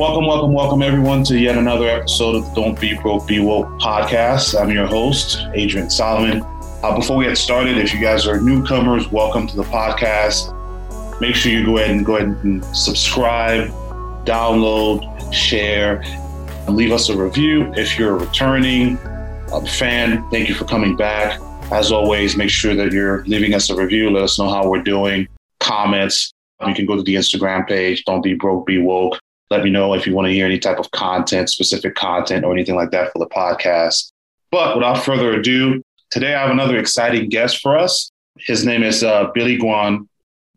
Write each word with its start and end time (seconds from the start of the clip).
Welcome, 0.00 0.24
welcome, 0.24 0.54
welcome, 0.54 0.80
everyone, 0.80 1.24
to 1.24 1.38
yet 1.38 1.58
another 1.58 1.86
episode 1.86 2.34
of 2.34 2.46
the 2.46 2.54
Don't 2.54 2.80
Be 2.80 2.94
Broke, 2.94 3.26
Be 3.26 3.38
Woke 3.38 3.68
podcast. 3.78 4.58
I'm 4.58 4.70
your 4.70 4.86
host, 4.86 5.46
Adrian 5.52 5.90
Solomon. 5.90 6.42
Uh, 6.82 6.96
before 6.96 7.18
we 7.18 7.26
get 7.26 7.36
started, 7.36 7.76
if 7.76 7.92
you 7.92 8.00
guys 8.00 8.26
are 8.26 8.40
newcomers, 8.40 9.12
welcome 9.12 9.46
to 9.46 9.54
the 9.54 9.64
podcast. 9.64 10.56
Make 11.20 11.34
sure 11.34 11.52
you 11.52 11.66
go 11.66 11.76
ahead 11.76 11.90
and 11.90 12.06
go 12.06 12.16
ahead 12.16 12.28
and 12.44 12.64
subscribe, 12.74 13.68
download, 14.24 15.34
share, 15.34 16.00
and 16.66 16.76
leave 16.76 16.92
us 16.92 17.10
a 17.10 17.16
review. 17.16 17.70
If 17.74 17.98
you're 17.98 18.16
a 18.16 18.20
returning 18.20 18.96
uh, 19.52 19.60
fan, 19.66 20.26
thank 20.30 20.48
you 20.48 20.54
for 20.54 20.64
coming 20.64 20.96
back. 20.96 21.38
As 21.70 21.92
always, 21.92 22.38
make 22.38 22.48
sure 22.48 22.74
that 22.74 22.90
you're 22.90 23.22
leaving 23.26 23.52
us 23.52 23.68
a 23.68 23.76
review. 23.76 24.08
Let 24.08 24.22
us 24.22 24.38
know 24.38 24.48
how 24.48 24.66
we're 24.66 24.82
doing. 24.82 25.28
Comments. 25.58 26.32
You 26.66 26.72
can 26.72 26.86
go 26.86 26.96
to 26.96 27.02
the 27.02 27.16
Instagram 27.16 27.68
page. 27.68 28.02
Don't 28.06 28.22
be 28.22 28.32
broke, 28.32 28.64
be 28.64 28.78
woke. 28.78 29.18
Let 29.50 29.64
me 29.64 29.70
know 29.70 29.94
if 29.94 30.06
you 30.06 30.14
want 30.14 30.28
to 30.28 30.32
hear 30.32 30.46
any 30.46 30.60
type 30.60 30.78
of 30.78 30.92
content, 30.92 31.50
specific 31.50 31.96
content, 31.96 32.44
or 32.44 32.52
anything 32.52 32.76
like 32.76 32.92
that 32.92 33.12
for 33.12 33.18
the 33.18 33.26
podcast. 33.26 34.12
But 34.52 34.76
without 34.76 35.04
further 35.04 35.32
ado, 35.32 35.82
today 36.10 36.34
I 36.34 36.42
have 36.42 36.50
another 36.50 36.78
exciting 36.78 37.28
guest 37.28 37.60
for 37.60 37.76
us. 37.76 38.12
His 38.38 38.64
name 38.64 38.84
is 38.84 39.02
uh, 39.02 39.30
Billy 39.34 39.58
Guan, 39.58 40.06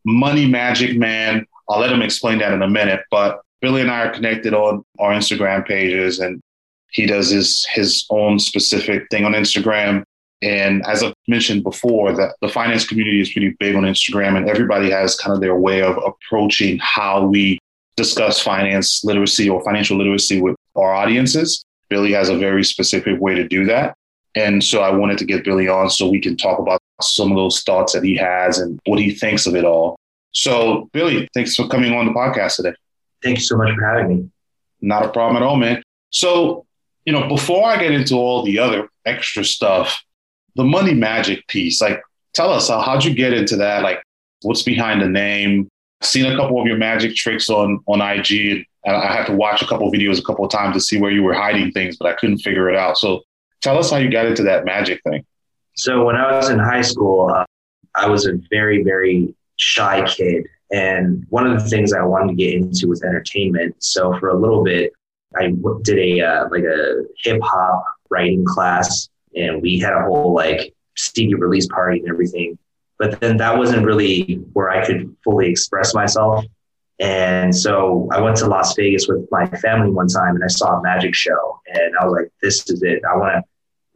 Money 0.05 0.47
Magic 0.47 0.95
Man. 0.95 1.43
I'll 1.67 1.79
let 1.79 1.91
him 1.91 2.03
explain 2.03 2.38
that 2.39 2.53
in 2.53 2.61
a 2.61 2.69
minute. 2.69 3.02
But 3.09 3.41
Billy 3.61 3.81
and 3.81 3.89
I 3.89 4.05
are 4.05 4.11
connected 4.11 4.53
on 4.53 4.83
our 4.99 5.11
Instagram 5.11 5.66
pages, 5.67 6.19
and 6.19 6.39
he 6.91 7.07
does 7.07 7.31
his 7.31 7.66
his 7.71 8.05
own 8.11 8.38
specific 8.38 9.07
thing 9.09 9.25
on 9.25 9.31
Instagram. 9.33 10.03
And 10.44 10.85
as 10.85 11.02
I've 11.02 11.13
mentioned 11.27 11.63
before, 11.63 12.13
that 12.13 12.35
the 12.41 12.49
finance 12.49 12.85
community 12.85 13.21
is 13.21 13.31
pretty 13.31 13.55
big 13.59 13.75
on 13.75 13.83
Instagram, 13.83 14.38
and 14.38 14.47
everybody 14.47 14.91
has 14.91 15.16
kind 15.16 15.33
of 15.33 15.41
their 15.41 15.55
way 15.55 15.81
of 15.81 15.97
approaching 15.97 16.77
how 16.80 17.25
we 17.25 17.57
discuss 17.95 18.39
finance 18.39 19.03
literacy 19.03 19.49
or 19.49 19.63
financial 19.63 19.97
literacy 19.97 20.41
with 20.41 20.55
our 20.75 20.94
audiences. 20.94 21.63
Billy 21.89 22.11
has 22.13 22.30
a 22.30 22.38
very 22.38 22.63
specific 22.63 23.19
way 23.19 23.36
to 23.36 23.47
do 23.47 23.66
that. 23.66 23.95
And 24.36 24.63
so 24.63 24.81
I 24.81 24.89
wanted 24.89 25.19
to 25.19 25.25
get 25.25 25.44
Billy 25.44 25.67
on 25.67 25.89
so 25.89 26.09
we 26.09 26.19
can 26.19 26.36
talk 26.36 26.59
about 26.59 26.81
some 27.02 27.31
of 27.31 27.38
those 27.38 27.61
thoughts 27.61 27.94
that 27.94 28.03
he 28.03 28.16
has 28.16 28.58
and 28.58 28.80
what 28.86 28.99
he 28.99 29.14
thinks 29.14 29.45
of 29.45 29.55
it 29.55 29.66
all. 29.66 29.95
So, 30.31 30.89
Billy, 30.94 31.30
thanks 31.36 31.55
for 31.55 31.67
coming 31.67 31.94
on 31.94 32.08
the 32.08 32.11
podcast 32.11 32.55
today. 32.55 32.73
Thank 33.21 33.38
you 33.38 33.44
so 33.44 33.58
much 33.58 33.75
for 33.75 33.86
having 33.86 34.08
me. 34.09 34.30
Not 34.81 35.05
a 35.05 35.09
problem 35.09 35.38
at 35.38 35.44
all, 35.44 35.55
man. 35.55 35.83
So, 36.09 36.66
you 37.05 37.14
know, 37.14 37.27
before 37.27 37.67
I 37.67 37.77
get 37.77 37.91
into 37.91 38.16
all 38.16 38.44
the 38.44 38.58
other 38.58 38.89
extra 39.05 39.45
stuff, 39.45 40.02
the 40.55 40.64
money 40.64 40.94
magic 40.94 41.47
piece, 41.47 41.81
like, 41.81 42.02
tell 42.33 42.52
us, 42.52 42.69
how'd 42.69 43.03
you 43.03 43.14
get 43.14 43.33
into 43.33 43.58
that? 43.58 43.83
Like, 43.83 44.02
what's 44.41 44.64
behind 44.64 45.02
the 45.02 45.09
name? 45.09 45.69
Seen 46.05 46.31
a 46.31 46.35
couple 46.35 46.59
of 46.59 46.67
your 46.67 46.77
magic 46.77 47.15
tricks 47.15 47.49
on 47.49 47.79
on 47.87 48.01
IG. 48.01 48.65
And 48.85 48.95
I 48.95 49.13
had 49.13 49.25
to 49.27 49.33
watch 49.33 49.61
a 49.61 49.67
couple 49.67 49.89
videos 49.91 50.19
a 50.19 50.23
couple 50.23 50.43
of 50.43 50.51
times 50.51 50.75
to 50.75 50.81
see 50.81 50.99
where 50.99 51.11
you 51.11 51.23
were 51.23 51.33
hiding 51.33 51.71
things, 51.71 51.95
but 51.95 52.09
I 52.09 52.13
couldn't 52.15 52.39
figure 52.39 52.69
it 52.69 52.75
out. 52.75 52.97
So 52.97 53.21
tell 53.61 53.77
us 53.77 53.89
how 53.89 53.97
you 53.97 54.11
got 54.11 54.25
into 54.25 54.43
that 54.43 54.65
magic 54.65 55.01
thing. 55.03 55.25
So 55.75 56.03
when 56.05 56.17
I 56.17 56.35
was 56.35 56.49
in 56.49 56.59
high 56.59 56.81
school, 56.81 57.29
uh, 57.29 57.45
I 57.95 58.07
was 58.07 58.27
a 58.27 58.33
very 58.49 58.83
very 58.83 59.33
shy 59.55 60.05
kid, 60.05 60.45
and 60.71 61.25
one 61.29 61.47
of 61.47 61.61
the 61.61 61.69
things 61.69 61.93
I 61.93 62.03
wanted 62.03 62.29
to 62.29 62.35
get 62.35 62.53
into 62.55 62.87
was 62.87 63.03
entertainment. 63.03 63.75
So 63.79 64.17
for 64.19 64.29
a 64.29 64.37
little 64.37 64.63
bit, 64.63 64.93
I 65.35 65.53
did 65.83 65.97
a 65.97 66.21
uh, 66.21 66.49
like 66.49 66.63
a 66.63 67.03
hip 67.23 67.41
hop 67.41 67.85
writing 68.09 68.45
class, 68.45 69.09
and 69.35 69.61
we 69.61 69.79
had 69.79 69.93
a 69.93 70.03
whole 70.03 70.33
like 70.33 70.73
CD 70.95 71.33
release 71.35 71.67
party 71.67 71.99
and 71.99 72.09
everything. 72.09 72.57
But 73.03 73.19
then 73.19 73.35
that 73.35 73.57
wasn't 73.57 73.85
really 73.85 74.35
where 74.53 74.69
I 74.69 74.85
could 74.85 75.13
fully 75.25 75.49
express 75.49 75.93
myself. 75.93 76.45
And 77.01 77.53
so 77.53 78.07
I 78.13 78.21
went 78.21 78.37
to 78.37 78.47
Las 78.47 78.75
Vegas 78.77 79.09
with 79.09 79.27
my 79.29 79.45
family 79.45 79.91
one 79.91 80.07
time 80.07 80.35
and 80.35 80.43
I 80.43 80.47
saw 80.47 80.79
a 80.79 80.81
magic 80.81 81.13
show 81.13 81.59
and 81.67 81.93
I 81.99 82.05
was 82.05 82.13
like, 82.13 82.31
this 82.41 82.69
is 82.69 82.81
it. 82.81 83.02
I 83.03 83.17
want 83.17 83.33
to, 83.33 83.43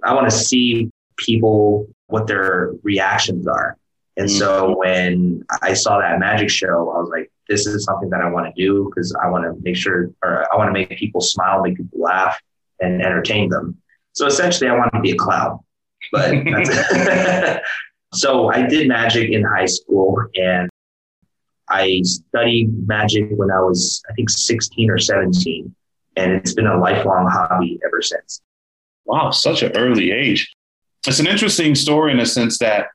I 0.04 0.14
want 0.14 0.30
to 0.30 0.36
see 0.36 0.92
people, 1.16 1.88
what 2.08 2.28
their 2.28 2.74
reactions 2.84 3.48
are. 3.48 3.78
And 4.18 4.28
mm-hmm. 4.28 4.40
so 4.40 4.78
when 4.78 5.46
I 5.62 5.74
saw 5.74 6.00
that 6.00 6.20
magic 6.20 6.50
show, 6.50 6.92
I 6.92 7.00
was 7.00 7.10
like, 7.10 7.32
this 7.48 7.66
is 7.66 7.86
something 7.86 8.10
that 8.10 8.20
I 8.20 8.30
want 8.30 8.54
to 8.54 8.62
do 8.62 8.92
because 8.94 9.16
I 9.24 9.30
want 9.30 9.46
to 9.46 9.56
make 9.64 9.78
sure, 9.78 10.12
or 10.22 10.54
I 10.54 10.58
want 10.58 10.68
to 10.68 10.74
make 10.74 10.90
people 10.98 11.22
smile, 11.22 11.64
make 11.64 11.78
people 11.78 11.98
laugh 11.98 12.38
and 12.82 13.02
entertain 13.02 13.48
them. 13.48 13.78
So 14.12 14.26
essentially 14.26 14.70
I 14.70 14.76
want 14.76 14.92
to 14.94 15.00
be 15.00 15.12
a 15.12 15.16
clown, 15.16 15.60
but 16.12 16.34
So 18.18 18.52
I 18.52 18.66
did 18.66 18.88
magic 18.88 19.30
in 19.30 19.44
high 19.44 19.68
school 19.68 20.18
and 20.36 20.70
I 21.70 22.02
studied 22.04 22.88
magic 22.88 23.30
when 23.32 23.52
I 23.52 23.60
was, 23.60 24.02
I 24.10 24.14
think, 24.14 24.32
16 24.32 24.90
or 24.90 24.98
17. 24.98 25.76
And 26.16 26.32
it's 26.32 26.54
been 26.54 26.66
a 26.66 26.80
lifelong 26.80 27.30
hobby 27.32 27.80
ever 27.86 28.02
since. 28.02 28.42
Wow, 29.06 29.30
such 29.30 29.62
an 29.62 29.78
early 29.78 30.12
age. 30.12 30.52
It's 31.06 31.20
an 31.20 31.28
interesting 31.28 31.76
story 31.76 32.12
in 32.12 32.20
a 32.20 32.26
sense 32.26 32.58
that 32.58 32.88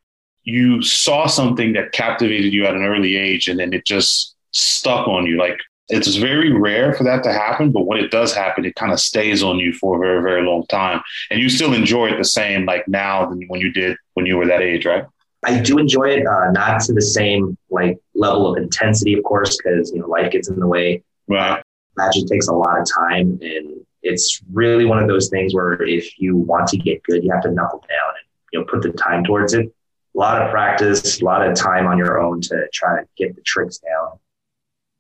you 0.43 0.83
saw 0.83 1.27
something 1.27 1.73
that 1.75 1.93
captivated 1.93 2.53
you 2.53 2.67
at 2.67 2.75
an 2.75 2.83
early 2.83 3.17
age 3.17 3.47
and 3.47 3.61
then 3.61 3.73
it 3.73 3.87
just 3.87 4.35
stuck 4.51 5.07
on 5.07 5.25
you. 5.25 5.39
Like 5.39 5.59
it's 5.93 6.17
very 6.17 6.51
rare 6.51 6.95
for 6.95 7.05
that 7.05 7.23
to 7.25 7.33
happen, 7.33 7.71
but 7.71 7.87
when 7.87 8.03
it 8.03 8.11
does 8.11 8.35
happen, 8.35 8.65
it 8.65 8.75
kind 8.77 8.93
of 8.93 8.99
stays 8.99 9.43
on 9.43 9.59
you 9.59 9.75
for 9.75 9.97
a 9.97 9.99
very, 9.99 10.23
very 10.23 10.43
long 10.43 10.67
time. 10.67 11.03
And 11.31 11.39
you 11.39 11.51
still 11.51 11.75
enjoy 11.75 12.07
it 12.09 12.17
the 12.17 12.25
same 12.25 12.65
like 12.65 12.89
now 12.89 13.29
than 13.29 13.43
when 13.49 13.61
you 13.61 13.71
did 13.71 13.99
when 14.15 14.25
you 14.25 14.39
were 14.39 14.47
that 14.47 14.63
age, 14.63 14.87
right? 14.87 15.05
I 15.45 15.61
do 15.61 15.79
enjoy 15.79 16.05
it, 16.05 16.27
uh, 16.27 16.51
not 16.53 16.81
to 16.83 16.95
the 16.95 17.03
same 17.03 17.59
like 17.71 17.99
level 18.15 18.51
of 18.51 18.57
intensity, 18.57 19.13
of 19.13 19.23
course, 19.25 19.57
because 19.57 19.93
you 19.93 20.01
know 20.01 20.07
life 20.07 20.33
gets 20.33 20.49
in 20.49 20.59
the 20.59 20.67
way. 20.67 21.03
Right. 21.29 21.63
Magic 21.97 22.27
takes 22.27 22.49
a 22.49 22.55
lot 22.55 22.81
of 22.81 22.87
time, 22.89 23.39
and 23.43 23.85
it's 24.03 24.41
really 24.51 24.87
one 24.87 24.99
of 24.99 25.09
those 25.09 25.29
things 25.29 25.55
where 25.55 25.83
if 25.83 26.19
you 26.19 26.37
want 26.37 26.69
to 26.69 26.79
get 26.79 27.03
good, 27.03 27.23
you 27.23 27.31
have 27.33 27.43
to 27.43 27.51
knuckle 27.51 27.81
down 27.81 28.15
and 28.17 28.27
you 28.53 28.61
know 28.61 28.65
put 28.65 28.83
the 28.83 28.93
time 28.93 29.25
towards 29.25 29.53
it. 29.53 29.67
A 30.15 30.19
lot 30.19 30.41
of 30.41 30.51
practice, 30.51 31.21
a 31.21 31.25
lot 31.25 31.47
of 31.47 31.55
time 31.55 31.87
on 31.87 31.99
your 31.99 32.21
own 32.21 32.41
to 32.43 32.67
try 32.73 33.01
to 33.01 33.07
get 33.17 33.35
the 33.35 33.43
tricks 33.43 33.79
down, 33.79 34.19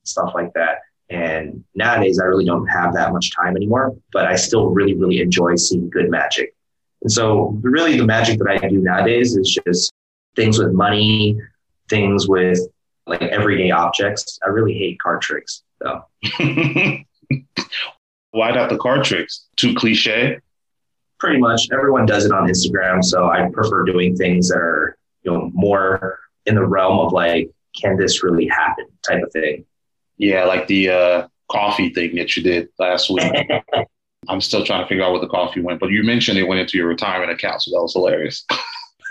stuff 0.04 0.32
like 0.34 0.52
that. 0.54 0.78
And 1.10 1.62
nowadays, 1.74 2.18
I 2.20 2.24
really 2.24 2.44
don't 2.44 2.66
have 2.68 2.94
that 2.94 3.12
much 3.12 3.34
time 3.34 3.56
anymore, 3.56 3.94
but 4.12 4.26
I 4.26 4.36
still 4.36 4.70
really, 4.70 4.94
really 4.94 5.20
enjoy 5.20 5.56
seeing 5.56 5.90
good 5.90 6.10
magic. 6.10 6.54
And 7.02 7.12
so, 7.12 7.58
really, 7.60 7.98
the 7.98 8.06
magic 8.06 8.38
that 8.38 8.48
I 8.48 8.68
do 8.68 8.80
nowadays 8.80 9.36
is 9.36 9.58
just 9.66 9.92
things 10.36 10.58
with 10.58 10.72
money, 10.72 11.38
things 11.88 12.28
with 12.28 12.60
like 13.06 13.22
everyday 13.22 13.70
objects. 13.70 14.38
I 14.44 14.48
really 14.48 14.74
hate 14.74 14.98
card 15.00 15.20
tricks 15.20 15.62
though. 15.80 16.04
Why 18.30 18.50
not 18.50 18.70
the 18.70 18.78
card 18.78 19.04
tricks? 19.04 19.46
Too 19.56 19.74
cliche? 19.74 20.38
Pretty 21.18 21.38
much. 21.38 21.68
Everyone 21.72 22.06
does 22.06 22.24
it 22.24 22.32
on 22.32 22.48
Instagram. 22.48 23.04
So 23.04 23.28
I 23.28 23.48
prefer 23.52 23.84
doing 23.84 24.16
things 24.16 24.48
that 24.48 24.58
are, 24.58 24.96
you 25.22 25.32
know, 25.32 25.50
more 25.52 26.18
in 26.46 26.54
the 26.54 26.64
realm 26.64 26.98
of 26.98 27.12
like, 27.12 27.50
can 27.80 27.96
this 27.96 28.22
really 28.22 28.46
happen 28.46 28.86
type 29.06 29.22
of 29.22 29.30
thing. 29.32 29.64
Yeah, 30.22 30.44
like 30.44 30.68
the 30.68 30.88
uh, 30.88 31.26
coffee 31.50 31.92
thing 31.92 32.14
that 32.14 32.36
you 32.36 32.44
did 32.44 32.68
last 32.78 33.10
week. 33.10 33.32
I'm 34.28 34.40
still 34.40 34.64
trying 34.64 34.82
to 34.82 34.88
figure 34.88 35.02
out 35.02 35.10
where 35.10 35.20
the 35.20 35.26
coffee 35.26 35.60
went, 35.60 35.80
but 35.80 35.90
you 35.90 36.04
mentioned 36.04 36.38
it 36.38 36.44
went 36.44 36.60
into 36.60 36.78
your 36.78 36.86
retirement 36.86 37.32
account, 37.32 37.62
so 37.62 37.72
that 37.72 37.82
was 37.82 37.92
hilarious. 37.92 38.46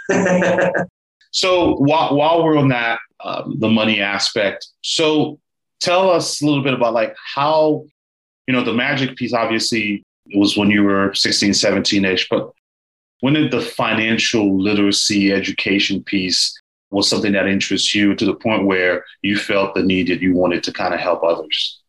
So 1.32 1.76
while 1.78 2.16
while 2.16 2.44
we're 2.44 2.58
on 2.58 2.68
that, 2.70 3.00
um, 3.24 3.56
the 3.60 3.70
money 3.70 4.02
aspect, 4.02 4.68
so 4.84 5.40
tell 5.80 6.10
us 6.10 6.42
a 6.42 6.46
little 6.46 6.62
bit 6.62 6.74
about 6.74 6.94
like 6.94 7.16
how, 7.36 7.86
you 8.48 8.54
know, 8.54 8.64
the 8.64 8.74
magic 8.74 9.16
piece. 9.16 9.34
Obviously, 9.34 10.04
was 10.36 10.58
when 10.58 10.70
you 10.70 10.84
were 10.84 11.14
16, 11.14 11.54
17 11.54 12.04
ish, 12.04 12.28
but 12.30 12.52
when 13.22 13.34
did 13.34 13.50
the 13.50 13.62
financial 13.62 14.62
literacy 14.62 15.32
education 15.32 16.04
piece 16.04 16.61
was 16.92 17.10
something 17.10 17.32
that 17.34 17.48
interests 17.48 17.96
you 17.96 18.16
to 18.16 18.26
the 18.26 18.36
point 18.36 18.66
where 18.66 19.04
you 19.22 19.38
felt 19.38 19.74
the 19.74 19.84
need 19.84 20.08
that 20.10 20.22
you 20.22 20.34
wanted 20.34 20.64
to 20.64 20.74
kind 20.74 20.94
of 20.94 21.00
help 21.00 21.24
others? 21.24 21.82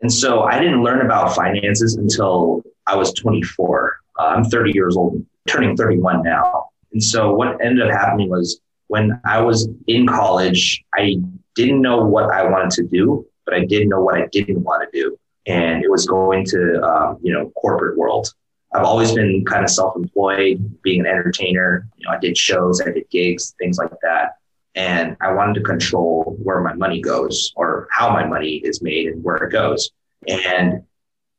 And 0.00 0.12
so 0.12 0.42
I 0.42 0.58
didn't 0.58 0.82
learn 0.82 1.04
about 1.04 1.34
finances 1.34 1.96
until 1.96 2.62
I 2.86 2.96
was 2.96 3.12
24. 3.14 3.96
Uh, 4.18 4.22
I'm 4.22 4.44
30 4.44 4.72
years 4.74 4.96
old, 4.96 5.24
turning 5.46 5.76
31 5.76 6.22
now. 6.22 6.70
And 6.92 7.02
so 7.02 7.34
what 7.34 7.62
ended 7.64 7.86
up 7.86 7.92
happening 7.92 8.28
was 8.28 8.60
when 8.88 9.20
I 9.24 9.40
was 9.40 9.68
in 9.86 10.06
college, 10.06 10.84
I 10.94 11.16
didn't 11.54 11.80
know 11.80 12.04
what 12.04 12.30
I 12.30 12.44
wanted 12.44 12.70
to 12.72 12.84
do, 12.84 13.26
but 13.44 13.54
I 13.54 13.64
did 13.64 13.88
know 13.88 14.00
what 14.00 14.16
I 14.16 14.26
didn't 14.26 14.62
want 14.62 14.90
to 14.90 15.00
do. 15.00 15.18
And 15.46 15.82
it 15.82 15.90
was 15.90 16.06
going 16.06 16.44
to, 16.46 16.82
um, 16.82 17.18
you 17.22 17.32
know, 17.32 17.50
corporate 17.50 17.98
world. 17.98 18.32
I've 18.74 18.84
always 18.84 19.12
been 19.12 19.44
kind 19.44 19.62
of 19.62 19.70
self-employed, 19.70 20.82
being 20.82 21.00
an 21.00 21.06
entertainer. 21.06 21.88
You 21.96 22.06
know, 22.06 22.14
I 22.14 22.18
did 22.18 22.36
shows, 22.36 22.80
I 22.80 22.90
did 22.90 23.08
gigs, 23.08 23.54
things 23.58 23.78
like 23.78 23.92
that. 24.02 24.32
And 24.74 25.16
I 25.20 25.32
wanted 25.32 25.54
to 25.54 25.60
control 25.60 26.36
where 26.42 26.60
my 26.60 26.74
money 26.74 27.00
goes 27.00 27.52
or 27.54 27.86
how 27.92 28.10
my 28.10 28.26
money 28.26 28.56
is 28.56 28.82
made 28.82 29.06
and 29.06 29.22
where 29.22 29.36
it 29.36 29.52
goes. 29.52 29.90
And 30.26 30.82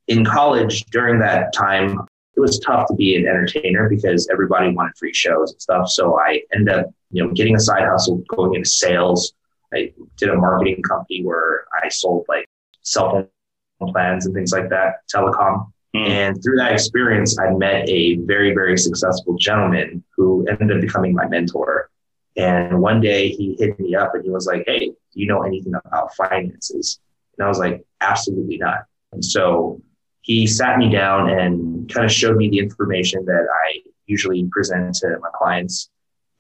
in 0.08 0.24
college, 0.24 0.86
during 0.86 1.20
that 1.20 1.52
time, 1.54 2.00
it 2.38 2.40
was 2.40 2.60
tough 2.60 2.88
to 2.88 2.94
be 2.94 3.18
an 3.18 3.28
entertainer 3.28 3.90
because 3.90 4.30
everybody 4.32 4.72
wanted 4.72 4.94
free 4.98 5.14
shows 5.14 5.52
and 5.52 5.62
stuff. 5.62 5.90
So 5.90 6.18
I 6.18 6.42
ended 6.54 6.74
up, 6.74 6.90
you 7.12 7.24
know, 7.24 7.34
getting 7.34 7.56
a 7.56 7.60
side 7.60 7.84
hustle, 7.84 8.24
going 8.30 8.56
into 8.56 8.70
sales. 8.70 9.34
I 9.74 9.92
did 10.16 10.30
a 10.30 10.36
marketing 10.36 10.82
company 10.84 11.24
where 11.24 11.66
I 11.84 11.90
sold 11.90 12.26
like 12.30 12.48
cell 12.82 13.30
phone 13.80 13.92
plans 13.92 14.26
and 14.26 14.34
things 14.34 14.54
like 14.54 14.70
that, 14.70 15.02
telecom. 15.14 15.72
Mm. 15.96 16.08
And 16.10 16.44
through 16.44 16.58
that 16.58 16.74
experience, 16.74 17.40
I 17.40 17.52
met 17.54 17.88
a 17.88 18.16
very, 18.18 18.54
very 18.54 18.78
successful 18.78 19.38
gentleman 19.38 20.04
who 20.16 20.46
ended 20.48 20.76
up 20.76 20.82
becoming 20.82 21.14
my 21.14 21.28
mentor. 21.28 21.90
And 22.36 22.82
one 22.82 23.00
day 23.00 23.30
he 23.30 23.56
hit 23.58 23.80
me 23.80 23.96
up 23.96 24.14
and 24.14 24.24
he 24.24 24.30
was 24.30 24.46
like, 24.46 24.64
Hey, 24.68 24.88
do 24.88 24.96
you 25.14 25.26
know 25.26 25.44
anything 25.44 25.74
about 25.74 26.14
finances? 26.16 27.00
And 27.38 27.46
I 27.46 27.48
was 27.48 27.60
like, 27.60 27.86
Absolutely 28.02 28.58
not. 28.58 28.80
And 29.14 29.24
so 29.24 29.82
he 30.22 30.48
sat 30.48 30.78
me 30.78 30.90
down 30.90 31.30
and 31.30 31.88
kind 31.94 32.06
of 32.06 32.12
showed 32.12 32.36
me 32.36 32.50
the 32.50 32.60
information 32.60 33.24
that 33.26 33.48
I 33.66 33.82
usually 34.06 34.44
present 34.52 34.96
to 34.96 35.18
my 35.22 35.30
clients. 35.34 35.90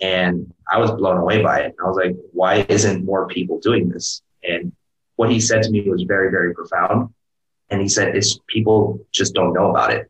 And 0.01 0.53
I 0.69 0.79
was 0.79 0.91
blown 0.91 1.17
away 1.17 1.41
by 1.41 1.59
it. 1.59 1.65
And 1.65 1.75
I 1.81 1.87
was 1.87 1.95
like, 1.95 2.15
why 2.33 2.65
isn't 2.67 3.05
more 3.05 3.27
people 3.27 3.59
doing 3.59 3.87
this? 3.87 4.21
And 4.43 4.73
what 5.15 5.31
he 5.31 5.39
said 5.39 5.63
to 5.63 5.69
me 5.69 5.89
was 5.89 6.03
very, 6.03 6.29
very 6.29 6.53
profound. 6.53 7.13
And 7.69 7.81
he 7.81 7.87
said, 7.87 8.15
it's 8.15 8.39
people 8.47 8.99
just 9.11 9.33
don't 9.33 9.53
know 9.53 9.69
about 9.69 9.91
it. 9.91 10.09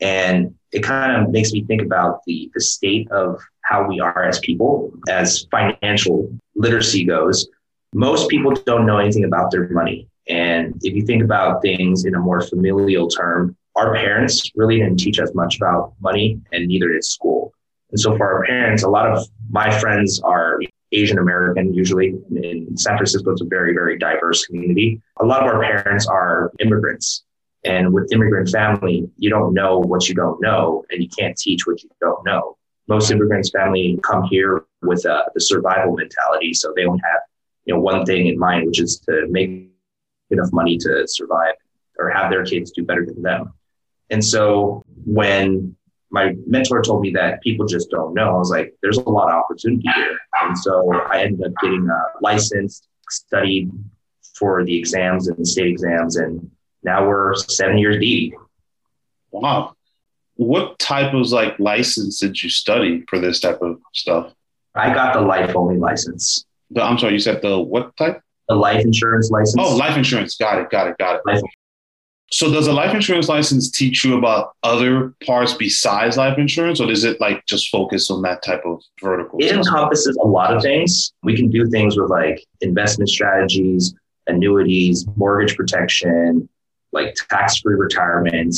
And 0.00 0.54
it 0.72 0.82
kind 0.82 1.22
of 1.22 1.30
makes 1.30 1.52
me 1.52 1.64
think 1.64 1.82
about 1.82 2.20
the, 2.26 2.50
the 2.52 2.60
state 2.60 3.10
of 3.12 3.40
how 3.62 3.86
we 3.86 4.00
are 4.00 4.24
as 4.24 4.38
people, 4.40 4.92
as 5.08 5.46
financial 5.50 6.36
literacy 6.54 7.04
goes. 7.04 7.48
Most 7.94 8.28
people 8.28 8.52
don't 8.52 8.86
know 8.86 8.98
anything 8.98 9.24
about 9.24 9.50
their 9.50 9.68
money. 9.68 10.08
And 10.28 10.74
if 10.82 10.94
you 10.94 11.06
think 11.06 11.22
about 11.22 11.62
things 11.62 12.06
in 12.06 12.14
a 12.14 12.18
more 12.18 12.40
familial 12.40 13.08
term, 13.08 13.56
our 13.76 13.94
parents 13.94 14.50
really 14.54 14.78
didn't 14.78 14.98
teach 14.98 15.18
us 15.20 15.30
much 15.34 15.56
about 15.56 15.94
money 16.00 16.40
and 16.52 16.66
neither 16.66 16.92
did 16.92 17.04
school. 17.04 17.52
And 17.90 18.00
so 18.00 18.16
for 18.16 18.32
our 18.32 18.44
parents, 18.44 18.82
a 18.82 18.88
lot 18.88 19.06
of 19.06 19.26
my 19.50 19.70
friends 19.78 20.20
are 20.20 20.60
Asian 20.94 21.18
American, 21.18 21.74
usually 21.74 22.14
in 22.34 22.76
San 22.76 22.96
Francisco, 22.96 23.32
it's 23.32 23.42
a 23.42 23.46
very, 23.46 23.72
very 23.72 23.98
diverse 23.98 24.46
community. 24.46 25.00
A 25.18 25.24
lot 25.24 25.42
of 25.42 25.48
our 25.52 25.60
parents 25.60 26.06
are 26.06 26.52
immigrants. 26.60 27.24
And 27.64 27.92
with 27.92 28.12
immigrant 28.12 28.50
family, 28.50 29.08
you 29.16 29.30
don't 29.30 29.54
know 29.54 29.78
what 29.78 30.08
you 30.08 30.14
don't 30.14 30.40
know, 30.40 30.84
and 30.90 31.02
you 31.02 31.08
can't 31.08 31.36
teach 31.36 31.66
what 31.66 31.82
you 31.82 31.90
don't 32.00 32.24
know. 32.24 32.56
Most 32.88 33.10
immigrants 33.10 33.50
family 33.50 33.98
come 34.02 34.24
here 34.24 34.64
with 34.82 35.04
uh, 35.06 35.24
the 35.34 35.40
survival 35.40 35.94
mentality, 35.94 36.52
so 36.52 36.72
they 36.76 36.84
only 36.84 37.00
have 37.04 37.20
you 37.64 37.74
know 37.74 37.80
one 37.80 38.04
thing 38.04 38.26
in 38.26 38.38
mind, 38.38 38.66
which 38.66 38.80
is 38.80 38.98
to 39.00 39.26
make 39.30 39.70
enough 40.30 40.52
money 40.52 40.76
to 40.78 41.08
survive 41.08 41.54
or 41.98 42.10
have 42.10 42.30
their 42.30 42.44
kids 42.44 42.70
do 42.72 42.84
better 42.84 43.06
than 43.06 43.22
them. 43.22 43.54
And 44.10 44.22
so 44.22 44.82
when 45.06 45.74
my 46.14 46.36
mentor 46.46 46.80
told 46.80 47.02
me 47.02 47.10
that 47.10 47.42
people 47.42 47.66
just 47.66 47.90
don't 47.90 48.14
know. 48.14 48.36
I 48.36 48.38
was 48.38 48.50
like, 48.50 48.72
there's 48.82 48.98
a 48.98 49.10
lot 49.10 49.28
of 49.30 49.34
opportunity 49.34 49.82
here. 49.92 50.16
And 50.42 50.56
so 50.56 50.94
I 50.94 51.24
ended 51.24 51.44
up 51.44 51.52
getting 51.60 51.90
uh, 51.90 52.18
licensed, 52.22 52.86
studied 53.10 53.72
for 54.38 54.64
the 54.64 54.76
exams 54.76 55.26
and 55.26 55.36
the 55.36 55.44
state 55.44 55.66
exams. 55.66 56.16
And 56.16 56.50
now 56.84 57.06
we're 57.06 57.34
seven 57.34 57.78
years 57.78 57.98
deep. 57.98 58.34
Wow. 59.32 59.74
What 60.36 60.78
type 60.78 61.14
of 61.14 61.28
like 61.32 61.58
license 61.58 62.20
did 62.20 62.40
you 62.40 62.48
study 62.48 63.04
for 63.08 63.18
this 63.18 63.40
type 63.40 63.60
of 63.60 63.80
stuff? 63.92 64.32
I 64.76 64.94
got 64.94 65.14
the 65.14 65.20
life 65.20 65.56
only 65.56 65.78
license. 65.78 66.44
The, 66.70 66.80
I'm 66.80 66.96
sorry, 66.96 67.14
you 67.14 67.18
said 67.18 67.42
the 67.42 67.58
what 67.58 67.96
type? 67.96 68.20
The 68.48 68.54
life 68.54 68.84
insurance 68.84 69.30
license. 69.30 69.56
Oh, 69.58 69.76
life 69.76 69.96
insurance. 69.96 70.36
Got 70.36 70.58
it. 70.60 70.70
Got 70.70 70.88
it. 70.88 70.98
Got 70.98 71.16
it. 71.16 71.22
Life 71.26 71.42
so 72.30 72.50
does 72.52 72.66
a 72.66 72.72
life 72.72 72.94
insurance 72.94 73.28
license 73.28 73.70
teach 73.70 74.04
you 74.04 74.18
about 74.18 74.54
other 74.62 75.14
parts 75.24 75.54
besides 75.54 76.16
life 76.16 76.38
insurance, 76.38 76.80
or 76.80 76.86
does 76.86 77.04
it 77.04 77.20
like 77.20 77.44
just 77.46 77.68
focus 77.68 78.10
on 78.10 78.22
that 78.22 78.42
type 78.42 78.62
of 78.64 78.82
vertical? 79.00 79.38
It 79.40 79.52
encompasses 79.52 80.16
a 80.16 80.26
lot 80.26 80.54
of 80.54 80.62
things. 80.62 81.12
We 81.22 81.36
can 81.36 81.50
do 81.50 81.66
things 81.70 81.96
with 81.96 82.10
like 82.10 82.44
investment 82.60 83.10
strategies, 83.10 83.94
annuities, 84.26 85.06
mortgage 85.16 85.56
protection, 85.56 86.48
like 86.92 87.14
tax-free 87.28 87.74
retirement, 87.74 88.54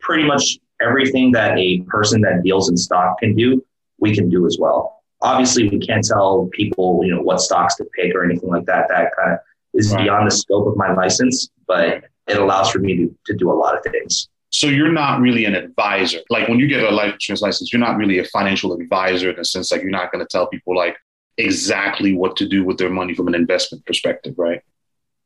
pretty 0.00 0.24
much 0.24 0.58
everything 0.80 1.32
that 1.32 1.58
a 1.58 1.80
person 1.82 2.20
that 2.22 2.42
deals 2.42 2.68
in 2.68 2.76
stock 2.76 3.18
can 3.18 3.34
do, 3.34 3.64
we 3.98 4.14
can 4.14 4.28
do 4.28 4.46
as 4.46 4.58
well. 4.58 5.02
Obviously, 5.20 5.68
we 5.68 5.78
can't 5.78 6.04
tell 6.04 6.48
people, 6.52 7.00
you 7.04 7.14
know, 7.14 7.22
what 7.22 7.40
stocks 7.40 7.76
to 7.76 7.84
pick 7.96 8.14
or 8.14 8.24
anything 8.24 8.48
like 8.48 8.64
that. 8.66 8.88
That 8.88 9.10
kind 9.16 9.34
of 9.34 9.38
is 9.74 9.92
right. 9.92 10.04
beyond 10.04 10.26
the 10.26 10.34
scope 10.34 10.66
of 10.66 10.76
my 10.76 10.92
license, 10.92 11.48
but 11.66 12.04
it 12.26 12.38
allows 12.38 12.70
for 12.70 12.78
me 12.78 12.96
to, 12.96 13.18
to 13.26 13.34
do 13.34 13.50
a 13.50 13.54
lot 13.54 13.76
of 13.76 13.82
things. 13.90 14.28
So 14.50 14.66
you're 14.66 14.92
not 14.92 15.20
really 15.20 15.46
an 15.46 15.54
advisor. 15.54 16.20
Like 16.28 16.48
when 16.48 16.58
you 16.58 16.66
get 16.66 16.84
a 16.84 16.90
life 16.90 17.14
insurance 17.14 17.40
license, 17.40 17.72
you're 17.72 17.80
not 17.80 17.96
really 17.96 18.18
a 18.18 18.24
financial 18.24 18.74
advisor 18.74 19.30
in 19.30 19.36
the 19.36 19.44
sense 19.44 19.72
like 19.72 19.80
you're 19.80 19.90
not 19.90 20.12
going 20.12 20.24
to 20.24 20.28
tell 20.28 20.46
people 20.46 20.76
like 20.76 20.96
exactly 21.38 22.12
what 22.14 22.36
to 22.36 22.46
do 22.46 22.62
with 22.62 22.76
their 22.76 22.90
money 22.90 23.14
from 23.14 23.28
an 23.28 23.34
investment 23.34 23.84
perspective, 23.86 24.34
right? 24.36 24.60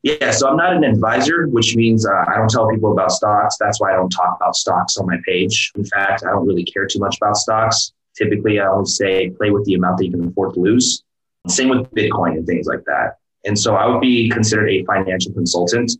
Yeah, 0.02 0.30
so 0.30 0.48
I'm 0.48 0.56
not 0.56 0.76
an 0.76 0.84
advisor, 0.84 1.48
which 1.48 1.74
means 1.74 2.06
uh, 2.06 2.24
I 2.28 2.36
don't 2.36 2.48
tell 2.48 2.68
people 2.68 2.92
about 2.92 3.10
stocks. 3.10 3.56
That's 3.58 3.80
why 3.80 3.92
I 3.92 3.96
don't 3.96 4.10
talk 4.10 4.36
about 4.36 4.54
stocks 4.54 4.96
on 4.98 5.06
my 5.06 5.16
page. 5.26 5.72
In 5.74 5.84
fact, 5.84 6.22
I 6.24 6.30
don't 6.30 6.46
really 6.46 6.64
care 6.64 6.86
too 6.86 7.00
much 7.00 7.16
about 7.16 7.36
stocks. 7.36 7.92
Typically, 8.16 8.60
I 8.60 8.66
always 8.66 8.96
say 8.96 9.30
play 9.30 9.50
with 9.50 9.64
the 9.64 9.74
amount 9.74 9.98
that 9.98 10.04
you 10.04 10.12
can 10.12 10.28
afford 10.28 10.54
to 10.54 10.60
lose. 10.60 11.02
Same 11.48 11.68
with 11.70 11.90
Bitcoin 11.90 12.36
and 12.36 12.46
things 12.46 12.66
like 12.66 12.84
that. 12.84 13.16
And 13.44 13.58
so 13.58 13.74
I 13.74 13.86
would 13.86 14.00
be 14.00 14.28
considered 14.30 14.68
a 14.70 14.84
financial 14.84 15.32
consultant 15.32 15.92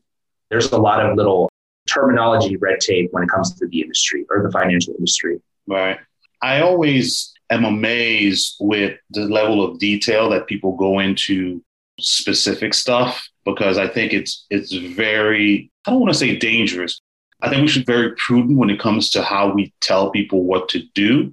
there's 0.51 0.71
a 0.73 0.79
lot 0.79 1.05
of 1.05 1.17
little 1.17 1.51
terminology 1.87 2.57
red 2.57 2.81
tape 2.81 3.09
when 3.13 3.23
it 3.23 3.29
comes 3.29 3.55
to 3.55 3.67
the 3.67 3.81
industry 3.81 4.25
or 4.31 4.43
the 4.43 4.51
financial 4.51 4.95
industry. 4.95 5.41
Right. 5.67 5.99
I 6.43 6.61
always 6.61 7.33
am 7.51 7.65
amazed 7.65 8.57
with 8.61 8.99
the 9.11 9.23
level 9.23 9.65
of 9.65 9.79
detail 9.79 10.31
that 10.31 10.47
people 10.47 10.77
go 10.77 10.99
into 10.99 11.63
specific 11.99 12.75
stuff 12.75 13.27
because 13.45 13.79
I 13.79 13.89
think 13.89 14.13
it's 14.13 14.47
it's 14.51 14.73
very 14.73 15.71
I 15.87 15.91
don't 15.91 16.01
want 16.01 16.13
to 16.13 16.19
say 16.19 16.37
dangerous. 16.37 17.01
I 17.43 17.49
think 17.49 17.63
we 17.63 17.69
should 17.69 17.87
be 17.87 17.93
very 17.93 18.15
prudent 18.17 18.59
when 18.59 18.71
it 18.71 18.81
comes 18.81 19.11
to 19.11 19.23
how 19.23 19.53
we 19.53 19.73
tell 19.81 20.11
people 20.11 20.43
what 20.45 20.69
to 20.71 20.83
do. 20.95 21.33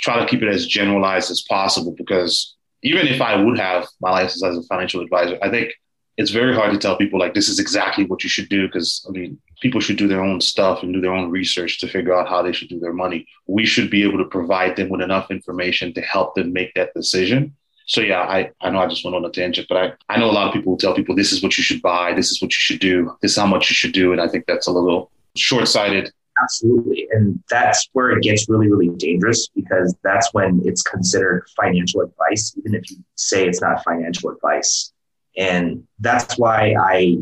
Try 0.00 0.20
to 0.20 0.26
keep 0.26 0.42
it 0.42 0.48
as 0.48 0.66
generalized 0.66 1.30
as 1.30 1.42
possible 1.48 1.94
because 1.96 2.54
even 2.82 3.06
if 3.06 3.20
I 3.20 3.36
would 3.36 3.58
have 3.58 3.86
my 4.00 4.10
license 4.10 4.44
as 4.44 4.56
a 4.56 4.62
financial 4.64 5.00
advisor, 5.00 5.38
I 5.42 5.50
think 5.50 5.72
it's 6.16 6.30
very 6.30 6.54
hard 6.54 6.72
to 6.72 6.78
tell 6.78 6.96
people 6.96 7.18
like 7.18 7.34
this 7.34 7.48
is 7.48 7.58
exactly 7.58 8.04
what 8.04 8.22
you 8.22 8.28
should 8.30 8.48
do 8.48 8.66
because 8.66 9.04
I 9.08 9.10
mean 9.10 9.38
people 9.60 9.80
should 9.80 9.96
do 9.96 10.08
their 10.08 10.22
own 10.22 10.40
stuff 10.40 10.82
and 10.82 10.92
do 10.92 11.00
their 11.00 11.12
own 11.12 11.30
research 11.30 11.78
to 11.80 11.88
figure 11.88 12.14
out 12.14 12.28
how 12.28 12.42
they 12.42 12.52
should 12.52 12.68
do 12.68 12.80
their 12.80 12.92
money. 12.92 13.26
We 13.46 13.66
should 13.66 13.90
be 13.90 14.02
able 14.02 14.18
to 14.18 14.24
provide 14.24 14.76
them 14.76 14.88
with 14.88 15.02
enough 15.02 15.30
information 15.30 15.92
to 15.94 16.00
help 16.00 16.34
them 16.34 16.52
make 16.52 16.74
that 16.74 16.94
decision. 16.94 17.54
So 17.86 18.00
yeah, 18.00 18.22
I, 18.22 18.50
I 18.60 18.70
know 18.70 18.80
I 18.80 18.88
just 18.88 19.04
went 19.04 19.14
on 19.14 19.24
a 19.24 19.30
tangent, 19.30 19.68
but 19.68 19.76
I, 19.76 20.14
I 20.14 20.18
know 20.18 20.28
a 20.28 20.32
lot 20.32 20.48
of 20.48 20.52
people 20.52 20.72
will 20.72 20.78
tell 20.78 20.94
people 20.94 21.14
this 21.14 21.32
is 21.32 21.42
what 21.42 21.56
you 21.56 21.62
should 21.62 21.82
buy, 21.82 22.12
this 22.14 22.32
is 22.32 22.42
what 22.42 22.50
you 22.50 22.60
should 22.60 22.80
do, 22.80 23.16
this 23.22 23.32
is 23.32 23.36
how 23.36 23.46
much 23.46 23.70
you 23.70 23.74
should 23.74 23.92
do. 23.92 24.12
And 24.12 24.20
I 24.20 24.26
think 24.26 24.44
that's 24.46 24.66
a 24.66 24.72
little 24.72 25.12
short 25.36 25.68
sighted. 25.68 26.12
Absolutely. 26.42 27.06
And 27.12 27.42
that's 27.48 27.88
where 27.92 28.10
it 28.10 28.22
gets 28.22 28.48
really, 28.48 28.68
really 28.68 28.88
dangerous 28.96 29.48
because 29.48 29.94
that's 30.02 30.34
when 30.34 30.60
it's 30.64 30.82
considered 30.82 31.46
financial 31.56 32.02
advice, 32.02 32.54
even 32.58 32.74
if 32.74 32.90
you 32.90 32.98
say 33.14 33.46
it's 33.46 33.60
not 33.60 33.84
financial 33.84 34.30
advice 34.30 34.92
and 35.36 35.86
that's 36.00 36.38
why 36.38 36.74
I 36.78 37.18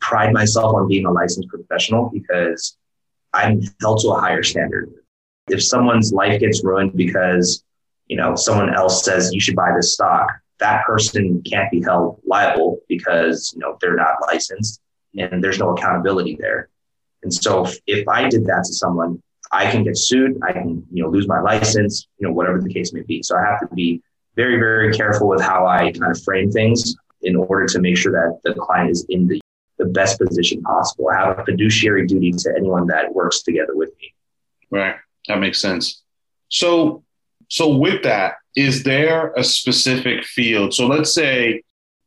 pride 0.00 0.32
myself 0.32 0.74
on 0.74 0.88
being 0.88 1.06
a 1.06 1.10
licensed 1.10 1.48
professional 1.48 2.10
because 2.12 2.76
I'm 3.32 3.60
held 3.80 4.00
to 4.00 4.08
a 4.08 4.20
higher 4.20 4.42
standard. 4.42 4.90
If 5.48 5.62
someone's 5.62 6.12
life 6.12 6.40
gets 6.40 6.64
ruined 6.64 6.96
because, 6.96 7.62
you 8.06 8.16
know, 8.16 8.34
someone 8.34 8.74
else 8.74 9.04
says 9.04 9.32
you 9.32 9.40
should 9.40 9.56
buy 9.56 9.72
this 9.76 9.94
stock, 9.94 10.30
that 10.58 10.84
person 10.84 11.42
can't 11.42 11.70
be 11.70 11.82
held 11.82 12.20
liable 12.24 12.78
because, 12.88 13.52
you 13.54 13.60
know, 13.60 13.76
they're 13.80 13.96
not 13.96 14.14
licensed 14.30 14.80
and 15.18 15.42
there's 15.42 15.58
no 15.58 15.70
accountability 15.70 16.36
there. 16.40 16.68
And 17.22 17.32
so 17.32 17.66
if, 17.86 18.08
I 18.08 18.28
did 18.28 18.46
that 18.46 18.64
to 18.64 18.72
someone, 18.72 19.22
I 19.52 19.70
can 19.70 19.84
get 19.84 19.98
sued. 19.98 20.40
I 20.42 20.52
can, 20.52 20.86
you 20.90 21.02
know, 21.02 21.10
lose 21.10 21.28
my 21.28 21.40
license, 21.40 22.06
you 22.18 22.26
know, 22.26 22.32
whatever 22.32 22.60
the 22.60 22.72
case 22.72 22.92
may 22.92 23.02
be. 23.02 23.22
So 23.22 23.36
I 23.36 23.42
have 23.42 23.60
to 23.60 23.74
be 23.74 24.02
very, 24.36 24.58
very 24.58 24.94
careful 24.94 25.28
with 25.28 25.42
how 25.42 25.66
I 25.66 25.92
kind 25.92 26.14
of 26.14 26.22
frame 26.22 26.50
things 26.50 26.96
in 27.22 27.36
order 27.36 27.66
to 27.66 27.80
make 27.80 27.96
sure 27.96 28.12
that 28.12 28.40
the 28.44 28.54
client 28.60 28.90
is 28.90 29.04
in 29.08 29.26
the, 29.26 29.40
the 29.78 29.86
best 29.86 30.18
position 30.18 30.62
possible. 30.62 31.08
I 31.08 31.18
have 31.18 31.38
a 31.38 31.44
fiduciary 31.44 32.06
duty 32.06 32.32
to 32.32 32.54
anyone 32.56 32.86
that 32.88 33.14
works 33.14 33.42
together 33.42 33.74
with 33.74 33.90
me. 34.00 34.14
Right. 34.70 34.96
That 35.28 35.38
makes 35.40 35.60
sense. 35.60 36.02
So, 36.48 37.04
so 37.48 37.76
with 37.76 38.02
that, 38.04 38.36
is 38.56 38.82
there 38.82 39.32
a 39.36 39.44
specific 39.44 40.24
field? 40.24 40.74
So 40.74 40.86
let's 40.86 41.12
say, 41.12 41.62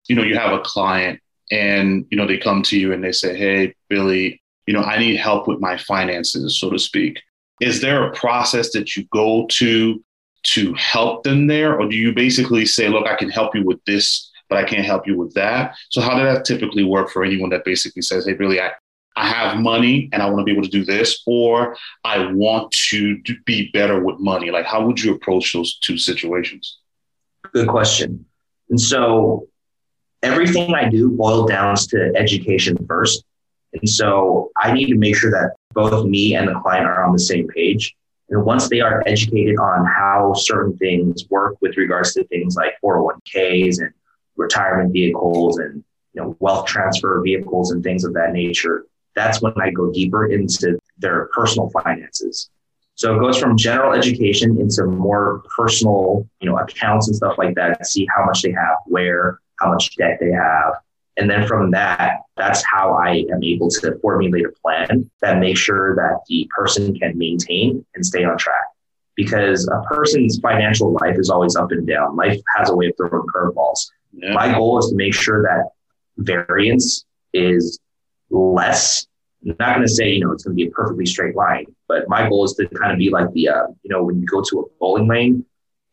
you 0.07 0.15
know, 0.15 0.23
you 0.23 0.37
have 0.37 0.53
a 0.53 0.59
client 0.59 1.19
and, 1.51 2.05
you 2.09 2.17
know, 2.17 2.27
they 2.27 2.37
come 2.37 2.63
to 2.63 2.79
you 2.79 2.93
and 2.93 3.03
they 3.03 3.11
say, 3.11 3.37
Hey, 3.37 3.75
Billy, 3.89 4.41
you 4.65 4.73
know, 4.73 4.81
I 4.81 4.97
need 4.97 5.17
help 5.17 5.47
with 5.47 5.59
my 5.59 5.77
finances, 5.77 6.59
so 6.59 6.69
to 6.69 6.79
speak. 6.79 7.21
Is 7.61 7.81
there 7.81 8.05
a 8.05 8.13
process 8.13 8.71
that 8.71 8.95
you 8.95 9.05
go 9.11 9.45
to 9.51 10.03
to 10.43 10.73
help 10.73 11.23
them 11.23 11.47
there? 11.47 11.79
Or 11.79 11.87
do 11.87 11.95
you 11.95 12.13
basically 12.13 12.65
say, 12.65 12.89
look, 12.89 13.07
I 13.07 13.15
can 13.15 13.29
help 13.29 13.55
you 13.55 13.63
with 13.63 13.83
this 13.85 14.31
but 14.49 14.57
I 14.57 14.63
can't 14.63 14.85
help 14.85 15.07
you 15.07 15.17
with 15.17 15.33
that. 15.33 15.75
So 15.89 16.01
how 16.01 16.17
did 16.17 16.25
that 16.25 16.45
typically 16.45 16.83
work 16.83 17.09
for 17.09 17.23
anyone 17.23 17.49
that 17.51 17.65
basically 17.65 18.01
says, 18.01 18.25
hey, 18.25 18.33
Billy, 18.33 18.61
I, 18.61 18.71
I 19.15 19.27
have 19.27 19.57
money 19.57 20.09
and 20.11 20.21
I 20.21 20.25
want 20.27 20.39
to 20.39 20.43
be 20.43 20.51
able 20.51 20.63
to 20.63 20.69
do 20.69 20.85
this, 20.85 21.21
or 21.25 21.75
I 22.03 22.31
want 22.31 22.71
to 22.89 23.17
do, 23.19 23.35
be 23.45 23.69
better 23.71 24.03
with 24.03 24.19
money? 24.19 24.51
Like, 24.51 24.65
how 24.65 24.85
would 24.85 25.01
you 25.01 25.13
approach 25.13 25.53
those 25.53 25.77
two 25.79 25.97
situations? 25.97 26.79
Good 27.51 27.67
question. 27.67 28.25
And 28.69 28.79
so 28.79 29.47
everything 30.23 30.73
I 30.73 30.89
do 30.89 31.09
boils 31.09 31.49
down 31.49 31.75
to 31.75 32.13
education 32.15 32.77
first. 32.87 33.23
And 33.73 33.87
so 33.87 34.51
I 34.57 34.71
need 34.71 34.87
to 34.87 34.95
make 34.95 35.15
sure 35.15 35.31
that 35.31 35.55
both 35.73 36.05
me 36.05 36.35
and 36.35 36.47
the 36.47 36.59
client 36.59 36.85
are 36.85 37.03
on 37.03 37.13
the 37.13 37.19
same 37.19 37.47
page. 37.47 37.95
And 38.29 38.43
once 38.45 38.69
they 38.69 38.81
are 38.81 39.03
educated 39.05 39.57
on 39.57 39.85
how 39.85 40.33
certain 40.33 40.77
things 40.77 41.25
work 41.29 41.57
with 41.61 41.77
regards 41.77 42.13
to 42.13 42.23
things 42.25 42.55
like 42.55 42.73
401ks 42.83 43.79
and 43.79 43.91
retirement 44.35 44.91
vehicles 44.91 45.57
and 45.59 45.83
you 46.13 46.21
know 46.21 46.35
wealth 46.39 46.65
transfer 46.65 47.21
vehicles 47.21 47.71
and 47.71 47.83
things 47.83 48.03
of 48.03 48.13
that 48.13 48.33
nature, 48.33 48.85
that's 49.15 49.41
when 49.41 49.53
I 49.61 49.71
go 49.71 49.91
deeper 49.91 50.27
into 50.27 50.79
their 50.97 51.25
personal 51.33 51.69
finances. 51.69 52.49
So 52.95 53.15
it 53.15 53.19
goes 53.19 53.39
from 53.39 53.57
general 53.57 53.93
education 53.93 54.59
into 54.61 54.85
more 54.85 55.43
personal, 55.55 56.29
you 56.39 56.49
know, 56.49 56.59
accounts 56.59 57.07
and 57.07 57.15
stuff 57.15 57.39
like 57.39 57.55
that. 57.55 57.85
See 57.87 58.07
how 58.15 58.23
much 58.23 58.43
they 58.43 58.51
have, 58.51 58.77
where, 58.85 59.39
how 59.59 59.71
much 59.71 59.95
debt 59.97 60.19
they 60.21 60.31
have, 60.31 60.75
and 61.17 61.29
then 61.29 61.47
from 61.47 61.71
that, 61.71 62.21
that's 62.35 62.63
how 62.65 62.93
I 62.93 63.25
am 63.31 63.43
able 63.43 63.69
to 63.69 63.97
formulate 64.01 64.45
a 64.45 64.51
plan 64.61 65.09
that 65.21 65.39
makes 65.39 65.59
sure 65.59 65.95
that 65.95 66.21
the 66.27 66.49
person 66.55 66.97
can 66.97 67.17
maintain 67.17 67.85
and 67.95 68.05
stay 68.05 68.23
on 68.23 68.37
track. 68.37 68.65
Because 69.15 69.67
a 69.67 69.81
person's 69.87 70.39
financial 70.39 70.91
life 71.01 71.19
is 71.19 71.29
always 71.29 71.55
up 71.55 71.71
and 71.71 71.85
down. 71.85 72.15
Life 72.15 72.41
has 72.57 72.71
a 72.71 72.75
way 72.75 72.87
of 72.87 72.93
throwing 72.97 73.27
curveballs. 73.27 73.91
Yeah. 74.13 74.33
My 74.33 74.53
goal 74.53 74.77
is 74.79 74.89
to 74.89 74.95
make 74.95 75.13
sure 75.13 75.43
that 75.43 75.69
variance 76.17 77.05
is 77.33 77.79
less. 78.29 79.07
I'm 79.45 79.55
not 79.59 79.75
going 79.75 79.87
to 79.87 79.93
say, 79.93 80.11
you 80.11 80.21
know, 80.21 80.31
it's 80.31 80.43
going 80.43 80.55
to 80.55 80.63
be 80.63 80.69
a 80.69 80.71
perfectly 80.71 81.05
straight 81.05 81.35
line, 81.35 81.65
but 81.87 82.07
my 82.07 82.29
goal 82.29 82.45
is 82.45 82.53
to 82.53 82.67
kind 82.69 82.91
of 82.91 82.97
be 82.97 83.09
like 83.09 83.31
the, 83.33 83.49
uh, 83.49 83.67
you 83.83 83.89
know, 83.89 84.03
when 84.03 84.21
you 84.21 84.25
go 84.25 84.41
to 84.41 84.59
a 84.61 84.63
bowling 84.79 85.07
lane 85.07 85.45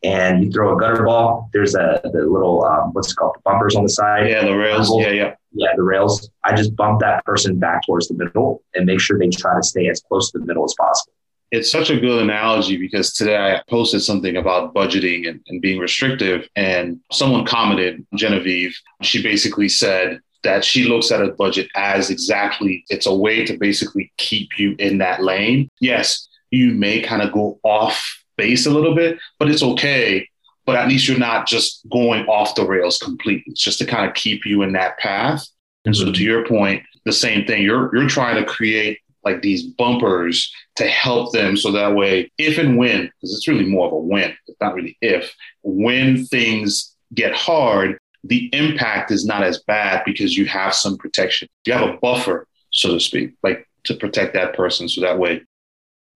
and 0.03 0.45
you 0.45 0.51
throw 0.51 0.77
a 0.77 0.81
gutter 0.81 1.05
ball, 1.05 1.51
there's 1.53 1.75
a 1.75 2.01
the 2.05 2.23
little 2.23 2.65
um, 2.65 2.93
what's 2.93 3.13
it 3.13 3.17
called 3.17 3.35
the 3.37 3.41
bumpers 3.45 3.75
on 3.75 3.83
the 3.83 3.89
side. 3.89 4.29
Yeah, 4.29 4.45
the 4.45 4.57
rails. 4.57 4.91
Yeah, 4.99 5.11
yeah, 5.11 5.35
yeah, 5.53 5.69
the 5.77 5.83
rails. 5.83 6.31
I 6.45 6.55
just 6.55 6.77
bump 6.77 7.01
that 7.01 7.25
person 7.25 7.59
back 7.59 7.85
towards 7.85 8.09
the 8.09 8.15
middle 8.15 8.63
and 8.75 8.87
make 8.87 9.01
sure 9.01 9.19
they 9.19 9.29
try 9.29 9.57
to 9.57 9.63
stay 9.63 9.89
as 9.89 10.01
close 10.01 10.31
to 10.31 10.39
the 10.39 10.47
middle 10.47 10.65
as 10.65 10.75
possible. 10.79 11.13
It's 11.51 11.71
such 11.71 11.91
a 11.91 11.99
good 11.99 12.23
analogy 12.23 12.77
because 12.77 13.13
today 13.13 13.37
I 13.37 13.63
posted 13.69 14.03
something 14.03 14.37
about 14.37 14.73
budgeting 14.73 15.29
and, 15.29 15.41
and 15.49 15.61
being 15.61 15.81
restrictive, 15.81 16.49
and 16.55 17.01
someone 17.11 17.45
commented, 17.45 18.07
Genevieve. 18.15 18.77
She 19.03 19.23
basically 19.23 19.69
said 19.69 20.21
that 20.43 20.65
she 20.65 20.85
looks 20.85 21.11
at 21.11 21.23
a 21.23 21.33
budget 21.33 21.69
as 21.75 22.11
exactly 22.11 22.85
it's 22.89 23.07
a 23.07 23.15
way 23.15 23.45
to 23.45 23.59
basically 23.59 24.13
keep 24.17 24.59
you 24.59 24.77
in 24.79 24.99
that 24.99 25.23
lane. 25.23 25.69
Yes, 25.81 26.29
you 26.51 26.73
may 26.73 27.01
kind 27.01 27.23
of 27.23 27.33
go 27.33 27.59
off 27.65 28.23
base 28.37 28.67
a 28.67 28.71
little 28.71 28.95
bit, 28.95 29.19
but 29.39 29.51
it's 29.51 29.63
okay. 29.63 30.27
But 30.67 30.77
at 30.77 30.89
least 30.89 31.09
you're 31.09 31.19
not 31.19 31.47
just 31.49 31.87
going 31.91 32.27
off 32.27 32.55
the 32.55 32.67
rails 32.67 32.99
completely. 32.99 33.45
It's 33.47 33.63
just 33.63 33.79
to 33.81 33.87
kind 33.87 34.09
of 34.09 34.15
keep 34.15 34.47
you 34.47 34.63
in 34.63 34.73
that 34.75 34.99
path. 34.99 35.45
And 35.85 35.97
so, 35.97 36.05
to 36.05 36.11
mm-hmm. 36.13 36.23
your 36.23 36.47
point, 36.47 36.83
the 37.05 37.13
same 37.13 37.47
thing. 37.47 37.63
You're 37.63 37.95
you're 37.95 38.09
trying 38.09 38.37
to 38.37 38.45
create 38.45 38.99
like 39.25 39.43
these 39.43 39.65
bumpers 39.65 40.53
to 40.81 40.89
help 40.89 41.33
them 41.33 41.57
so 41.57 41.71
that 41.73 41.95
way, 41.95 42.31
if 42.39 42.59
and 42.59 42.79
when, 42.79 43.03
because 43.03 43.37
it's 43.37 43.47
really 43.47 43.67
more 43.67 43.87
of 43.87 43.93
a 43.93 43.97
when, 43.97 44.35
it's 44.47 44.61
not 44.61 44.75
really 44.75 44.97
if, 45.03 45.35
when 45.63 46.25
things 46.25 46.97
get 47.13 47.35
hard, 47.35 47.99
the 48.25 48.49
impact 48.55 49.11
is 49.11 49.27
not 49.27 49.43
as 49.43 49.63
bad 49.67 50.03
because 50.07 50.37
you 50.37 50.47
have 50.47 50.75
some 50.75 50.97
protection. 50.97 51.49
You 51.67 51.75
have 51.75 51.89
a 51.89 51.99
buffer, 51.99 52.47
so 52.71 52.95
to 52.95 53.01
speak, 53.01 53.35
like 53.43 53.69
to 53.85 53.95
protect 53.95 54.33
that 54.35 54.55
person. 54.55 54.89
So 54.89 55.03
that 55.03 55.19
way 55.19 55.43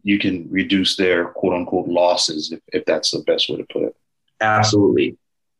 you 0.02 0.18
can 0.18 0.48
reduce 0.50 0.96
their 0.96 1.26
quote 1.26 1.54
unquote 1.54 1.88
losses, 1.88 2.50
if, 2.50 2.60
if 2.68 2.86
that's 2.86 3.10
the 3.10 3.20
best 3.20 3.50
way 3.50 3.56
to 3.56 3.66
put 3.70 3.82
it. 3.82 3.96
Absolutely. 4.40 5.18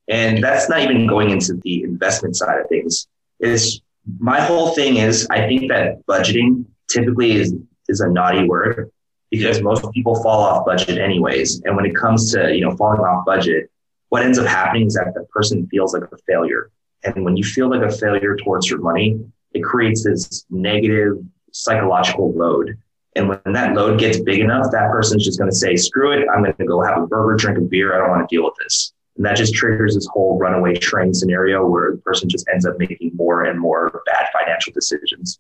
And 0.09 0.43
that's 0.43 0.69
not 0.69 0.81
even 0.81 1.07
going 1.07 1.31
into 1.31 1.55
the 1.63 1.83
investment 1.83 2.37
side 2.37 2.61
of 2.61 2.69
things. 2.69 3.07
Is 3.41 3.83
my 4.19 4.41
whole 4.41 4.75
thing 4.75 4.97
is 4.97 5.27
I 5.31 5.47
think 5.47 5.71
that 5.71 6.07
budgeting 6.07 6.65
typically 6.89 7.33
is 7.33 7.55
is 7.89 8.01
a 8.01 8.09
naughty 8.09 8.47
word 8.47 8.91
because 9.37 9.63
most 9.63 9.91
people 9.93 10.21
fall 10.23 10.41
off 10.41 10.67
budget 10.67 10.99
anyways. 10.99 11.63
And 11.63 11.77
when 11.77 11.87
it 11.87 11.95
comes 11.95 12.33
to, 12.33 12.55
you 12.55 12.61
know, 12.61 12.77
falling 12.77 13.01
off 13.01 13.25
budget, 13.25 13.71
what 14.09 14.23
ends 14.23 14.39
up 14.39 14.47
happening 14.47 14.87
is 14.87 14.95
that 14.95 15.13
the 15.15 15.25
person 15.25 15.67
feels 15.69 15.95
like 15.95 16.05
a 16.05 16.17
failure. 16.27 16.71
And 17.03 17.25
when 17.25 17.37
you 17.37 17.45
feel 17.45 17.69
like 17.69 17.83
a 17.83 17.91
failure 17.91 18.37
towards 18.37 18.69
your 18.69 18.81
money, 18.81 19.21
it 19.53 19.63
creates 19.63 20.05
this 20.05 20.45
negative 20.51 21.19
psychological 21.53 22.33
load 22.33 22.79
and 23.17 23.29
when 23.29 23.41
that 23.53 23.75
load 23.75 24.01
gets 24.01 24.19
big 24.19 24.41
enough, 24.41 24.71
that 24.73 24.91
person's 24.91 25.25
just 25.25 25.39
going 25.39 25.51
to 25.51 25.57
say, 25.57 25.77
screw 25.77 26.13
it. 26.13 26.27
I'm 26.29 26.43
going 26.43 26.55
to 26.55 26.65
go 26.65 26.83
have 26.83 27.01
a 27.01 27.07
burger, 27.07 27.37
drink 27.37 27.59
a 27.59 27.61
beer. 27.61 27.95
I 27.95 27.99
don't 27.99 28.11
want 28.11 28.29
to 28.29 28.35
deal 28.35 28.45
with 28.45 28.55
this. 28.61 28.93
And 29.17 29.25
that 29.25 29.37
just 29.37 29.55
triggers 29.55 29.95
this 29.95 30.09
whole 30.13 30.37
runaway 30.39 30.75
train 30.75 31.15
scenario 31.15 31.65
where 31.65 31.93
the 31.93 31.99
person 31.99 32.29
just 32.29 32.49
ends 32.53 32.67
up 32.67 32.79
making 32.79 33.13
more 33.15 33.45
and 33.45 33.61
more 33.61 34.03
bad 34.07 34.27
financial 34.37 34.73
decisions. 34.73 35.39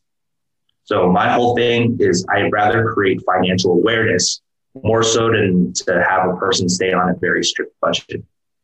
So 0.84 1.10
my 1.10 1.32
whole 1.32 1.56
thing 1.56 1.96
is 1.98 2.26
I'd 2.28 2.52
rather 2.52 2.92
create 2.92 3.22
financial 3.24 3.72
awareness 3.72 4.42
more 4.82 5.02
so 5.02 5.30
than 5.30 5.72
to 5.72 6.04
have 6.08 6.28
a 6.28 6.36
person 6.36 6.68
stay 6.68 6.92
on 6.92 7.08
a 7.08 7.14
very 7.14 7.44
strict 7.44 7.74
budget. 7.80 8.22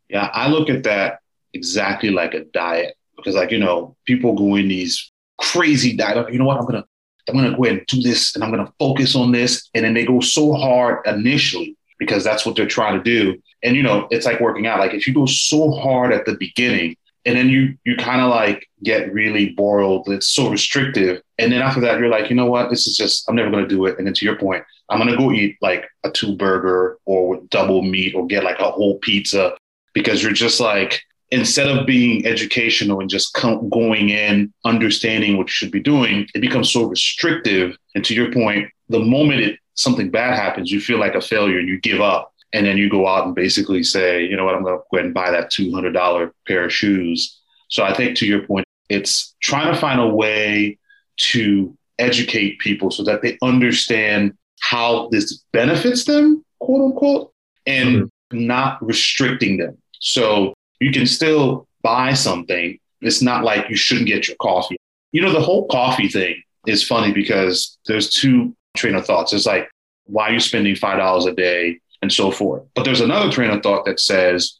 Yeah, 0.09 0.29
I 0.33 0.49
look 0.49 0.69
at 0.69 0.83
that 0.83 1.21
exactly 1.55 2.11
like 2.11 2.35
a 2.35 2.45
diet 2.45 2.95
because 3.17 3.35
like, 3.35 3.51
you 3.51 3.59
know, 3.59 3.97
people 4.07 4.35
go 4.35 4.57
in 4.57 4.69
these 4.69 5.13
crazy 5.39 5.97
diet. 5.97 6.33
You 6.33 6.39
know 6.39 6.45
what? 6.45 6.59
I'm 6.59 6.67
to 6.67 6.85
I'm 7.29 7.45
to 7.45 7.57
go 7.57 7.65
ahead 7.65 7.79
and 7.79 7.87
do 7.87 8.03
this 8.03 8.35
and 8.35 8.43
I'm 8.43 8.53
to 8.53 8.73
focus 8.79 9.15
on 9.15 9.33
this. 9.33 9.69
And 9.75 9.85
then 9.85 9.95
they 9.95 10.05
go 10.05 10.21
so 10.21 10.53
hard 10.55 11.07
initially 11.07 11.77
because 11.99 12.25
that's 12.25 12.45
what 12.45 12.57
they're 12.57 12.67
trying 12.67 12.99
to 12.99 13.03
do. 13.03 13.41
And, 13.63 13.77
you 13.77 13.83
know, 13.83 14.09
it's 14.11 14.27
like 14.27 14.41
working 14.41 14.67
out. 14.67 14.81
Like 14.81 14.95
if 14.95 15.07
you 15.07 15.15
go 15.15 15.27
so 15.27 15.71
hard 15.71 16.13
at 16.13 16.25
the 16.27 16.37
beginning 16.39 16.97
and 17.25 17.37
then 17.37 17.49
you, 17.49 17.77
you 17.85 17.97
kind 17.97 18.21
of 18.21 18.31
like 18.31 18.67
get 18.83 19.13
really 19.13 19.51
boiled, 19.51 20.09
it's 20.09 20.29
so 20.29 20.51
restrictive. 20.51 21.23
And 21.39 21.53
then 21.53 21.63
after 21.63 21.81
that, 21.81 21.99
you're 21.99 22.09
like, 22.09 22.31
you 22.31 22.37
know 22.37 22.47
what? 22.47 22.71
This 22.71 22.87
is 22.87 22.97
just, 22.97 23.29
I'm 23.29 23.37
never 23.37 23.51
to 23.63 23.69
do 23.69 23.87
it. 23.87 23.99
And 23.99 24.07
then 24.07 24.15
to 24.15 24.25
your 24.25 24.37
point, 24.37 24.65
I'm 24.89 24.99
to 25.11 25.17
go 25.17 25.31
eat 25.33 25.57
like 25.61 25.87
a 26.05 26.11
two 26.11 26.37
burger 26.37 26.99
or 27.05 27.41
double 27.51 27.83
meat 27.83 28.15
or 28.15 28.27
get 28.27 28.45
like 28.45 28.59
a 28.59 28.71
whole 28.71 28.99
pizza 28.99 29.57
because 29.93 30.23
you're 30.23 30.33
just 30.33 30.61
like, 30.61 31.03
instead 31.31 31.69
of 31.69 31.87
being 31.87 32.27
educational 32.27 33.01
and 33.01 33.09
just 33.09 33.33
going 33.71 34.11
in, 34.11 34.53
understanding 34.65 35.37
what 35.37 35.47
you 35.47 35.53
should 35.53 35.71
be 35.71 35.81
doing, 35.81 36.27
it 36.35 36.41
becomes 36.41 36.73
so 36.73 36.85
restrictive. 36.85 37.77
And 37.95 38.05
to 38.05 38.15
your 38.15 38.33
point, 38.33 38.69
the 38.89 38.99
moment 38.99 39.41
it, 39.41 39.59
something 39.75 40.11
bad 40.11 40.35
happens, 40.35 40.73
you 40.73 40.81
feel 40.81 40.99
like 40.99 41.15
a 41.15 41.21
failure 41.21 41.59
and 41.59 41.69
you 41.69 41.81
give 41.81 42.01
up. 42.01 42.35
And 42.53 42.67
then 42.67 42.77
you 42.77 42.91
go 42.91 43.07
out 43.07 43.27
and 43.27 43.35
basically 43.35 43.83
say, 43.83 44.25
you 44.25 44.37
know 44.37 44.45
what, 44.45 44.55
I'm 44.55 44.63
going 44.63 44.77
to 44.77 44.83
go 44.91 44.97
ahead 44.97 45.07
and 45.07 45.15
buy 45.15 45.31
that 45.31 45.53
$200 45.53 46.33
pair 46.47 46.65
of 46.65 46.73
shoes. 46.73 47.41
So 47.69 47.85
I 47.85 47.95
think 47.95 48.17
to 48.19 48.27
your 48.27 48.47
point, 48.47 48.67
it's 48.89 49.37
trying 49.41 49.73
to 49.73 49.81
find 49.81 50.01
a 50.01 50.09
way 50.09 50.79
to 51.17 51.77
educate 51.99 52.59
people 52.59 52.91
so 52.91 53.05
that 53.05 53.23
they 53.23 53.39
understand 53.43 54.33
how 54.61 55.09
this 55.11 55.45
benefits 55.53 56.05
them, 56.05 56.45
quote 56.59 56.91
unquote, 56.91 57.33
and 57.67 58.03
mm-hmm. 58.03 58.47
not 58.47 58.85
restricting 58.85 59.59
them. 59.59 59.79
So 60.01 60.55
you 60.81 60.91
can 60.91 61.07
still 61.07 61.69
buy 61.83 62.15
something. 62.15 62.79
It's 63.01 63.23
not 63.23 63.45
like 63.45 63.71
you 63.71 63.77
shouldn't 63.77 64.09
get 64.09 64.29
your 64.29 64.37
coffee. 64.39 64.77
You 65.13 65.23
know, 65.23 65.33
the 65.33 65.41
whole 65.41 65.67
coffee 65.69 66.09
thing 66.09 66.43
is 66.67 66.83
funny 66.83 67.13
because 67.13 67.79
there's 67.87 68.11
two 68.11 68.55
train 68.77 68.95
of 68.95 69.07
thoughts. 69.07 69.33
It's 69.33 69.47
like, 69.47 69.71
why 70.05 70.31
are 70.31 70.33
you 70.33 70.41
spending 70.41 70.75
$5 70.75 71.27
a 71.27 71.35
day 71.35 71.79
and 72.03 72.13
so 72.13 72.31
forth? 72.31 72.63
But 72.75 72.85
there's 72.85 73.01
another 73.01 73.31
train 73.31 73.51
of 73.51 73.63
thought 73.63 73.85
that 73.85 74.01
says, 74.01 74.59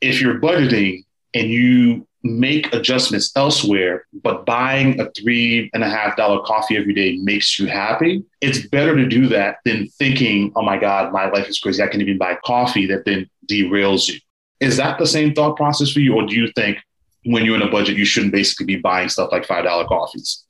if 0.00 0.20
you're 0.20 0.40
budgeting 0.40 1.04
and 1.34 1.48
you 1.48 2.06
make 2.24 2.72
adjustments 2.72 3.32
elsewhere, 3.36 4.06
but 4.22 4.46
buying 4.46 5.00
a 5.00 5.10
three 5.10 5.70
and 5.74 5.82
a 5.82 5.88
half 5.88 6.16
dollar 6.16 6.42
coffee 6.44 6.76
every 6.76 6.94
day 6.94 7.16
makes 7.16 7.58
you 7.58 7.66
happy, 7.66 8.24
it's 8.40 8.66
better 8.68 8.96
to 8.96 9.06
do 9.06 9.28
that 9.28 9.56
than 9.64 9.88
thinking, 9.98 10.52
oh 10.54 10.62
my 10.62 10.78
God, 10.78 11.12
my 11.12 11.28
life 11.30 11.48
is 11.48 11.58
crazy. 11.58 11.82
I 11.82 11.88
can't 11.88 12.02
even 12.02 12.18
buy 12.18 12.36
coffee 12.44 12.86
that 12.86 13.04
then 13.04 13.28
derails 13.50 14.08
you. 14.08 14.20
Is 14.60 14.76
that 14.76 14.98
the 14.98 15.06
same 15.06 15.34
thought 15.34 15.56
process 15.56 15.90
for 15.90 16.00
you, 16.00 16.14
or 16.14 16.26
do 16.26 16.36
you 16.36 16.52
think 16.52 16.78
when 17.24 17.44
you're 17.44 17.56
in 17.56 17.62
a 17.62 17.70
budget, 17.70 17.96
you 17.96 18.04
shouldn't 18.04 18.32
basically 18.32 18.66
be 18.66 18.76
buying 18.76 19.08
stuff 19.08 19.30
like 19.32 19.44
five 19.44 19.64
dollar 19.64 19.84
coffees? 19.86 20.44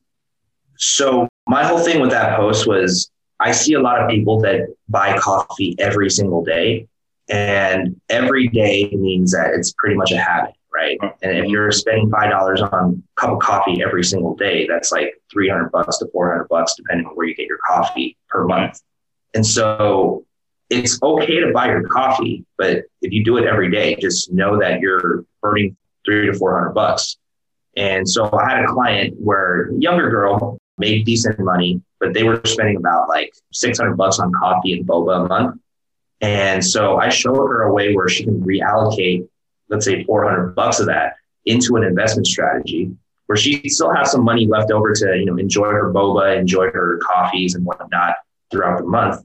So 0.77 1.29
my 1.49 1.65
whole 1.65 1.79
thing 1.79 2.01
with 2.01 2.11
that 2.11 2.37
post 2.37 2.67
was 2.67 3.11
I 3.43 3.51
see 3.51 3.75
a 3.75 3.81
lot 3.81 4.01
of 4.01 4.09
people 4.09 4.41
that 4.43 4.69
buy 4.89 5.19
coffee 5.19 5.75
every 5.79 6.09
single 6.11 6.45
day, 6.45 6.87
and 7.29 8.01
every 8.09 8.47
day 8.49 8.89
means 8.93 9.33
that 9.33 9.55
it's 9.55 9.73
pretty 9.73 9.97
much 9.97 10.13
a 10.13 10.19
habit, 10.19 10.55
right? 10.73 10.97
Oh. 11.03 11.11
And 11.23 11.39
if 11.39 11.47
you're 11.47 11.73
spending 11.73 12.09
five 12.11 12.31
dollars 12.31 12.63
on 12.63 13.03
a 13.17 13.21
cup 13.21 13.31
of 13.31 13.41
coffee 13.41 13.83
every 13.83 14.05
single 14.05 14.37
day, 14.37 14.69
that's 14.69 14.93
like 14.93 15.21
three 15.31 15.49
hundred 15.49 15.71
bucks 15.73 15.99
to 15.99 16.07
four 16.13 16.31
hundred 16.31 16.49
bucks, 16.49 16.75
depending 16.77 17.07
on 17.07 17.17
where 17.17 17.27
you 17.27 17.35
get 17.35 17.49
your 17.49 17.59
coffee 17.67 18.17
per 18.29 18.47
month. 18.47 18.81
And 19.35 19.45
so 19.45 20.25
it's 20.71 21.03
okay 21.03 21.41
to 21.41 21.53
buy 21.53 21.67
your 21.67 21.83
coffee, 21.89 22.45
but 22.57 22.85
if 23.03 23.13
you 23.13 23.25
do 23.25 23.39
it 23.39 23.45
every 23.45 23.71
day, 23.71 23.97
just 23.97 24.33
know 24.33 24.59
that 24.61 24.81
you're 24.81 25.25
burning 25.43 25.77
three 26.05 26.27
to 26.27 26.35
400 26.35 26.71
bucks. 26.71 27.17
And 27.77 28.09
so 28.09 28.31
I 28.33 28.51
had 28.51 28.65
a 28.65 28.67
client 28.67 29.15
where 29.19 29.69
a 29.69 29.75
younger 29.75 30.11
girl 30.11 30.59
made 30.83 31.07
decent 31.07 31.39
money, 31.39 31.81
but 32.01 32.13
they 32.13 32.25
were 32.25 32.41
spending 32.45 32.77
about 32.77 33.09
like 33.09 33.33
600 33.53 33.97
bucks 33.97 34.19
on 34.19 34.33
coffee 34.33 34.73
and 34.73 34.87
boba 34.87 35.25
a 35.25 35.29
month. 35.29 35.61
And 36.21 36.65
so 36.65 36.99
I 36.99 37.09
showed 37.09 37.37
her 37.37 37.63
a 37.63 37.73
way 37.73 37.95
where 37.95 38.09
she 38.09 38.25
can 38.25 38.41
reallocate, 38.41 39.29
let's 39.69 39.87
say 39.87 40.05
400 40.05 40.55
bucks 40.55 40.81
of 40.81 40.87
that 40.87 41.15
into 41.47 41.77
an 41.77 41.85
investment 41.85 42.27
strategy 42.27 42.91
where 43.27 43.37
she 43.37 43.69
still 43.69 43.95
has 43.95 44.11
some 44.11 44.25
money 44.25 44.47
left 44.47 44.71
over 44.71 44.93
to, 44.93 45.17
you 45.17 45.25
know, 45.25 45.37
enjoy 45.37 45.71
her 45.71 45.93
boba, 45.93 46.39
enjoy 46.39 46.71
her 46.71 46.99
coffees 46.99 47.55
and 47.55 47.65
whatnot 47.65 48.17
throughout 48.51 48.79
the 48.79 48.85
month. 48.85 49.25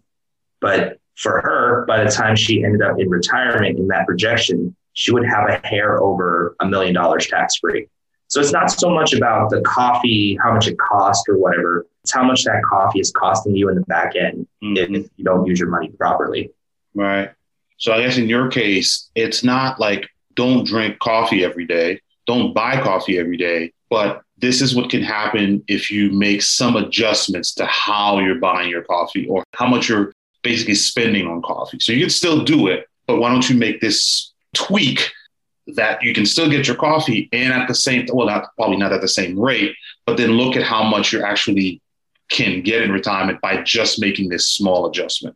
But 0.61 0.99
for 1.15 1.41
her, 1.41 1.85
by 1.87 2.03
the 2.03 2.09
time 2.09 2.35
she 2.35 2.63
ended 2.63 2.81
up 2.81 2.99
in 2.99 3.09
retirement 3.09 3.77
in 3.79 3.87
that 3.87 4.05
projection, 4.05 4.75
she 4.93 5.11
would 5.11 5.25
have 5.25 5.49
a 5.49 5.67
hair 5.67 6.01
over 6.01 6.55
a 6.59 6.65
million 6.65 6.93
dollars 6.93 7.27
tax 7.27 7.57
free. 7.57 7.87
So 8.27 8.41
it's 8.41 8.51
not 8.51 8.69
so 8.71 8.89
much 8.89 9.13
about 9.13 9.49
the 9.49 9.61
coffee, 9.61 10.37
how 10.43 10.53
much 10.53 10.67
it 10.67 10.77
costs 10.77 11.23
or 11.29 11.37
whatever. 11.37 11.85
It's 12.03 12.13
how 12.13 12.23
much 12.23 12.43
that 12.43 12.61
coffee 12.69 12.99
is 12.99 13.11
costing 13.11 13.55
you 13.55 13.69
in 13.69 13.75
the 13.75 13.81
back 13.81 14.15
end 14.15 14.47
mm-hmm. 14.63 14.95
if 14.95 15.09
you 15.15 15.23
don't 15.23 15.45
use 15.45 15.59
your 15.59 15.69
money 15.69 15.89
properly. 15.89 16.51
Right. 16.93 17.31
So 17.77 17.93
I 17.93 18.01
guess 18.01 18.17
in 18.17 18.27
your 18.27 18.49
case, 18.49 19.09
it's 19.15 19.43
not 19.43 19.79
like 19.79 20.09
don't 20.35 20.65
drink 20.65 20.99
coffee 20.99 21.43
every 21.43 21.65
day, 21.65 22.01
don't 22.25 22.53
buy 22.53 22.81
coffee 22.81 23.17
every 23.17 23.37
day, 23.37 23.71
but 23.89 24.23
this 24.37 24.61
is 24.61 24.75
what 24.75 24.89
can 24.89 25.01
happen 25.01 25.63
if 25.67 25.89
you 25.89 26.11
make 26.11 26.41
some 26.41 26.75
adjustments 26.75 27.53
to 27.55 27.65
how 27.65 28.19
you're 28.19 28.39
buying 28.39 28.69
your 28.69 28.83
coffee 28.83 29.27
or 29.27 29.43
how 29.53 29.67
much 29.67 29.89
you're 29.89 30.13
basically 30.43 30.75
spending 30.75 31.27
on 31.27 31.41
coffee. 31.41 31.79
So 31.79 31.91
you 31.91 32.01
can 32.01 32.09
still 32.09 32.43
do 32.43 32.67
it, 32.67 32.87
but 33.07 33.19
why 33.19 33.29
don't 33.29 33.49
you 33.49 33.57
make 33.57 33.81
this 33.81 34.33
tweak 34.53 35.11
that 35.75 36.01
you 36.01 36.13
can 36.13 36.25
still 36.25 36.49
get 36.49 36.67
your 36.67 36.75
coffee 36.75 37.29
and 37.33 37.53
at 37.53 37.67
the 37.67 37.75
same 37.75 38.05
well 38.13 38.27
not 38.27 38.55
probably 38.55 38.77
not 38.77 38.93
at 38.93 39.01
the 39.01 39.07
same 39.07 39.37
rate 39.37 39.75
but 40.05 40.17
then 40.17 40.31
look 40.31 40.55
at 40.55 40.63
how 40.63 40.83
much 40.83 41.11
you 41.11 41.21
actually 41.21 41.81
can 42.29 42.61
get 42.61 42.81
in 42.81 42.91
retirement 42.91 43.39
by 43.41 43.61
just 43.61 44.01
making 44.01 44.29
this 44.29 44.49
small 44.49 44.89
adjustment. 44.89 45.35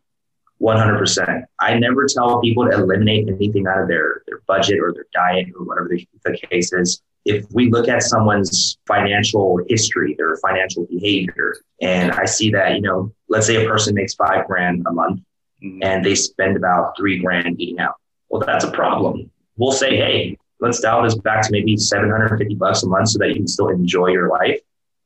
100% 0.62 1.44
i 1.60 1.74
never 1.74 2.06
tell 2.06 2.40
people 2.40 2.70
to 2.70 2.72
eliminate 2.72 3.28
anything 3.28 3.66
out 3.66 3.82
of 3.82 3.88
their, 3.88 4.22
their 4.28 4.42
budget 4.48 4.80
or 4.80 4.94
their 4.94 5.08
diet 5.12 5.48
or 5.58 5.66
whatever 5.66 5.90
the, 5.90 6.08
the 6.24 6.38
case 6.50 6.72
is. 6.72 7.02
If 7.26 7.46
we 7.52 7.70
look 7.70 7.88
at 7.88 8.04
someone's 8.04 8.78
financial 8.88 9.60
history 9.68 10.16
their 10.18 10.38
financial 10.38 10.86
behavior 10.86 11.56
and 11.82 12.12
i 12.12 12.26
see 12.26 12.52
that 12.52 12.76
you 12.76 12.82
know 12.82 13.12
let's 13.28 13.48
say 13.48 13.66
a 13.66 13.68
person 13.68 13.96
makes 13.96 14.14
five 14.14 14.46
grand 14.46 14.84
a 14.88 14.92
month 14.92 15.22
mm-hmm. 15.64 15.82
and 15.82 16.06
they 16.06 16.14
spend 16.14 16.56
about 16.56 16.96
three 16.96 17.18
grand 17.18 17.60
eating 17.60 17.80
out. 17.80 17.96
Well 18.30 18.44
that's 18.46 18.64
a 18.64 18.72
problem 18.72 19.31
we'll 19.58 19.72
say, 19.72 19.96
hey, 19.98 20.38
let's 20.60 20.80
dial 20.80 21.04
this 21.04 21.16
back 21.16 21.44
to 21.44 21.52
maybe 21.52 21.76
750 21.76 22.56
bucks 22.56 22.84
a 22.84 22.88
month 22.88 23.10
so 23.10 23.20
that 23.20 23.30
you 23.30 23.36
can 23.36 23.48
still 23.48 23.70
enjoy 23.70 24.08
your 24.08 24.30
life. 24.30 24.60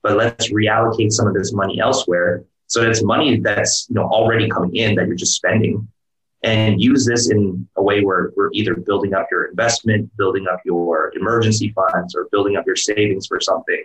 But 0.04 0.18
let's 0.18 0.52
reallocate 0.52 1.12
some 1.12 1.28
of 1.28 1.34
this 1.34 1.54
money 1.54 1.80
elsewhere. 1.80 2.44
So 2.68 2.88
it's 2.88 3.04
money 3.04 3.40
that's 3.40 3.88
you 3.90 3.96
know 3.96 4.04
already 4.04 4.50
coming 4.50 4.76
in 4.76 4.96
that 4.96 5.08
you're 5.08 5.16
just 5.16 5.36
spending. 5.36 5.88
And 6.44 6.80
use 6.80 7.08
this 7.08 7.32
in 7.32 7.68
a 7.76 7.82
way 7.82 8.04
where 8.04 8.32
we're 8.36 8.52
either 8.54 8.76
building 8.76 9.16
up 9.16 9.28
your 9.32 9.46
investment, 9.46 10.16
building 10.16 10.46
up 10.48 10.60
your 10.64 11.12
emergency 11.16 11.74
funds, 11.74 12.14
or 12.16 12.28
building 12.32 12.56
up 12.56 12.68
your 12.68 12.76
savings 12.76 13.26
for 13.26 13.40
something, 13.40 13.84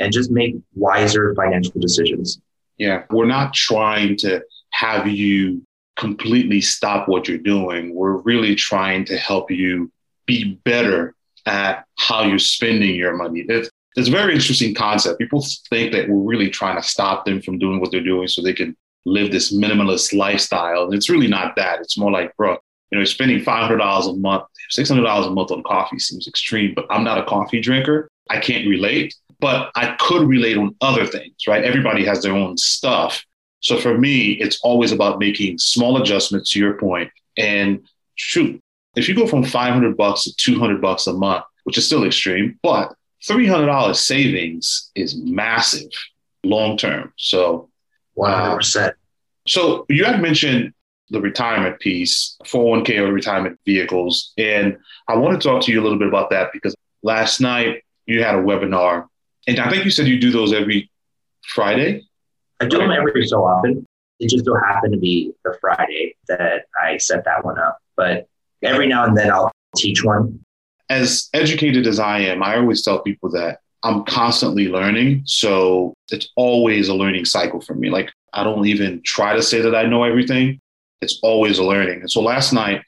and 0.00 0.12
just 0.12 0.28
make 0.28 0.56
wiser 0.74 1.32
financial 1.36 1.80
decisions. 1.80 2.40
Yeah, 2.78 3.04
we're 3.10 3.26
not 3.26 3.54
trying 3.54 4.16
to 4.18 4.42
have 4.70 5.06
you 5.06 5.62
completely 5.96 6.60
stop 6.60 7.08
what 7.08 7.28
you're 7.28 7.38
doing. 7.38 7.94
We're 7.94 8.16
really 8.22 8.56
trying 8.56 9.04
to 9.04 9.16
help 9.16 9.50
you 9.50 9.92
be 10.30 10.60
better 10.64 11.14
at 11.46 11.84
how 11.98 12.22
you're 12.22 12.38
spending 12.38 12.94
your 12.94 13.16
money. 13.16 13.44
It's, 13.48 13.68
it's 13.96 14.08
a 14.08 14.12
very 14.12 14.34
interesting 14.34 14.74
concept. 14.74 15.18
People 15.18 15.44
think 15.68 15.92
that 15.92 16.08
we're 16.08 16.30
really 16.30 16.48
trying 16.48 16.76
to 16.80 16.86
stop 16.86 17.24
them 17.24 17.42
from 17.42 17.58
doing 17.58 17.80
what 17.80 17.90
they're 17.90 18.04
doing 18.12 18.28
so 18.28 18.40
they 18.40 18.52
can 18.52 18.76
live 19.04 19.32
this 19.32 19.52
minimalist 19.52 20.16
lifestyle. 20.16 20.84
And 20.84 20.94
it's 20.94 21.10
really 21.10 21.26
not 21.26 21.56
that. 21.56 21.80
It's 21.80 21.98
more 21.98 22.12
like, 22.12 22.36
bro, 22.36 22.52
you 22.52 22.58
know, 22.92 22.98
you're 22.98 23.06
spending 23.06 23.40
$500 23.40 24.10
a 24.10 24.16
month, 24.16 24.44
$600 24.76 25.26
a 25.26 25.30
month 25.30 25.50
on 25.50 25.62
coffee 25.64 25.98
seems 25.98 26.28
extreme, 26.28 26.74
but 26.74 26.86
I'm 26.90 27.02
not 27.02 27.18
a 27.18 27.24
coffee 27.24 27.60
drinker. 27.60 28.08
I 28.28 28.38
can't 28.38 28.68
relate, 28.68 29.14
but 29.40 29.70
I 29.74 29.96
could 29.98 30.28
relate 30.28 30.56
on 30.56 30.76
other 30.80 31.06
things, 31.06 31.34
right? 31.48 31.64
Everybody 31.64 32.04
has 32.04 32.22
their 32.22 32.34
own 32.34 32.56
stuff. 32.56 33.24
So 33.60 33.78
for 33.78 33.98
me, 33.98 34.32
it's 34.32 34.60
always 34.62 34.92
about 34.92 35.18
making 35.18 35.58
small 35.58 36.00
adjustments 36.00 36.52
to 36.52 36.60
your 36.60 36.74
point 36.74 37.10
and 37.36 37.80
shoot, 38.14 38.60
if 38.96 39.08
you 39.08 39.14
go 39.14 39.26
from 39.26 39.44
500 39.44 39.96
bucks 39.96 40.24
to 40.24 40.34
200 40.36 40.80
bucks 40.80 41.06
a 41.06 41.12
month, 41.12 41.44
which 41.64 41.78
is 41.78 41.86
still 41.86 42.04
extreme, 42.04 42.58
but 42.62 42.94
$300 43.22 43.94
savings 43.96 44.90
is 44.94 45.16
massive 45.16 45.90
long 46.44 46.76
term. 46.76 47.12
So, 47.16 47.68
100%. 48.16 48.88
Uh, 48.88 48.92
so 49.46 49.86
you 49.88 50.04
had 50.04 50.20
mentioned 50.20 50.72
the 51.10 51.20
retirement 51.20 51.78
piece, 51.80 52.36
401k 52.44 52.98
or 52.98 53.12
retirement 53.12 53.58
vehicles. 53.66 54.32
And 54.38 54.78
I 55.08 55.16
want 55.16 55.40
to 55.40 55.48
talk 55.48 55.62
to 55.64 55.72
you 55.72 55.80
a 55.80 55.82
little 55.82 55.98
bit 55.98 56.08
about 56.08 56.30
that 56.30 56.50
because 56.52 56.74
last 57.02 57.40
night 57.40 57.82
you 58.06 58.22
had 58.22 58.34
a 58.34 58.38
webinar, 58.38 59.06
and 59.46 59.58
I 59.58 59.70
think 59.70 59.84
you 59.84 59.90
said 59.90 60.06
you 60.06 60.20
do 60.20 60.30
those 60.30 60.52
every 60.52 60.90
Friday. 61.42 62.06
I 62.60 62.66
do 62.66 62.78
them 62.78 62.90
every 62.90 63.26
so 63.26 63.44
often. 63.44 63.86
It 64.20 64.30
just 64.30 64.44
so 64.44 64.54
happened 64.54 64.92
to 64.92 64.98
be 64.98 65.32
the 65.44 65.56
Friday 65.60 66.14
that 66.28 66.66
I 66.80 66.98
set 66.98 67.24
that 67.24 67.44
one 67.44 67.58
up. 67.58 67.78
But 67.96 68.28
every 68.62 68.86
now 68.86 69.04
and 69.04 69.16
then 69.16 69.30
I'll 69.30 69.50
teach 69.76 70.04
one. 70.04 70.40
As 70.88 71.28
educated 71.34 71.86
as 71.86 71.98
I 71.98 72.18
am, 72.20 72.42
I 72.42 72.56
always 72.56 72.82
tell 72.82 73.00
people 73.02 73.30
that 73.30 73.60
I'm 73.82 74.04
constantly 74.04 74.68
learning. 74.68 75.22
So 75.24 75.94
it's 76.10 76.28
always 76.36 76.88
a 76.88 76.94
learning 76.94 77.24
cycle 77.24 77.60
for 77.60 77.74
me. 77.74 77.90
Like 77.90 78.10
I 78.32 78.44
don't 78.44 78.66
even 78.66 79.00
try 79.04 79.34
to 79.34 79.42
say 79.42 79.60
that 79.60 79.74
I 79.74 79.84
know 79.84 80.04
everything. 80.04 80.60
It's 81.00 81.18
always 81.22 81.58
a 81.58 81.64
learning. 81.64 82.00
And 82.00 82.10
so 82.10 82.20
last 82.20 82.52
night 82.52 82.82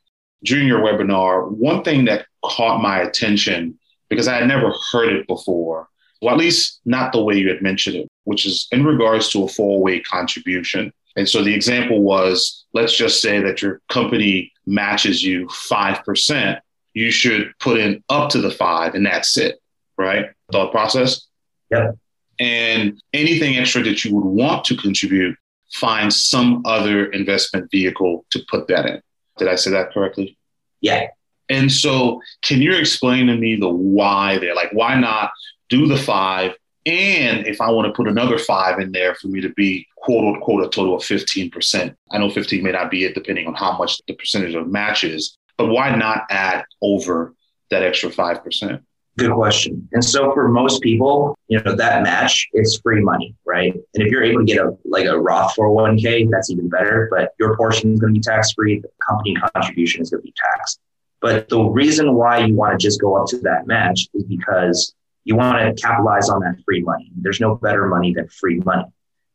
during 0.45 0.67
your 0.67 0.81
webinar, 0.81 1.51
one 1.51 1.83
thing 1.83 2.05
that 2.07 2.27
caught 2.45 2.83
my 2.83 3.01
attention 3.01 3.79
because 4.09 4.29
I 4.29 4.37
had 4.37 4.49
never 4.49 4.75
heard 4.91 5.13
it 5.13 5.27
before, 5.27 5.89
well, 6.21 6.35
at 6.35 6.39
least 6.39 6.81
not 6.85 7.13
the 7.13 7.23
way 7.23 7.37
you 7.37 7.49
had 7.49 7.63
mentioned 7.63 7.97
it, 7.97 8.09
which 8.25 8.45
is 8.45 8.69
in 8.71 8.85
regards 8.85 9.31
to 9.31 9.45
a 9.45 9.49
four-way 9.49 10.01
contribution. 10.01 10.93
And 11.17 11.29
so 11.29 11.43
the 11.43 11.55
example 11.55 12.03
was 12.03 12.62
let's 12.73 12.97
just 12.97 13.21
say 13.21 13.41
that 13.41 13.63
your 13.63 13.81
company 13.89 14.53
matches 14.67 15.23
you 15.23 15.47
5%. 15.47 16.61
You 16.95 17.11
should 17.11 17.53
put 17.59 17.79
in 17.79 18.03
up 18.09 18.31
to 18.31 18.41
the 18.41 18.51
five, 18.51 18.95
and 18.95 19.07
that's 19.07 19.37
it, 19.37 19.61
right? 19.97 20.27
Thought 20.51 20.73
process? 20.73 21.27
Yep. 21.71 21.97
And 22.39 23.01
anything 23.13 23.57
extra 23.57 23.83
that 23.85 24.05
you 24.05 24.15
would 24.15 24.25
want 24.25 24.65
to 24.67 24.77
contribute, 24.77 25.37
find 25.73 26.13
some 26.13 26.63
other 26.67 27.07
investment 27.07 27.71
vehicle 27.71 28.25
to 28.31 28.45
put 28.51 28.69
that 28.69 28.87
in. 28.87 29.01
Did 29.39 29.49
I 29.49 29.55
say 29.55 29.71
that 29.71 29.93
correctly? 29.93 30.37
Yeah. 30.81 31.09
And 31.49 31.71
so, 31.71 32.21
can 32.43 32.61
you 32.63 32.75
explain 32.75 33.27
to 33.27 33.37
me 33.37 33.57
the 33.57 33.69
why 33.69 34.39
there? 34.39 34.55
Like, 34.55 34.73
why 34.73 34.95
not 34.95 35.31
do 35.69 35.87
the 35.87 35.97
five 35.97 36.55
and 36.85 37.47
if 37.47 37.61
I 37.61 37.71
want 37.71 37.87
to 37.87 37.93
put 37.93 38.09
another 38.09 38.39
five 38.39 38.81
in 38.81 38.91
there 38.93 39.15
for 39.15 39.29
me 39.29 39.41
to 39.41 39.51
be 39.51 39.87
quote 39.97 40.35
unquote 40.35 40.65
a 40.65 40.69
total 40.69 40.97
of 40.97 41.03
15%, 41.03 41.95
I 42.11 42.19
know 42.19 42.29
15 42.29 42.63
may 42.63 42.73
not 42.73 42.91
be 42.91 43.05
it 43.05 43.15
depending 43.15 43.47
on 43.47 43.55
how 43.55 43.77
much 43.77 44.01
the 44.07 44.15
percentage 44.15 44.55
of 44.55 44.67
matches, 44.69 45.39
but 45.57 45.69
why 45.69 45.95
not 45.95 46.25
add 46.31 46.65
over 46.81 47.35
that 47.71 47.83
extra 47.83 48.11
5%? 48.11 48.83
Good 49.19 49.33
question. 49.33 49.87
And 49.93 50.03
so 50.03 50.33
for 50.33 50.49
most 50.49 50.81
people, 50.81 51.39
you 51.49 51.61
know, 51.63 51.77
that 51.77 52.03
match 52.03 52.49
is 52.55 52.81
free 52.83 53.03
money, 53.03 53.37
right? 53.45 53.75
And 53.75 54.03
if 54.03 54.11
you're 54.11 54.25
able 54.25 54.41
to 54.41 54.47
get 54.47 54.59
a 54.59 54.75
like 54.87 55.05
a 55.05 55.21
Roth 55.21 55.55
401k, 55.55 56.31
that's 56.31 56.51
even 56.51 56.71
better. 56.71 57.09
But 57.11 57.33
your 57.39 57.55
portion 57.57 57.93
is 57.93 58.01
going 58.01 58.15
to 58.15 58.19
be 58.19 58.23
tax 58.23 58.53
free. 58.53 58.81
The 58.81 58.89
company 59.07 59.37
contribution 59.55 60.01
is 60.01 60.11
going 60.11 60.23
to 60.23 60.25
be 60.25 60.35
taxed. 60.55 60.81
But 61.21 61.51
the 61.51 61.61
reason 61.61 62.15
why 62.15 62.39
you 62.39 62.55
want 62.55 62.73
to 62.73 62.83
just 62.83 63.01
go 63.01 63.17
up 63.17 63.27
to 63.29 63.39
that 63.41 63.67
match 63.67 64.09
is 64.15 64.25
because 64.25 64.95
you 65.25 65.37
want 65.37 65.59
to 65.59 65.83
capitalize 65.83 66.29
on 66.29 66.41
that 66.41 66.57
free 66.65 66.83
money. 66.83 67.11
There's 67.17 67.41
no 67.41 67.55
better 67.55 67.87
money 67.87 68.13
than 68.13 68.29
free 68.29 68.59
money. 68.61 68.85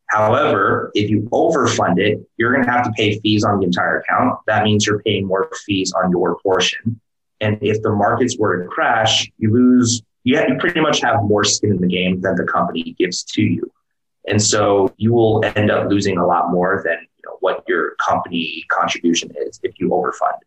However, 0.07 0.91
if 0.93 1.09
you 1.09 1.23
overfund 1.31 1.99
it, 1.99 2.19
you're 2.37 2.53
going 2.53 2.65
to 2.65 2.71
have 2.71 2.85
to 2.85 2.91
pay 2.91 3.19
fees 3.19 3.43
on 3.43 3.59
the 3.59 3.65
entire 3.65 3.99
account. 3.99 4.39
That 4.47 4.63
means 4.63 4.85
you're 4.85 5.01
paying 5.03 5.27
more 5.27 5.49
fees 5.65 5.93
on 5.93 6.11
your 6.11 6.39
portion. 6.39 6.99
And 7.41 7.57
if 7.61 7.81
the 7.81 7.91
markets 7.91 8.37
were 8.37 8.63
to 8.63 8.69
crash, 8.69 9.29
you 9.37 9.51
lose, 9.51 10.01
you, 10.23 10.37
have, 10.37 10.49
you 10.49 10.57
pretty 10.59 10.79
much 10.79 11.01
have 11.01 11.23
more 11.23 11.43
skin 11.43 11.71
in 11.71 11.81
the 11.81 11.87
game 11.87 12.21
than 12.21 12.35
the 12.35 12.45
company 12.45 12.95
gives 12.97 13.23
to 13.23 13.41
you. 13.41 13.71
And 14.27 14.41
so 14.41 14.93
you 14.97 15.13
will 15.13 15.43
end 15.55 15.71
up 15.71 15.89
losing 15.89 16.17
a 16.17 16.25
lot 16.25 16.51
more 16.51 16.81
than 16.85 16.97
you 16.99 17.23
know, 17.25 17.37
what 17.41 17.63
your 17.67 17.95
company 17.95 18.65
contribution 18.69 19.31
is 19.37 19.59
if 19.63 19.79
you 19.79 19.89
overfund. 19.89 20.39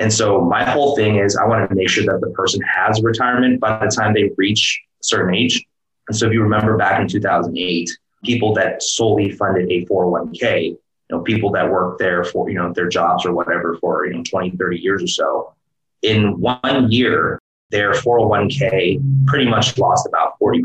And 0.00 0.12
so 0.12 0.40
my 0.40 0.64
whole 0.64 0.94
thing 0.96 1.16
is 1.16 1.36
I 1.36 1.46
want 1.46 1.68
to 1.68 1.74
make 1.74 1.88
sure 1.88 2.04
that 2.04 2.20
the 2.20 2.30
person 2.30 2.60
has 2.62 3.02
retirement 3.02 3.60
by 3.60 3.84
the 3.84 3.90
time 3.90 4.14
they 4.14 4.30
reach 4.36 4.80
a 5.00 5.04
certain 5.04 5.34
age. 5.34 5.64
And 6.08 6.16
so 6.16 6.26
if 6.26 6.32
you 6.32 6.42
remember 6.42 6.76
back 6.76 7.00
in 7.00 7.08
2008, 7.08 7.90
people 8.24 8.54
that 8.54 8.82
solely 8.82 9.32
funded 9.32 9.70
a 9.70 9.84
401k, 9.86 10.68
you 10.70 10.78
know, 11.10 11.22
people 11.22 11.50
that 11.52 11.70
worked 11.70 11.98
there 11.98 12.24
for, 12.24 12.48
you 12.48 12.56
know, 12.56 12.72
their 12.72 12.88
jobs 12.88 13.26
or 13.26 13.32
whatever 13.32 13.76
for, 13.80 14.06
you 14.06 14.14
know, 14.14 14.22
20, 14.22 14.52
30 14.56 14.78
years 14.78 15.02
or 15.02 15.08
so, 15.08 15.54
in 16.02 16.40
one 16.40 16.90
year, 16.90 17.40
their 17.70 17.92
401k 17.92 19.26
pretty 19.26 19.46
much 19.46 19.76
lost 19.78 20.06
about 20.06 20.38
40% 20.40 20.62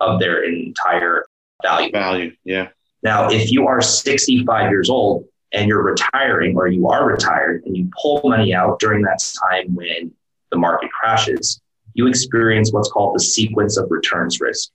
of 0.00 0.20
their 0.20 0.44
entire 0.44 1.24
value. 1.62 1.90
Value, 1.92 2.36
yeah. 2.44 2.68
Now, 3.02 3.30
if 3.30 3.50
you 3.52 3.66
are 3.66 3.80
65 3.80 4.70
years 4.70 4.90
old, 4.90 5.26
and 5.52 5.68
you're 5.68 5.82
retiring 5.82 6.56
or 6.56 6.68
you 6.68 6.88
are 6.88 7.06
retired 7.06 7.62
and 7.64 7.76
you 7.76 7.90
pull 8.00 8.20
money 8.24 8.54
out 8.54 8.78
during 8.78 9.02
that 9.02 9.22
time 9.50 9.74
when 9.74 10.12
the 10.50 10.58
market 10.58 10.90
crashes, 10.90 11.60
you 11.94 12.06
experience 12.06 12.72
what's 12.72 12.90
called 12.90 13.14
the 13.14 13.20
sequence 13.20 13.76
of 13.76 13.90
returns 13.90 14.40
risk. 14.40 14.70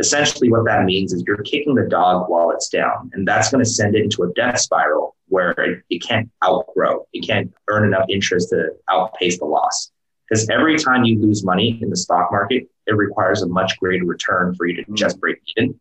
Essentially, 0.00 0.50
what 0.50 0.64
that 0.64 0.84
means 0.84 1.12
is 1.12 1.22
you're 1.24 1.36
kicking 1.36 1.74
the 1.74 1.88
dog 1.88 2.28
while 2.28 2.50
it's 2.50 2.68
down, 2.68 3.10
and 3.12 3.26
that's 3.28 3.50
going 3.50 3.62
to 3.62 3.70
send 3.70 3.94
it 3.94 4.02
into 4.02 4.24
a 4.24 4.32
death 4.32 4.58
spiral 4.58 5.14
where 5.28 5.52
it, 5.52 5.82
it 5.88 6.02
can't 6.02 6.28
outgrow. 6.44 7.06
It 7.12 7.24
can't 7.24 7.52
earn 7.68 7.84
enough 7.84 8.06
interest 8.08 8.50
to 8.50 8.70
outpace 8.88 9.38
the 9.38 9.44
loss. 9.44 9.92
Because 10.28 10.48
every 10.50 10.78
time 10.78 11.04
you 11.04 11.20
lose 11.20 11.44
money 11.44 11.78
in 11.80 11.90
the 11.90 11.96
stock 11.96 12.32
market, 12.32 12.68
it 12.86 12.96
requires 12.96 13.42
a 13.42 13.46
much 13.46 13.78
greater 13.78 14.04
return 14.04 14.54
for 14.54 14.66
you 14.66 14.74
to 14.76 14.82
mm-hmm. 14.82 14.94
just 14.94 15.20
break 15.20 15.36
even. 15.56 15.78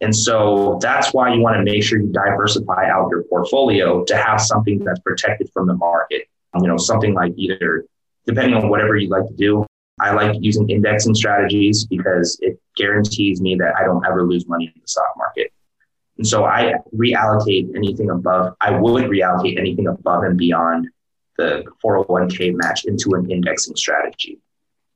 And 0.00 0.14
so 0.14 0.78
that's 0.82 1.14
why 1.14 1.32
you 1.32 1.40
want 1.40 1.56
to 1.56 1.62
make 1.62 1.82
sure 1.82 1.98
you 1.98 2.12
diversify 2.12 2.88
out 2.90 3.08
your 3.10 3.22
portfolio 3.24 4.04
to 4.04 4.16
have 4.16 4.40
something 4.40 4.78
that's 4.84 5.00
protected 5.00 5.50
from 5.52 5.66
the 5.66 5.74
market. 5.74 6.28
Um, 6.52 6.62
you 6.62 6.68
know, 6.68 6.76
something 6.76 7.14
like 7.14 7.32
either, 7.36 7.86
depending 8.26 8.54
on 8.54 8.68
whatever 8.68 8.96
you 8.96 9.08
like 9.08 9.26
to 9.26 9.34
do, 9.34 9.66
I 9.98 10.12
like 10.12 10.36
using 10.40 10.68
indexing 10.68 11.14
strategies 11.14 11.86
because 11.86 12.38
it 12.42 12.60
guarantees 12.76 13.40
me 13.40 13.54
that 13.56 13.74
I 13.76 13.84
don't 13.84 14.04
ever 14.06 14.24
lose 14.24 14.46
money 14.46 14.66
in 14.66 14.80
the 14.80 14.86
stock 14.86 15.14
market. 15.16 15.52
And 16.18 16.26
so 16.26 16.44
I 16.44 16.74
reallocate 16.94 17.74
anything 17.74 18.10
above, 18.10 18.54
I 18.60 18.78
would 18.78 19.04
reallocate 19.04 19.58
anything 19.58 19.86
above 19.86 20.24
and 20.24 20.36
beyond 20.36 20.88
the 21.38 21.64
401k 21.84 22.54
match 22.54 22.84
into 22.84 23.10
an 23.14 23.30
indexing 23.30 23.76
strategy. 23.76 24.38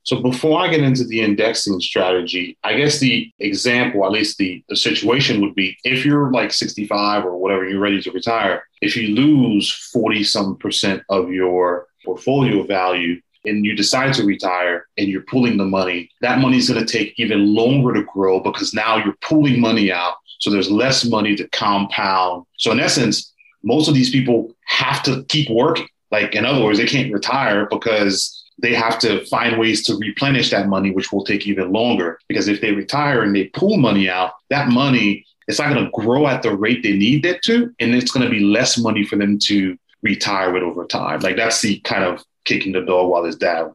So 0.03 0.23
before 0.23 0.61
I 0.61 0.69
get 0.69 0.81
into 0.81 1.05
the 1.05 1.21
indexing 1.21 1.79
strategy, 1.81 2.57
I 2.65 2.75
guess 2.75 2.99
the 2.99 3.31
example, 3.39 4.05
at 4.05 4.13
least 4.13 4.39
the, 4.39 4.65
the 4.69 4.77
situation 4.77 5.41
would 5.41 5.55
be 5.55 5.77
if 5.85 6.05
you're 6.05 6.31
like 6.33 6.53
65 6.53 7.25
or 7.25 7.37
whatever, 7.37 7.69
you're 7.69 7.81
ready 7.81 8.01
to 8.03 8.11
retire, 8.11 8.65
if 8.81 8.97
you 8.97 9.15
lose 9.15 9.71
40 9.93 10.25
some 10.25 10.57
percent 10.57 11.03
of 11.09 11.31
your 11.31 11.87
portfolio 12.05 12.63
value 12.63 13.21
and 13.45 13.65
you 13.65 13.75
decide 13.75 14.15
to 14.15 14.25
retire 14.25 14.87
and 14.97 15.09
you're 15.09 15.23
pulling 15.23 15.57
the 15.57 15.65
money, 15.65 16.11
that 16.21 16.41
money 16.41 16.59
is 16.59 16.69
going 16.69 16.85
to 16.85 16.91
take 16.91 17.15
even 17.19 17.55
longer 17.55 17.93
to 17.95 18.03
grow 18.05 18.41
because 18.41 18.75
now 18.75 18.97
you're 18.97 19.17
pulling 19.21 19.61
money 19.61 19.93
out. 19.93 20.15
So 20.41 20.51
there's 20.51 20.71
less 20.71 21.05
money 21.05 21.37
to 21.37 21.49
compound. 21.49 22.47
So 22.57 22.73
in 22.73 22.81
essence, 22.81 23.33
most 23.63 23.89
of 23.89 23.95
these 23.95 24.11
people 24.11 24.55
have 24.65 25.03
to 25.05 25.25
keep 25.25 25.51
working. 25.51 25.89
Like 26.11 26.35
in 26.35 26.47
other 26.47 26.65
words, 26.65 26.79
they 26.79 26.87
can't 26.87 27.13
retire 27.13 27.67
because 27.71 28.39
they 28.61 28.75
have 28.75 28.99
to 29.01 29.25
find 29.27 29.59
ways 29.59 29.85
to 29.87 29.96
replenish 29.96 30.51
that 30.51 30.68
money, 30.68 30.90
which 30.90 31.12
will 31.12 31.25
take 31.25 31.46
even 31.46 31.73
longer. 31.73 32.18
Because 32.29 32.49
if 32.49 32.61
they 32.61 32.73
retire 32.73 33.23
and 33.23 33.35
they 33.35 33.44
pull 33.46 33.77
money 33.77 34.09
out, 34.09 34.33
that 34.51 34.68
money 34.68 35.25
it's 35.49 35.59
not 35.59 35.73
going 35.73 35.85
to 35.85 35.90
grow 35.90 36.29
at 36.29 36.42
the 36.42 36.57
rate 36.57 36.83
they 36.83 36.96
need 36.96 37.27
it 37.27 37.42
to, 37.42 37.75
and 37.81 37.92
it's 37.92 38.12
going 38.12 38.25
to 38.25 38.31
be 38.31 38.38
less 38.38 38.79
money 38.79 39.05
for 39.05 39.16
them 39.16 39.37
to 39.37 39.77
retire 40.01 40.53
with 40.53 40.62
over 40.62 40.87
time. 40.87 41.20
Like 41.20 41.37
that's 41.37 41.61
the 41.61 41.81
kind 41.81 42.05
of 42.05 42.23
kicking 42.44 42.73
the 42.73 42.83
dog 42.83 43.11
while 43.11 43.25
it's 43.25 43.37
down 43.37 43.75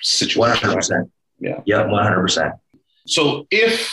situation. 0.00 0.40
One 0.40 0.56
hundred 0.56 0.74
percent. 0.76 1.10
Yeah. 1.40 1.60
Yeah. 1.66 1.86
One 1.86 2.04
hundred 2.04 2.20
percent. 2.20 2.54
So 3.06 3.46
if 3.50 3.92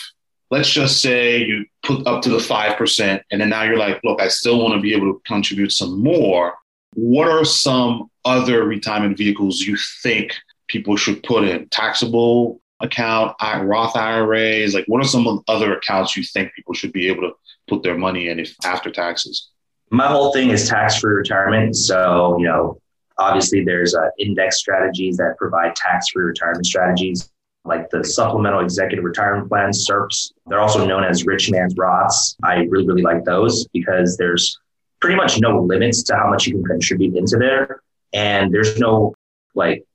let's 0.51 0.69
just 0.69 1.01
say 1.01 1.43
you 1.43 1.65
put 1.83 2.05
up 2.05 2.21
to 2.23 2.29
the 2.29 2.39
five 2.39 2.77
percent, 2.77 3.23
and 3.31 3.41
then 3.41 3.49
now 3.49 3.63
you're 3.63 3.77
like, 3.77 3.99
look, 4.03 4.21
I 4.21 4.27
still 4.27 4.61
want 4.61 4.75
to 4.75 4.81
be 4.81 4.93
able 4.93 5.11
to 5.11 5.21
contribute 5.25 5.71
some 5.71 6.03
more. 6.03 6.53
What 6.93 7.27
are 7.27 7.43
some 7.43 8.11
other 8.25 8.63
retirement 8.63 9.17
vehicles 9.17 9.61
you 9.61 9.77
think 10.01 10.33
people 10.67 10.97
should 10.97 11.23
put 11.23 11.43
in? 11.43 11.69
Taxable 11.69 12.59
account, 12.81 13.35
Roth 13.41 13.95
IRAs? 13.95 14.73
Like, 14.73 14.85
what 14.87 15.01
are 15.03 15.07
some 15.07 15.27
of 15.27 15.43
other 15.47 15.77
accounts 15.77 16.17
you 16.17 16.23
think 16.23 16.53
people 16.53 16.73
should 16.73 16.91
be 16.91 17.07
able 17.07 17.21
to 17.23 17.31
put 17.67 17.83
their 17.83 17.97
money 17.97 18.27
in 18.27 18.39
if 18.39 18.55
after 18.65 18.91
taxes? 18.91 19.49
My 19.91 20.07
whole 20.07 20.33
thing 20.33 20.49
is 20.49 20.67
tax 20.67 20.97
free 20.97 21.13
retirement. 21.13 21.75
So, 21.75 22.37
you 22.39 22.45
know, 22.45 22.79
obviously 23.17 23.63
there's 23.63 23.95
uh, 23.95 24.09
index 24.19 24.57
strategies 24.57 25.17
that 25.17 25.35
provide 25.37 25.75
tax 25.75 26.09
free 26.09 26.25
retirement 26.25 26.65
strategies 26.65 27.29
like 27.65 27.89
the 27.89 28.03
supplemental 28.03 28.59
executive 28.61 29.03
retirement 29.03 29.49
plans, 29.49 29.85
SERPs. 29.87 30.31
They're 30.47 30.59
also 30.59 30.85
known 30.85 31.03
as 31.03 31.25
rich 31.25 31.51
man's 31.51 31.73
Roths. 31.73 32.35
I 32.43 32.57
really, 32.69 32.87
really 32.87 33.01
like 33.01 33.25
those 33.25 33.67
because 33.69 34.17
there's 34.17 34.57
pretty 35.01 35.15
much 35.15 35.39
no 35.39 35.61
limits 35.61 36.03
to 36.03 36.15
how 36.15 36.29
much 36.29 36.45
you 36.47 36.53
can 36.53 36.63
contribute 36.63 37.15
into 37.15 37.37
there. 37.37 37.81
And 38.13 38.53
there's 38.53 38.77
no 38.79 39.15
like 39.53 39.85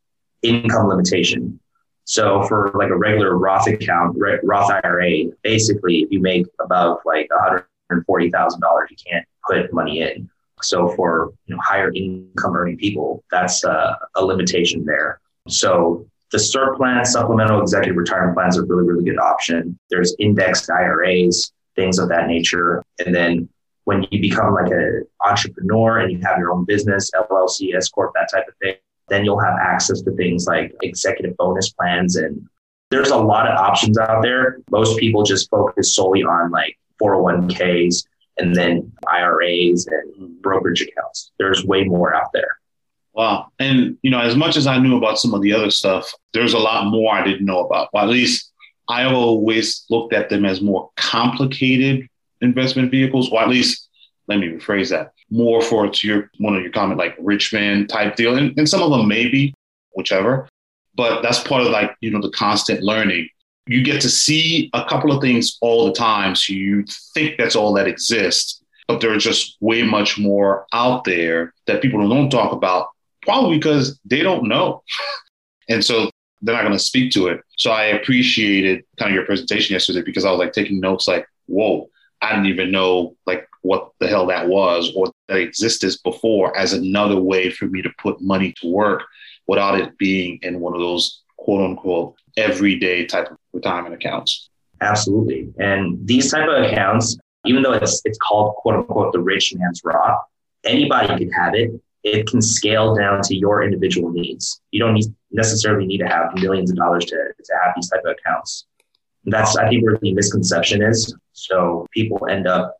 income 0.42 0.88
limitation. 0.88 1.60
So 2.04 2.42
for 2.44 2.72
like 2.74 2.90
a 2.90 2.96
regular 2.96 3.36
Roth 3.36 3.68
account, 3.68 4.16
Roth 4.42 4.70
IRA, 4.84 5.26
basically 5.42 5.98
if 5.98 6.10
you 6.10 6.20
make 6.20 6.46
above 6.60 6.98
like 7.04 7.28
$140,000, 7.90 8.90
you 8.90 8.96
can't 9.06 9.26
put 9.48 9.72
money 9.72 10.00
in. 10.00 10.28
So 10.62 10.88
for 10.88 11.32
you 11.46 11.54
know, 11.54 11.62
higher 11.62 11.92
income 11.94 12.56
earning 12.56 12.76
people, 12.76 13.24
that's 13.30 13.64
uh, 13.64 13.94
a 14.16 14.24
limitation 14.24 14.84
there. 14.84 15.20
So 15.48 16.06
the 16.32 16.38
SERP 16.38 16.76
plan, 16.76 17.04
supplemental 17.04 17.60
executive 17.60 17.96
retirement 17.96 18.34
plans 18.34 18.58
are 18.58 18.64
really, 18.64 18.86
really 18.86 19.04
good 19.04 19.18
option. 19.18 19.78
There's 19.90 20.14
indexed 20.18 20.70
IRAs, 20.70 21.52
things 21.76 21.98
of 21.98 22.08
that 22.08 22.28
nature. 22.28 22.84
And 23.04 23.14
then 23.14 23.48
when 23.84 24.06
you 24.10 24.20
become 24.20 24.54
like 24.54 24.70
an 24.70 25.06
entrepreneur 25.24 25.98
and 25.98 26.12
you 26.12 26.20
have 26.20 26.38
your 26.38 26.52
own 26.52 26.64
business, 26.64 27.10
LLC, 27.12 27.74
S 27.74 27.88
corp, 27.88 28.12
that 28.14 28.28
type 28.32 28.46
of 28.48 28.54
thing, 28.62 28.74
then 29.08 29.24
you'll 29.24 29.40
have 29.40 29.58
access 29.60 30.02
to 30.02 30.12
things 30.12 30.46
like 30.46 30.74
executive 30.82 31.36
bonus 31.36 31.70
plans. 31.70 32.16
And 32.16 32.46
there's 32.90 33.10
a 33.10 33.16
lot 33.16 33.48
of 33.48 33.56
options 33.58 33.98
out 33.98 34.22
there. 34.22 34.58
Most 34.70 34.98
people 34.98 35.22
just 35.22 35.50
focus 35.50 35.94
solely 35.94 36.22
on 36.22 36.50
like 36.50 36.78
401ks 37.02 38.04
and 38.38 38.54
then 38.54 38.92
IRAs 39.08 39.86
and 39.86 40.40
brokerage 40.40 40.82
accounts. 40.82 41.32
There's 41.38 41.64
way 41.64 41.84
more 41.84 42.14
out 42.14 42.32
there. 42.32 42.58
Wow. 43.12 43.48
And, 43.58 43.98
you 44.02 44.10
know, 44.10 44.20
as 44.20 44.36
much 44.36 44.56
as 44.56 44.66
I 44.66 44.78
knew 44.78 44.96
about 44.96 45.18
some 45.18 45.34
of 45.34 45.42
the 45.42 45.52
other 45.52 45.70
stuff, 45.70 46.12
there's 46.32 46.54
a 46.54 46.58
lot 46.58 46.86
more 46.86 47.12
I 47.12 47.24
didn't 47.24 47.44
know 47.44 47.66
about. 47.66 47.88
Well, 47.92 48.04
at 48.04 48.10
least 48.10 48.52
I 48.88 49.04
always 49.04 49.84
looked 49.90 50.12
at 50.12 50.30
them 50.30 50.44
as 50.44 50.60
more 50.60 50.90
complicated 50.96 52.08
investment 52.40 52.90
vehicles, 52.90 53.30
or 53.30 53.40
at 53.42 53.48
least 53.48 53.88
let 54.28 54.38
me 54.38 54.48
rephrase 54.48 54.90
that 54.90 55.12
more 55.30 55.62
for 55.62 55.88
to 55.88 56.08
your 56.08 56.30
one 56.38 56.56
of 56.56 56.62
your 56.62 56.72
comment 56.72 56.98
like 56.98 57.16
rich 57.20 57.52
man 57.52 57.86
type 57.86 58.16
deal, 58.16 58.36
and, 58.36 58.56
and 58.58 58.68
some 58.68 58.82
of 58.82 58.90
them 58.90 59.08
maybe 59.08 59.54
whichever, 59.92 60.48
but 60.94 61.22
that's 61.22 61.42
part 61.42 61.62
of 61.62 61.68
like 61.68 61.94
you 62.00 62.10
know 62.10 62.20
the 62.20 62.30
constant 62.30 62.82
learning. 62.82 63.28
You 63.66 63.84
get 63.84 64.00
to 64.02 64.08
see 64.08 64.70
a 64.72 64.84
couple 64.84 65.12
of 65.12 65.20
things 65.20 65.58
all 65.60 65.86
the 65.86 65.92
time, 65.92 66.34
so 66.34 66.52
you 66.52 66.84
think 67.14 67.38
that's 67.38 67.54
all 67.54 67.72
that 67.74 67.86
exists, 67.86 68.62
but 68.88 69.00
there's 69.00 69.22
just 69.22 69.56
way 69.60 69.82
much 69.82 70.18
more 70.18 70.66
out 70.72 71.04
there 71.04 71.54
that 71.66 71.82
people 71.82 72.08
don't 72.08 72.30
talk 72.30 72.52
about, 72.52 72.88
probably 73.22 73.58
because 73.58 73.98
they 74.04 74.22
don't 74.22 74.48
know, 74.48 74.82
and 75.68 75.84
so 75.84 76.10
they're 76.42 76.54
not 76.54 76.62
going 76.62 76.72
to 76.72 76.78
speak 76.78 77.12
to 77.12 77.28
it. 77.28 77.40
So 77.58 77.70
I 77.70 77.84
appreciated 77.86 78.84
kind 78.98 79.10
of 79.10 79.14
your 79.14 79.26
presentation 79.26 79.74
yesterday 79.74 80.02
because 80.02 80.24
I 80.24 80.30
was 80.30 80.38
like 80.38 80.52
taking 80.52 80.80
notes, 80.80 81.06
like, 81.06 81.26
whoa, 81.46 81.90
I 82.22 82.30
didn't 82.30 82.46
even 82.46 82.70
know 82.70 83.16
like 83.26 83.48
what 83.62 83.90
the 83.98 84.08
hell 84.08 84.26
that 84.26 84.48
was 84.48 84.92
or 84.94 85.12
that 85.28 85.38
existed 85.38 85.92
before 86.04 86.56
as 86.56 86.72
another 86.72 87.20
way 87.20 87.50
for 87.50 87.66
me 87.66 87.82
to 87.82 87.90
put 87.98 88.20
money 88.20 88.54
to 88.60 88.68
work 88.68 89.04
without 89.46 89.80
it 89.80 89.96
being 89.98 90.38
in 90.42 90.60
one 90.60 90.74
of 90.74 90.80
those 90.80 91.22
quote 91.36 91.62
unquote 91.62 92.14
everyday 92.36 93.04
type 93.06 93.30
of 93.30 93.36
retirement 93.52 93.94
accounts. 93.94 94.48
Absolutely. 94.80 95.52
And 95.58 96.06
these 96.06 96.30
type 96.30 96.48
of 96.48 96.64
accounts, 96.64 97.16
even 97.44 97.62
though 97.62 97.72
it's 97.72 98.00
it's 98.04 98.18
called 98.18 98.54
quote 98.56 98.76
unquote 98.76 99.12
the 99.12 99.20
rich 99.20 99.54
man's 99.54 99.80
Roth, 99.84 100.22
anybody 100.64 101.08
can 101.16 101.30
have 101.32 101.54
it. 101.54 101.70
It 102.02 102.26
can 102.26 102.40
scale 102.40 102.94
down 102.94 103.20
to 103.24 103.36
your 103.36 103.62
individual 103.62 104.10
needs. 104.10 104.62
You 104.70 104.80
don't 104.80 104.94
need, 104.94 105.14
necessarily 105.30 105.86
need 105.86 105.98
to 105.98 106.06
have 106.06 106.32
millions 106.34 106.70
of 106.70 106.76
dollars 106.78 107.04
to, 107.06 107.16
to 107.16 107.52
have 107.62 107.74
these 107.76 107.90
type 107.90 108.00
of 108.06 108.16
accounts. 108.18 108.66
That's 109.24 109.56
I 109.56 109.66
oh. 109.66 109.68
think 109.68 109.84
where 109.84 109.98
the 110.00 110.14
misconception 110.14 110.82
is. 110.82 111.14
So 111.32 111.86
people 111.92 112.26
end 112.28 112.46
up 112.46 112.76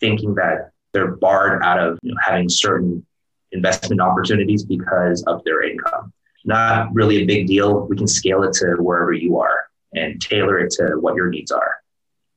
thinking 0.00 0.34
that 0.34 0.70
they're 0.92 1.16
barred 1.16 1.62
out 1.62 1.78
of 1.78 1.98
you 2.02 2.12
know, 2.12 2.20
having 2.24 2.48
certain 2.48 3.04
investment 3.52 4.00
opportunities 4.00 4.64
because 4.64 5.22
of 5.24 5.42
their 5.44 5.62
income. 5.62 6.12
Not 6.44 6.92
really 6.92 7.22
a 7.22 7.26
big 7.26 7.46
deal. 7.46 7.86
We 7.86 7.96
can 7.96 8.06
scale 8.06 8.42
it 8.42 8.52
to 8.54 8.74
wherever 8.78 9.12
you 9.12 9.38
are 9.38 9.64
and 9.94 10.20
tailor 10.20 10.58
it 10.58 10.70
to 10.72 10.96
what 11.00 11.14
your 11.14 11.28
needs 11.28 11.50
are. 11.50 11.76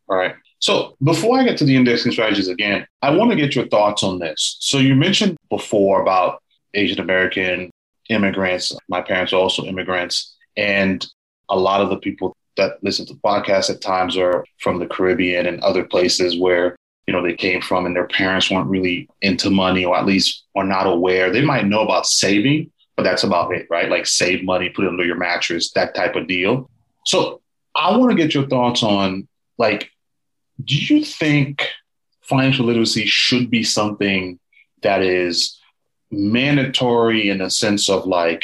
All 0.10 0.18
right. 0.18 0.36
So 0.60 0.96
before 1.04 1.38
I 1.38 1.44
get 1.44 1.58
to 1.60 1.66
the 1.66 1.76
indexing 1.76 2.12
strategies 2.12 2.48
again, 2.48 2.88
I 3.02 3.12
want 3.12 3.32
to 3.32 3.36
get 3.36 3.56
your 3.56 3.68
thoughts 3.68 4.04
on 4.04 4.20
this. 4.20 4.58
So 4.60 4.78
you 4.78 4.96
mentioned 4.96 5.38
before 5.50 6.02
about 6.02 6.42
Asian 6.74 7.00
American 7.00 7.70
immigrants. 8.10 8.76
My 8.90 9.02
parents 9.02 9.34
are 9.34 9.38
also 9.40 9.66
immigrants. 9.66 10.36
And 10.56 11.06
a 11.50 11.58
lot 11.58 11.82
of 11.82 11.90
the 11.90 11.98
people 11.98 12.36
that 12.58 12.84
listen 12.84 13.06
to 13.08 13.14
podcasts 13.16 13.70
at 13.70 13.82
times 13.82 14.18
are 14.18 14.44
from 14.60 14.80
the 14.80 14.88
Caribbean 14.88 15.46
and 15.46 15.62
other 15.62 15.84
places 15.84 16.38
where 16.38 16.76
you 17.06 17.14
know 17.14 17.24
they 17.24 17.34
came 17.34 17.62
from 17.62 17.86
and 17.86 17.96
their 17.96 18.08
parents 18.08 18.52
weren't 18.52 18.70
really 18.70 19.08
into 19.22 19.50
money 19.50 19.86
or 19.86 19.98
at 19.98 20.06
least 20.06 20.46
are 20.56 20.66
not 20.66 20.88
aware. 20.88 21.32
They 21.32 21.44
might 21.44 21.66
know 21.66 21.82
about 21.82 22.06
saving, 22.06 22.72
but 22.96 23.04
that's 23.04 23.24
about 23.24 23.54
it, 23.54 23.68
right? 23.70 23.90
Like 23.90 24.06
save 24.06 24.44
money, 24.44 24.70
put 24.70 24.86
it 24.86 24.90
under 24.90 25.06
your 25.06 25.18
mattress, 25.18 25.72
that 25.72 25.96
type 25.96 26.16
of 26.16 26.28
deal. 26.28 26.70
So 27.06 27.42
I 27.76 27.96
want 27.96 28.12
to 28.12 28.18
get 28.18 28.34
your 28.34 28.48
thoughts 28.48 28.84
on 28.84 29.28
like, 29.58 29.90
do 30.64 30.76
you 30.76 31.04
think 31.04 31.68
financial 32.22 32.66
literacy 32.66 33.06
should 33.06 33.50
be 33.50 33.64
something 33.64 34.40
that 34.82 35.02
is 35.02 35.60
mandatory 36.12 37.30
in 37.30 37.42
a 37.42 37.50
sense 37.50 37.90
of 37.90 38.06
like 38.06 38.44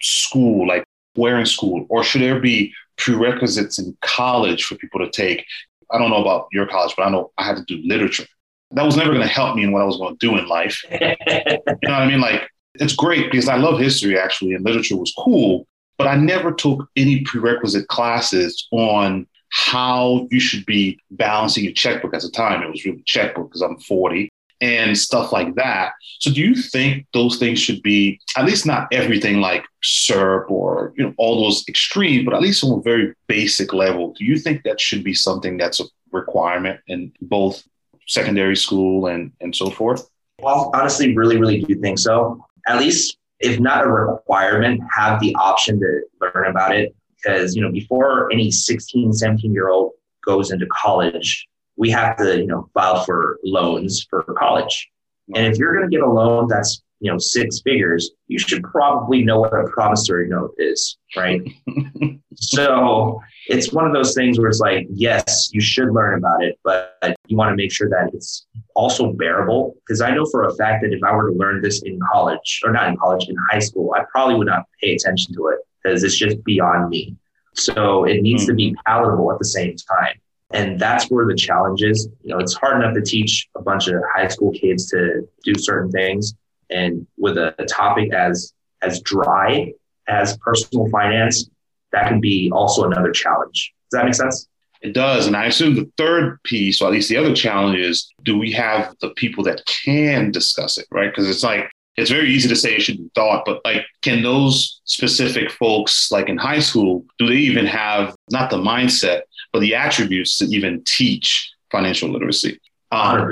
school, 0.00 0.66
like 0.66 0.84
where 1.14 1.38
in 1.38 1.46
school, 1.46 1.86
or 1.88 2.04
should 2.04 2.22
there 2.22 2.40
be 2.40 2.72
prerequisites 2.96 3.78
in 3.78 3.96
college 4.00 4.64
for 4.64 4.76
people 4.76 5.00
to 5.00 5.10
take? 5.10 5.44
I 5.90 5.98
don't 5.98 6.10
know 6.10 6.22
about 6.22 6.48
your 6.52 6.66
college, 6.66 6.94
but 6.96 7.04
I 7.06 7.10
know 7.10 7.32
I 7.38 7.44
had 7.44 7.56
to 7.56 7.64
do 7.64 7.80
literature. 7.84 8.26
That 8.72 8.84
was 8.84 8.96
never 8.96 9.10
going 9.10 9.26
to 9.26 9.32
help 9.32 9.56
me 9.56 9.62
in 9.62 9.72
what 9.72 9.82
I 9.82 9.84
was 9.84 9.96
going 9.96 10.16
to 10.16 10.26
do 10.26 10.36
in 10.36 10.48
life. 10.48 10.82
you 10.90 10.98
know 10.98 11.56
what 11.66 11.90
I 11.90 12.06
mean? 12.06 12.20
Like, 12.20 12.48
it's 12.74 12.94
great 12.94 13.30
because 13.30 13.48
I 13.48 13.56
love 13.56 13.78
history 13.78 14.18
actually, 14.18 14.54
and 14.54 14.64
literature 14.64 14.96
was 14.96 15.14
cool, 15.16 15.66
but 15.96 16.08
I 16.08 16.16
never 16.16 16.52
took 16.52 16.88
any 16.96 17.20
prerequisite 17.22 17.86
classes 17.88 18.66
on 18.72 19.26
how 19.50 20.26
you 20.30 20.40
should 20.40 20.66
be 20.66 20.98
balancing 21.12 21.62
your 21.62 21.72
checkbook 21.72 22.14
at 22.14 22.22
the 22.22 22.30
time. 22.30 22.62
It 22.62 22.70
was 22.70 22.84
really 22.84 23.02
checkbook 23.06 23.50
because 23.50 23.62
I'm 23.62 23.78
40 23.78 24.28
and 24.64 24.96
stuff 24.96 25.32
like 25.32 25.54
that. 25.56 25.92
So 26.20 26.32
do 26.32 26.40
you 26.40 26.54
think 26.54 27.06
those 27.12 27.38
things 27.38 27.58
should 27.58 27.82
be 27.82 28.20
at 28.36 28.46
least 28.46 28.64
not 28.64 28.88
everything 28.92 29.40
like 29.40 29.64
SERP 29.82 30.50
or 30.50 30.94
you 30.96 31.04
know 31.04 31.14
all 31.18 31.42
those 31.42 31.64
extreme, 31.68 32.24
but 32.24 32.34
at 32.34 32.40
least 32.40 32.64
on 32.64 32.78
a 32.78 32.82
very 32.82 33.14
basic 33.26 33.72
level? 33.72 34.14
Do 34.18 34.24
you 34.24 34.38
think 34.38 34.62
that 34.62 34.80
should 34.80 35.04
be 35.04 35.14
something 35.14 35.58
that's 35.58 35.80
a 35.80 35.84
requirement 36.12 36.80
in 36.88 37.12
both 37.20 37.62
secondary 38.06 38.56
school 38.56 39.06
and 39.06 39.32
and 39.40 39.54
so 39.54 39.70
forth? 39.70 40.08
Well, 40.40 40.70
honestly, 40.74 41.14
really, 41.16 41.38
really 41.38 41.60
do 41.62 41.74
think 41.76 41.98
so. 41.98 42.44
At 42.66 42.78
least 42.78 43.18
if 43.40 43.60
not 43.60 43.84
a 43.84 43.90
requirement, 43.90 44.80
have 44.92 45.20
the 45.20 45.34
option 45.34 45.78
to 45.80 46.00
learn 46.20 46.46
about 46.46 46.74
it. 46.74 46.94
Because, 47.16 47.54
you 47.54 47.62
know, 47.62 47.70
before 47.70 48.32
any 48.32 48.50
16, 48.50 49.12
17 49.12 49.52
year 49.52 49.68
old 49.68 49.92
goes 50.24 50.50
into 50.50 50.66
college, 50.72 51.46
we 51.76 51.90
have 51.90 52.16
to, 52.16 52.38
you 52.38 52.46
know, 52.46 52.68
file 52.74 53.04
for 53.04 53.38
loans 53.44 54.06
for 54.08 54.22
college. 54.38 54.88
And 55.34 55.46
if 55.46 55.58
you're 55.58 55.74
going 55.74 55.88
to 55.88 55.94
get 55.94 56.06
a 56.06 56.10
loan 56.10 56.48
that's, 56.48 56.82
you 57.00 57.10
know, 57.10 57.18
six 57.18 57.60
figures, 57.62 58.10
you 58.28 58.38
should 58.38 58.62
probably 58.62 59.22
know 59.22 59.40
what 59.40 59.52
a 59.52 59.64
promissory 59.64 60.28
note 60.28 60.54
is, 60.58 60.96
right? 61.16 61.40
so 62.34 63.20
it's 63.48 63.72
one 63.72 63.86
of 63.86 63.92
those 63.92 64.14
things 64.14 64.38
where 64.38 64.48
it's 64.48 64.60
like, 64.60 64.86
yes, 64.90 65.50
you 65.52 65.60
should 65.60 65.92
learn 65.92 66.18
about 66.18 66.42
it, 66.42 66.58
but 66.62 66.96
you 67.26 67.36
want 67.36 67.50
to 67.50 67.56
make 67.56 67.72
sure 67.72 67.88
that 67.88 68.10
it's 68.14 68.46
also 68.74 69.12
bearable. 69.12 69.74
Because 69.86 70.00
I 70.00 70.14
know 70.14 70.26
for 70.30 70.44
a 70.44 70.54
fact 70.54 70.82
that 70.82 70.92
if 70.92 71.02
I 71.02 71.14
were 71.14 71.30
to 71.30 71.36
learn 71.36 71.62
this 71.62 71.82
in 71.82 71.98
college, 72.12 72.60
or 72.64 72.72
not 72.72 72.88
in 72.88 72.96
college, 72.96 73.28
in 73.28 73.36
high 73.50 73.58
school, 73.58 73.92
I 73.94 74.04
probably 74.12 74.36
would 74.36 74.46
not 74.46 74.64
pay 74.82 74.94
attention 74.94 75.34
to 75.34 75.48
it 75.48 75.58
because 75.82 76.04
it's 76.04 76.16
just 76.16 76.42
beyond 76.44 76.88
me. 76.88 77.16
So 77.54 78.04
it 78.04 78.22
needs 78.22 78.42
mm-hmm. 78.42 78.50
to 78.50 78.56
be 78.56 78.68
hmm. 78.70 78.76
palatable 78.86 79.32
at 79.32 79.38
the 79.38 79.44
same 79.44 79.74
time. 79.76 80.20
And 80.54 80.78
that's 80.78 81.10
where 81.10 81.26
the 81.26 81.34
challenge 81.34 81.82
is. 81.82 82.08
You 82.22 82.30
know, 82.30 82.38
it's 82.38 82.54
hard 82.54 82.80
enough 82.80 82.94
to 82.94 83.02
teach 83.02 83.48
a 83.56 83.62
bunch 83.62 83.88
of 83.88 84.00
high 84.14 84.28
school 84.28 84.52
kids 84.52 84.88
to 84.90 85.28
do 85.42 85.54
certain 85.58 85.90
things. 85.90 86.34
And 86.70 87.06
with 87.18 87.36
a, 87.36 87.54
a 87.60 87.66
topic 87.66 88.14
as 88.14 88.54
as 88.80 89.00
dry 89.00 89.72
as 90.06 90.38
personal 90.38 90.88
finance, 90.90 91.50
that 91.92 92.08
can 92.08 92.20
be 92.20 92.50
also 92.52 92.84
another 92.84 93.10
challenge. 93.10 93.74
Does 93.90 93.98
that 93.98 94.04
make 94.04 94.14
sense? 94.14 94.48
It 94.80 94.92
does. 94.92 95.26
And 95.26 95.34
I 95.34 95.46
assume 95.46 95.74
the 95.74 95.90
third 95.96 96.42
piece, 96.42 96.80
or 96.80 96.86
at 96.86 96.92
least 96.92 97.08
the 97.08 97.16
other 97.16 97.34
challenge 97.34 97.78
is 97.78 98.12
do 98.22 98.38
we 98.38 98.52
have 98.52 98.94
the 99.00 99.10
people 99.10 99.42
that 99.44 99.64
can 99.66 100.30
discuss 100.30 100.76
it, 100.78 100.86
right? 100.90 101.10
Because 101.10 101.28
it's 101.28 101.42
like, 101.42 101.70
it's 101.96 102.10
very 102.10 102.28
easy 102.28 102.48
to 102.48 102.56
say 102.56 102.74
it 102.74 102.82
should 102.82 102.98
be 102.98 103.10
taught, 103.14 103.44
but 103.46 103.60
like, 103.64 103.86
can 104.02 104.22
those 104.22 104.82
specific 104.84 105.50
folks, 105.50 106.10
like 106.10 106.28
in 106.28 106.36
high 106.36 106.58
school, 106.58 107.04
do 107.18 107.26
they 107.26 107.36
even 107.36 107.66
have 107.66 108.14
not 108.30 108.50
the 108.50 108.58
mindset, 108.58 109.22
but 109.54 109.60
the 109.60 109.76
attributes 109.76 110.36
to 110.38 110.46
even 110.46 110.82
teach 110.82 111.54
financial 111.70 112.10
literacy? 112.10 112.60
Um, 112.90 113.30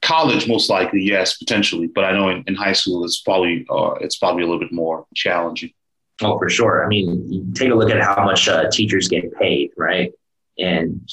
college, 0.00 0.48
most 0.48 0.70
likely, 0.70 1.02
yes, 1.02 1.36
potentially, 1.36 1.88
but 1.88 2.04
I 2.04 2.12
know 2.12 2.30
in, 2.30 2.42
in 2.46 2.54
high 2.54 2.72
school 2.72 3.04
it's 3.04 3.20
probably 3.20 3.66
uh, 3.68 3.92
it's 4.00 4.16
probably 4.16 4.44
a 4.44 4.46
little 4.46 4.60
bit 4.60 4.72
more 4.72 5.06
challenging. 5.14 5.72
Oh, 6.22 6.38
for 6.38 6.48
sure. 6.48 6.84
I 6.84 6.88
mean, 6.88 7.52
take 7.54 7.70
a 7.70 7.74
look 7.74 7.90
at 7.90 8.00
how 8.00 8.24
much 8.24 8.48
uh, 8.48 8.70
teachers 8.70 9.08
get 9.08 9.30
paid, 9.34 9.70
right? 9.76 10.10
And 10.58 11.06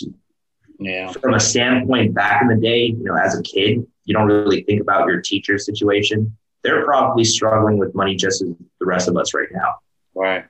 yeah. 0.79 1.11
from 1.11 1.33
a 1.33 1.39
standpoint 1.39 2.13
back 2.13 2.41
in 2.41 2.47
the 2.47 2.55
day, 2.55 2.85
you 2.85 3.03
know, 3.03 3.15
as 3.15 3.37
a 3.37 3.43
kid, 3.43 3.85
you 4.05 4.13
don't 4.13 4.27
really 4.27 4.63
think 4.63 4.81
about 4.81 5.05
your 5.07 5.19
teacher 5.19 5.57
situation. 5.57 6.35
They're 6.63 6.85
probably 6.85 7.25
struggling 7.25 7.77
with 7.77 7.93
money 7.93 8.15
just 8.15 8.41
as 8.41 8.53
the 8.79 8.85
rest 8.85 9.09
of 9.09 9.17
us 9.17 9.33
right 9.33 9.49
now. 9.51 9.75
Right. 10.15 10.45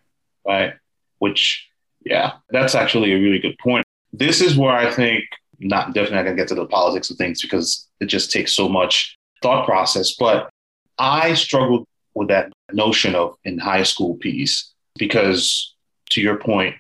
Right. 0.48 0.76
Which, 1.18 1.68
yeah, 2.06 2.34
that's 2.50 2.76
actually 2.76 3.12
a 3.12 3.20
really 3.20 3.40
good 3.40 3.58
point. 3.58 3.85
This 4.18 4.42
is 4.42 4.58
where 4.58 4.74
I 4.74 4.92
think 4.92 5.24
not 5.60 5.94
definitely 5.94 6.18
not 6.18 6.24
gonna 6.24 6.36
get 6.36 6.48
to 6.50 6.56
the 6.56 6.66
politics 6.66 7.10
of 7.10 7.18
things 7.18 7.42
because 7.42 7.88
it 8.00 8.06
just 8.06 8.32
takes 8.32 8.54
so 8.54 8.68
much 8.70 9.18
thought 9.42 9.66
process. 9.66 10.16
But 10.16 10.50
I 10.98 11.34
struggled 11.34 11.86
with 12.14 12.30
that 12.30 12.52
notion 12.72 13.16
of 13.16 13.36
in 13.44 13.58
high 13.58 13.84
school 13.84 14.16
piece 14.16 14.74
because 14.98 15.76
to 16.12 16.22
your 16.22 16.38
point, 16.38 16.76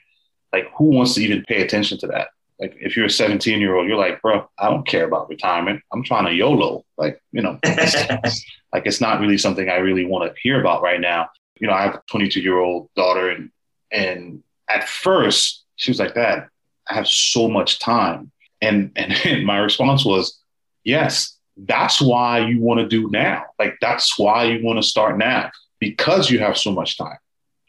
like 0.53 0.69
who 0.77 0.85
wants 0.85 1.15
to 1.15 1.23
even 1.23 1.43
pay 1.47 1.61
attention 1.61 1.97
to 1.99 2.07
that? 2.07 2.29
Like 2.59 2.77
if 2.79 2.95
you're 2.95 3.07
a 3.07 3.09
17 3.09 3.59
year 3.59 3.75
old, 3.75 3.87
you're 3.87 3.97
like, 3.97 4.21
bro, 4.21 4.49
I 4.57 4.69
don't 4.69 4.87
care 4.87 5.05
about 5.05 5.29
retirement. 5.29 5.81
I'm 5.91 6.03
trying 6.03 6.25
to 6.25 6.33
YOLO. 6.33 6.85
Like, 6.97 7.21
you 7.31 7.41
know, 7.41 7.59
it's, 7.63 8.45
like 8.73 8.85
it's 8.85 9.01
not 9.01 9.19
really 9.19 9.37
something 9.37 9.69
I 9.69 9.77
really 9.77 10.05
want 10.05 10.33
to 10.33 10.39
hear 10.41 10.59
about 10.59 10.81
right 10.81 11.01
now. 11.01 11.29
You 11.59 11.67
know, 11.67 11.73
I 11.73 11.83
have 11.83 11.95
a 11.95 12.01
22 12.09 12.39
year 12.39 12.57
old 12.57 12.89
daughter 12.95 13.29
and, 13.29 13.51
and 13.91 14.43
at 14.69 14.87
first 14.87 15.65
she 15.75 15.91
was 15.91 15.99
like, 15.99 16.15
Dad, 16.15 16.47
I 16.89 16.93
have 16.93 17.07
so 17.07 17.47
much 17.47 17.79
time. 17.79 18.31
And, 18.61 18.91
and, 18.95 19.13
and 19.25 19.45
my 19.45 19.57
response 19.57 20.05
was, 20.05 20.39
yes, 20.83 21.37
that's 21.57 22.01
why 22.01 22.39
you 22.39 22.59
want 22.59 22.79
to 22.79 22.87
do 22.87 23.09
now. 23.09 23.43
Like 23.59 23.75
that's 23.81 24.17
why 24.19 24.45
you 24.45 24.63
want 24.63 24.77
to 24.77 24.83
start 24.83 25.17
now 25.17 25.51
because 25.79 26.29
you 26.29 26.39
have 26.39 26.57
so 26.57 26.71
much 26.71 26.97
time. 26.97 27.17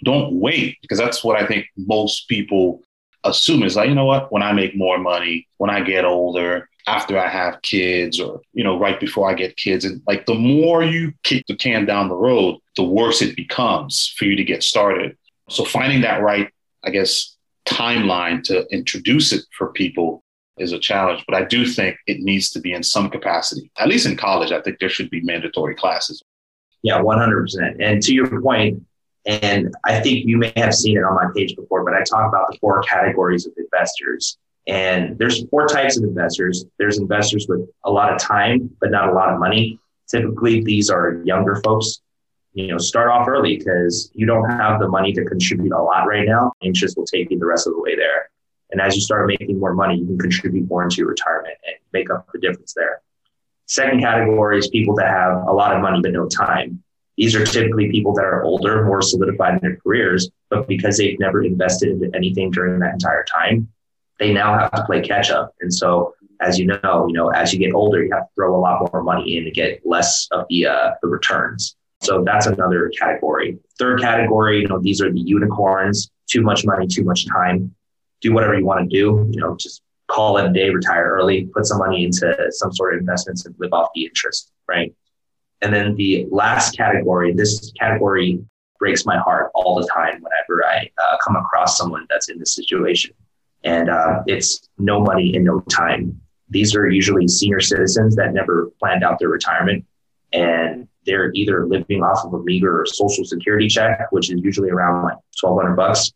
Don't 0.05 0.41
wait 0.41 0.79
because 0.83 0.99
that's 0.99 1.25
what 1.25 1.41
I 1.41 1.47
think 1.47 1.67
most 1.77 2.29
people 2.29 2.83
assume 3.25 3.63
is 3.63 3.77
like, 3.77 3.89
you 3.89 3.95
know 3.95 4.05
what, 4.05 4.31
when 4.31 4.43
I 4.43 4.53
make 4.53 4.77
more 4.77 4.99
money, 4.99 5.49
when 5.57 5.71
I 5.71 5.81
get 5.81 6.05
older, 6.05 6.69
after 6.87 7.19
I 7.19 7.29
have 7.29 7.63
kids 7.63 8.21
or, 8.21 8.41
you 8.53 8.63
know, 8.63 8.79
right 8.79 8.99
before 9.01 9.29
I 9.29 9.35
get 9.35 9.57
kids. 9.57 9.85
And 9.85 10.03
like 10.07 10.27
the 10.27 10.35
more 10.35 10.85
you 10.85 11.13
kick 11.25 11.45
the 11.49 11.57
can 11.57 11.85
down 11.85 12.09
the 12.09 12.15
road, 12.15 12.59
the 12.77 12.85
worse 12.85 13.23
it 13.23 13.37
becomes 13.37 14.15
for 14.17 14.25
you 14.25 14.37
to 14.37 14.45
get 14.45 14.63
started. 14.63 15.17
So 15.49 15.65
finding 15.65 16.03
that 16.03 16.23
right, 16.23 16.51
I 16.85 16.91
guess, 16.91 17.36
timeline 17.67 18.43
to 18.45 18.67
introduce 18.73 19.33
it 19.33 19.45
for 19.57 19.73
people 19.73 20.23
is 20.59 20.73
a 20.73 20.79
challenge, 20.79 21.23
but 21.29 21.37
I 21.37 21.45
do 21.45 21.67
think 21.67 21.97
it 22.07 22.21
needs 22.21 22.51
to 22.53 22.61
be 22.61 22.73
in 22.73 22.83
some 22.83 23.11
capacity. 23.11 23.71
At 23.79 23.89
least 23.89 24.07
in 24.07 24.17
college, 24.17 24.53
I 24.53 24.61
think 24.63 24.79
there 24.79 24.89
should 24.89 25.11
be 25.11 25.21
mandatory 25.21 25.75
classes. 25.75 26.23
Yeah, 26.83 27.01
100%. 27.01 27.77
And 27.81 28.03
to 28.03 28.15
your 28.15 28.41
point, 28.41 28.83
and 29.27 29.75
I 29.85 30.01
think 30.01 30.25
you 30.25 30.39
may 30.39 30.53
have 30.57 30.75
seen 30.75 30.97
it 30.97 31.03
on 31.03 31.15
my 31.15 31.27
page 31.35 31.57
before, 31.57 31.85
but 31.85 31.95
I 31.95 32.03
talk 32.05 32.29
about 32.29 32.51
the 32.51 32.57
four 32.61 32.81
categories 32.83 33.47
of 33.47 33.53
investors. 33.59 34.39
And 34.69 35.19
there's 35.19 35.47
four 35.49 35.67
types 35.67 35.97
of 35.97 36.05
investors. 36.05 36.65
There's 36.79 36.99
investors 36.99 37.47
with 37.49 37.69
a 37.85 37.91
lot 37.91 38.13
of 38.13 38.19
time, 38.19 38.71
but 38.81 38.91
not 38.91 39.09
a 39.09 39.13
lot 39.13 39.33
of 39.33 39.39
money. 39.39 39.79
Typically, 40.09 40.63
these 40.63 40.91
are 40.91 41.23
younger 41.25 41.61
folks. 41.65 42.01
You 42.57 42.69
know, 42.69 42.79
start 42.79 43.11
off 43.11 43.29
early 43.29 43.59
because 43.59 44.11
you 44.15 44.25
don't 44.25 44.49
have 44.49 44.81
the 44.81 44.89
money 44.89 45.13
to 45.13 45.25
contribute 45.27 45.73
a 45.73 45.83
lot 45.83 46.07
right 46.07 46.27
now. 46.27 46.53
Interest 46.63 46.97
will 46.97 47.05
take 47.05 47.31
you 47.31 47.39
the 47.39 47.45
rest 47.45 47.67
of 47.67 47.75
the 47.75 47.81
way 47.83 47.95
there. 47.95 48.31
And 48.71 48.81
as 48.81 48.95
you 48.95 49.03
start 49.03 49.27
making 49.29 49.61
more 49.61 49.75
money, 49.75 49.99
you 49.99 50.07
can 50.07 50.19
contribute 50.19 50.67
more 50.67 50.83
into 50.83 50.97
your 50.97 51.09
retirement 51.09 51.59
and 51.67 51.77
make 51.93 52.09
up 52.09 52.27
the 52.33 52.39
difference 52.39 52.73
there. 52.73 53.03
Second 53.67 54.01
category 54.01 54.59
is 54.59 54.69
people 54.69 54.95
that 54.95 55.09
have 55.09 55.47
a 55.47 55.53
lot 55.53 55.77
of 55.77 55.83
money 55.83 56.01
but 56.01 56.13
no 56.13 56.29
time. 56.29 56.83
These 57.19 57.35
are 57.35 57.45
typically 57.45 57.91
people 57.91 58.15
that 58.15 58.25
are 58.25 58.43
older, 58.43 58.87
more 58.87 59.03
solidified 59.03 59.55
in 59.55 59.61
their 59.61 59.77
careers, 59.77 60.31
but 60.49 60.67
because 60.67 60.97
they've 60.97 61.19
never 61.19 61.45
invested 61.45 61.91
into 61.91 62.11
anything 62.17 62.51
during 62.51 62.79
that 62.81 62.95
entire 62.95 63.25
time, 63.25 63.69
they 64.19 64.33
now 64.33 64.59
have 64.59 64.73
to 64.73 64.85
play 64.85 65.03
catch 65.03 65.31
up. 65.31 65.55
And 65.61 65.73
so, 65.73 66.15
as 66.41 66.59
you 66.59 66.67
know, 66.67 67.07
you 67.07 67.13
know, 67.13 67.29
as 67.29 67.53
you 67.53 67.59
get 67.59 67.75
older, 67.75 68.03
you 68.03 68.11
have 68.13 68.25
to 68.25 68.35
throw 68.35 68.57
a 68.57 68.61
lot 68.61 68.91
more 68.93 69.03
money 69.03 69.37
in 69.37 69.45
to 69.45 69.51
get 69.51 69.85
less 69.85 70.27
of 70.31 70.47
the 70.49 70.67
uh, 70.67 70.91
the 71.03 71.09
returns. 71.09 71.77
So 72.03 72.23
that's 72.25 72.47
another 72.47 72.91
category. 72.99 73.59
Third 73.79 74.01
category, 74.01 74.61
you 74.61 74.69
know, 74.69 74.81
these 74.81 75.01
are 75.01 75.13
the 75.13 75.21
unicorns. 75.21 76.11
Too 76.29 76.43
much 76.43 76.65
money, 76.65 76.87
too 76.87 77.05
much 77.05 77.27
time 77.27 77.75
do 78.21 78.33
whatever 78.33 78.59
you 78.59 78.65
want 78.65 78.89
to 78.89 78.97
do. 78.97 79.29
You 79.31 79.41
know, 79.41 79.57
just 79.57 79.83
call 80.09 80.39
it 80.39 80.47
a 80.47 80.53
day, 80.53 80.71
retire 80.71 81.09
early, 81.09 81.49
put 81.53 81.67
some 81.67 81.79
money 81.79 82.05
into 82.05 82.35
some 82.51 82.73
sort 82.73 82.95
of 82.95 83.01
investments 83.01 83.45
and 83.47 83.55
live 83.59 83.73
off 83.73 83.89
the 83.95 84.05
interest, 84.05 84.53
right? 84.69 84.95
And 85.63 85.73
then 85.73 85.97
the 85.97 86.27
last 86.31 86.77
category, 86.77 87.33
this 87.33 87.73
category 87.79 88.41
breaks 88.79 89.07
my 89.07 89.19
heart 89.19 89.51
all 89.55 89.81
the 89.81 89.89
time 89.89 90.23
whenever 90.23 90.67
I 90.67 90.91
uh, 91.03 91.17
come 91.25 91.37
across 91.37 91.79
someone 91.79 92.07
that's 92.11 92.29
in 92.29 92.39
this 92.39 92.55
situation. 92.55 93.15
And 93.65 93.89
uh, 93.89 94.23
it's 94.27 94.69
no 94.79 95.01
money 95.01 95.35
and 95.35 95.45
no 95.45 95.61
time. 95.61 96.21
These 96.51 96.77
are 96.77 96.89
usually 96.89 97.27
senior 97.27 97.61
citizens 97.61 98.15
that 98.17 98.33
never 98.33 98.71
planned 98.79 99.03
out 99.03 99.19
their 99.19 99.31
retirement. 99.31 99.85
And 100.37 100.89
they're 101.05 101.33
either 101.35 101.67
living 101.67 102.03
off 102.03 102.25
of 102.25 102.35
a 102.35 102.43
meager 102.43 102.85
social 102.87 103.25
security 103.25 103.69
check, 103.69 104.11
which 104.11 104.31
is 104.31 104.41
usually 104.43 104.71
around 104.71 105.03
like 105.05 105.17
1200 105.41 105.75
bucks, 105.75 106.13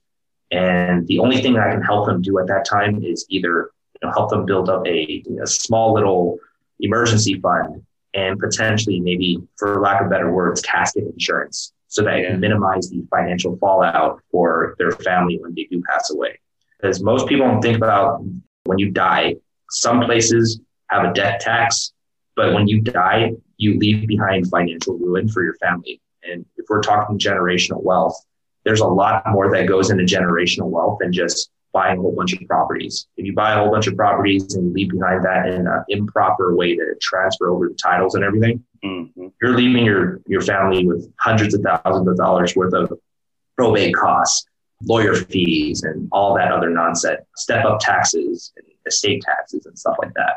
and 0.51 1.07
the 1.07 1.19
only 1.21 1.41
thing 1.41 1.55
that 1.55 1.69
I 1.69 1.73
can 1.73 1.83
help 1.83 2.07
them 2.07 2.23
do 2.23 2.39
at 2.39 2.47
that 2.49 2.65
time 2.65 3.03
is 3.05 3.25
either 3.29 3.71
you 4.01 4.09
know, 4.09 4.13
help 4.13 4.31
them 4.31 4.45
build 4.47 4.69
up 4.69 4.87
a, 4.87 5.23
a 5.43 5.47
small 5.47 5.95
little 5.95 6.39
emergency 6.81 7.39
fund 7.41 7.85
and 8.15 8.39
potentially 8.39 8.99
maybe, 9.01 9.39
for 9.57 9.81
lack 9.81 10.03
of 10.03 10.11
better 10.11 10.33
words, 10.33 10.61
casket 10.61 11.05
insurance. 11.05 11.73
so 11.87 12.03
that 12.03 12.19
yeah. 12.19 12.25
it 12.25 12.31
can 12.31 12.41
minimize 12.41 12.91
the 12.91 13.05
financial 13.11 13.57
fallout 13.59 14.21
for 14.33 14.75
their 14.79 14.91
family 14.93 15.39
when 15.39 15.55
they 15.55 15.65
do 15.71 15.81
pass 15.89 16.11
away. 16.11 16.39
Because 16.81 17.01
most 17.03 17.29
people 17.29 17.47
don't 17.47 17.63
think 17.63 17.77
about 17.77 18.25
when 18.65 18.79
you 18.79 18.91
die, 18.91 19.37
some 19.71 20.01
places 20.01 20.61
have 20.89 21.05
a 21.05 21.13
death 21.13 21.41
tax, 21.41 21.93
but 22.41 22.55
when 22.55 22.67
you 22.67 22.81
die, 22.81 23.33
you 23.59 23.79
leave 23.79 24.09
behind 24.09 24.49
financial 24.49 24.97
ruin 24.97 25.29
for 25.29 25.45
your 25.45 25.53
family. 25.57 26.01
And 26.23 26.47
if 26.57 26.65
we're 26.71 26.81
talking 26.81 27.19
generational 27.19 27.83
wealth, 27.83 28.17
there's 28.65 28.81
a 28.81 28.87
lot 28.87 29.23
more 29.27 29.55
that 29.55 29.67
goes 29.67 29.91
into 29.91 30.05
generational 30.05 30.71
wealth 30.71 31.01
than 31.03 31.13
just 31.13 31.51
buying 31.75 31.99
a 31.99 32.01
whole 32.01 32.17
bunch 32.17 32.33
of 32.33 32.41
properties. 32.49 33.09
If 33.19 33.27
you 33.27 33.35
buy 33.35 33.53
a 33.53 33.59
whole 33.59 33.71
bunch 33.71 33.89
of 33.89 33.95
properties 33.95 34.55
and 34.55 34.69
you 34.69 34.73
leave 34.73 34.91
behind 34.91 35.23
that 35.23 35.49
in 35.49 35.67
an 35.67 35.85
improper 35.89 36.57
way 36.57 36.77
to 36.77 36.95
transfer 37.03 37.51
over 37.51 37.69
the 37.69 37.75
titles 37.75 38.15
and 38.15 38.25
everything, 38.25 38.65
mm-hmm. 38.83 39.27
you're 39.43 39.55
leaving 39.55 39.85
your, 39.85 40.23
your 40.27 40.41
family 40.41 40.87
with 40.87 41.13
hundreds 41.21 41.53
of 41.53 41.61
thousands 41.61 42.09
of 42.09 42.17
dollars 42.17 42.57
worth 42.57 42.73
of 42.73 42.91
probate 43.59 43.95
costs, 43.95 44.47
lawyer 44.85 45.15
fees, 45.15 45.83
and 45.83 46.09
all 46.11 46.35
that 46.37 46.51
other 46.51 46.71
nonsense, 46.71 47.21
step 47.37 47.67
up 47.67 47.81
taxes 47.81 48.51
and 48.57 48.67
estate 48.87 49.23
taxes 49.27 49.67
and 49.67 49.79
stuff 49.79 49.97
like 50.01 50.15
that. 50.15 50.37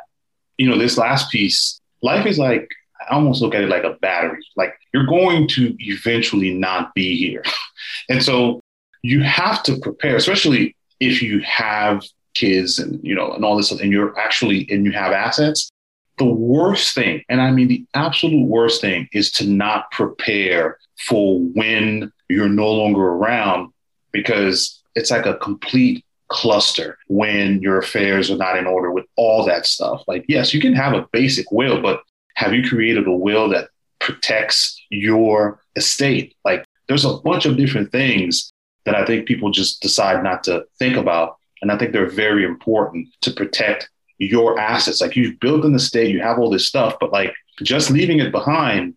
You 0.57 0.69
know, 0.69 0.77
this 0.77 0.97
last 0.97 1.31
piece, 1.31 1.79
life 2.03 2.25
is 2.25 2.37
like, 2.37 2.69
I 3.09 3.15
almost 3.15 3.41
look 3.41 3.55
at 3.55 3.63
it 3.63 3.69
like 3.69 3.83
a 3.83 3.97
battery. 4.01 4.45
Like 4.55 4.75
you're 4.93 5.07
going 5.07 5.47
to 5.49 5.75
eventually 5.79 6.53
not 6.53 6.93
be 6.93 7.17
here. 7.17 7.43
and 8.09 8.23
so 8.23 8.61
you 9.01 9.23
have 9.23 9.63
to 9.63 9.77
prepare, 9.79 10.15
especially 10.15 10.75
if 10.99 11.21
you 11.21 11.39
have 11.41 12.03
kids 12.33 12.79
and 12.79 12.99
you 13.03 13.13
know 13.13 13.31
and 13.33 13.45
all 13.45 13.55
this 13.55 13.71
and 13.71 13.91
you're 13.91 14.17
actually 14.19 14.67
and 14.71 14.85
you 14.85 14.91
have 14.91 15.11
assets 15.11 15.69
the 16.17 16.25
worst 16.25 16.95
thing 16.95 17.23
and 17.29 17.41
i 17.41 17.51
mean 17.51 17.67
the 17.67 17.85
absolute 17.93 18.47
worst 18.47 18.81
thing 18.81 19.07
is 19.13 19.31
to 19.31 19.47
not 19.47 19.89
prepare 19.91 20.77
for 21.07 21.39
when 21.39 22.11
you're 22.29 22.49
no 22.49 22.71
longer 22.71 23.01
around 23.01 23.71
because 24.11 24.81
it's 24.95 25.11
like 25.11 25.25
a 25.25 25.37
complete 25.37 26.03
cluster 26.33 26.97
when 27.07 27.61
your 27.61 27.77
affairs 27.77 28.29
are 28.29 28.37
not 28.37 28.57
in 28.57 28.65
order 28.65 28.91
with 28.91 29.05
all 29.15 29.45
that 29.45 29.65
stuff 29.65 30.03
like 30.07 30.25
yes 30.27 30.53
you 30.53 30.59
can 30.59 30.73
have 30.73 30.93
a 30.93 31.07
basic 31.13 31.51
will 31.51 31.81
but 31.81 32.01
have 32.35 32.53
you 32.53 32.67
created 32.67 33.07
a 33.07 33.11
will 33.11 33.47
that 33.49 33.69
protects 33.99 34.81
your 34.89 35.61
estate 35.75 36.35
like 36.43 36.65
there's 36.87 37.05
a 37.05 37.17
bunch 37.17 37.45
of 37.45 37.57
different 37.57 37.91
things 37.91 38.51
that 38.85 38.95
I 38.95 39.05
think 39.05 39.25
people 39.25 39.51
just 39.51 39.81
decide 39.81 40.23
not 40.23 40.43
to 40.45 40.65
think 40.77 40.97
about. 40.97 41.37
And 41.61 41.71
I 41.71 41.77
think 41.77 41.93
they're 41.93 42.09
very 42.09 42.43
important 42.43 43.07
to 43.21 43.31
protect 43.31 43.89
your 44.17 44.59
assets. 44.59 45.01
Like 45.01 45.15
you've 45.15 45.39
built 45.39 45.65
an 45.65 45.75
estate, 45.75 46.11
you 46.11 46.21
have 46.21 46.37
all 46.37 46.49
this 46.49 46.67
stuff, 46.67 46.97
but 46.99 47.11
like 47.11 47.33
just 47.61 47.89
leaving 47.89 48.19
it 48.19 48.31
behind 48.31 48.95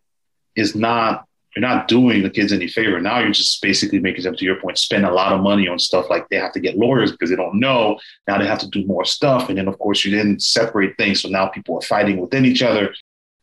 is 0.57 0.75
not, 0.75 1.25
you're 1.57 1.66
not 1.66 1.88
doing 1.88 2.23
the 2.23 2.29
kids 2.29 2.53
any 2.53 2.69
favor. 2.69 3.01
Now 3.01 3.19
you're 3.19 3.33
just 3.33 3.62
basically 3.62 3.99
making 3.99 4.25
them, 4.25 4.37
to 4.37 4.45
your 4.45 4.61
point, 4.61 4.77
spend 4.77 5.07
a 5.07 5.11
lot 5.11 5.33
of 5.33 5.40
money 5.40 5.66
on 5.66 5.79
stuff 5.79 6.11
like 6.11 6.29
they 6.29 6.37
have 6.37 6.53
to 6.53 6.61
get 6.61 6.77
lawyers 6.77 7.12
because 7.12 7.31
they 7.31 7.37
don't 7.37 7.59
know. 7.59 7.99
Now 8.29 8.37
they 8.37 8.47
have 8.47 8.59
to 8.59 8.69
do 8.69 8.85
more 8.85 9.07
stuff. 9.07 9.49
And 9.49 9.57
then, 9.57 9.66
of 9.66 9.79
course, 9.79 10.05
you 10.05 10.14
didn't 10.14 10.42
separate 10.42 10.99
things. 10.99 11.23
So 11.23 11.31
now 11.31 11.47
people 11.47 11.77
are 11.77 11.81
fighting 11.81 12.19
within 12.19 12.45
each 12.45 12.62
other. 12.62 12.95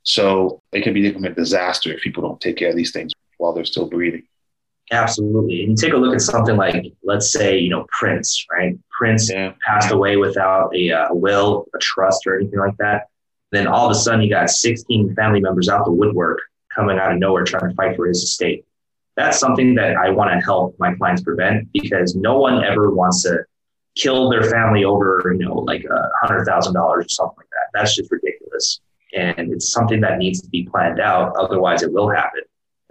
So 0.03 0.61
it 0.71 0.83
can 0.83 0.93
become 0.93 1.23
a 1.25 1.31
disaster 1.31 1.91
if 1.91 2.01
people 2.01 2.21
don't 2.21 2.39
take 2.39 2.55
care 2.55 2.69
of 2.69 2.75
these 2.75 2.91
things 2.91 3.13
while 3.37 3.51
they're 3.51 3.65
still 3.65 3.89
breathing. 3.89 4.23
Absolutely. 4.91 5.61
And 5.61 5.71
you 5.71 5.75
take 5.75 5.93
a 5.93 5.97
look 5.97 6.13
at 6.13 6.21
something 6.21 6.55
like, 6.55 6.93
let's 7.03 7.31
say, 7.31 7.57
you 7.57 7.69
know, 7.69 7.87
Prince, 7.89 8.45
right? 8.51 8.77
Prince 8.95 9.31
yeah. 9.31 9.53
passed 9.65 9.91
away 9.91 10.17
without 10.17 10.75
a, 10.75 10.91
uh, 10.91 11.07
will, 11.13 11.65
a 11.73 11.79
trust, 11.79 12.27
or 12.27 12.37
anything 12.37 12.59
like 12.59 12.77
that. 12.77 13.07
Then 13.51 13.65
all 13.65 13.85
of 13.85 13.91
a 13.91 13.95
sudden, 13.95 14.21
you 14.21 14.29
got 14.29 14.51
16 14.51 15.15
family 15.15 15.39
members 15.39 15.67
out 15.67 15.85
the 15.85 15.91
woodwork 15.91 16.41
coming 16.75 16.97
out 16.97 17.11
of 17.11 17.19
nowhere 17.19 17.43
trying 17.43 17.69
to 17.69 17.75
fight 17.75 17.95
for 17.95 18.07
his 18.07 18.23
estate. 18.23 18.65
That's 19.15 19.39
something 19.39 19.75
that 19.75 19.95
I 19.95 20.09
want 20.09 20.31
to 20.31 20.39
help 20.43 20.75
my 20.79 20.93
clients 20.95 21.21
prevent 21.21 21.71
because 21.71 22.15
no 22.15 22.39
one 22.39 22.63
ever 22.63 22.91
wants 22.91 23.23
to 23.23 23.43
kill 23.95 24.29
their 24.29 24.43
family 24.43 24.85
over, 24.85 25.21
you 25.37 25.45
know, 25.45 25.55
like 25.55 25.83
a 25.83 26.09
hundred 26.21 26.45
thousand 26.45 26.73
dollars 26.73 27.05
or 27.05 27.09
something 27.09 27.37
like 27.37 27.49
that. 27.51 27.77
That's 27.79 27.95
just 27.95 28.11
ridiculous. 28.11 28.79
And 29.15 29.53
it's 29.53 29.71
something 29.71 30.01
that 30.01 30.17
needs 30.17 30.41
to 30.41 30.49
be 30.49 30.63
planned 30.63 30.99
out. 30.99 31.35
Otherwise, 31.35 31.83
it 31.83 31.93
will 31.93 32.09
happen 32.09 32.41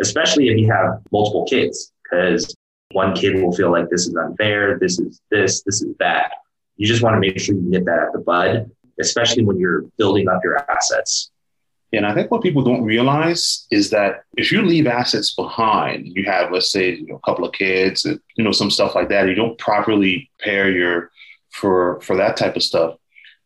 especially 0.03 0.49
if 0.49 0.59
you 0.59 0.71
have 0.71 1.01
multiple 1.11 1.47
kids, 1.47 1.93
because 2.03 2.55
one 2.93 3.15
kid 3.15 3.43
will 3.43 3.53
feel 3.53 3.71
like 3.71 3.89
this 3.89 4.07
is 4.07 4.15
unfair, 4.15 4.79
this 4.79 4.99
is 4.99 5.21
this, 5.31 5.63
this 5.63 5.83
is 5.83 5.95
that. 5.99 6.33
You 6.77 6.87
just 6.87 7.03
want 7.03 7.15
to 7.15 7.21
make 7.21 7.39
sure 7.39 7.55
you 7.55 7.63
nip 7.63 7.85
that 7.85 7.99
at 7.99 8.13
the 8.13 8.19
bud, 8.19 8.71
especially 9.01 9.45
when 9.45 9.59
you're 9.59 9.83
building 9.97 10.29
up 10.29 10.41
your 10.45 10.59
assets. 10.71 11.31
And 11.95 12.07
I 12.07 12.15
think 12.15 12.31
what 12.31 12.43
people 12.43 12.63
don't 12.63 12.85
realize 12.85 13.67
is 13.71 13.91
that 13.91 14.25
if 14.37 14.51
you 14.51 14.63
leave 14.63 14.87
assets 14.87 15.35
behind, 15.35 16.07
you 16.07 16.25
have, 16.25 16.51
let's 16.51 16.73
say, 16.73 16.95
you 16.95 17.07
know, 17.07 17.17
a 17.17 17.27
couple 17.27 17.45
of 17.45 17.53
kids, 17.53 18.07
and, 18.07 18.19
you 18.37 18.45
know, 18.45 18.53
some 18.53 18.71
stuff 18.71 18.95
like 18.95 19.11
that, 19.11 19.29
you 19.29 19.35
don't 19.35 19.59
properly 19.59 20.31
prepare 20.39 20.71
your 20.71 21.11
for 21.51 22.01
for 22.01 22.17
that 22.17 22.37
type 22.37 22.57
of 22.57 22.63
stuff 22.63 22.97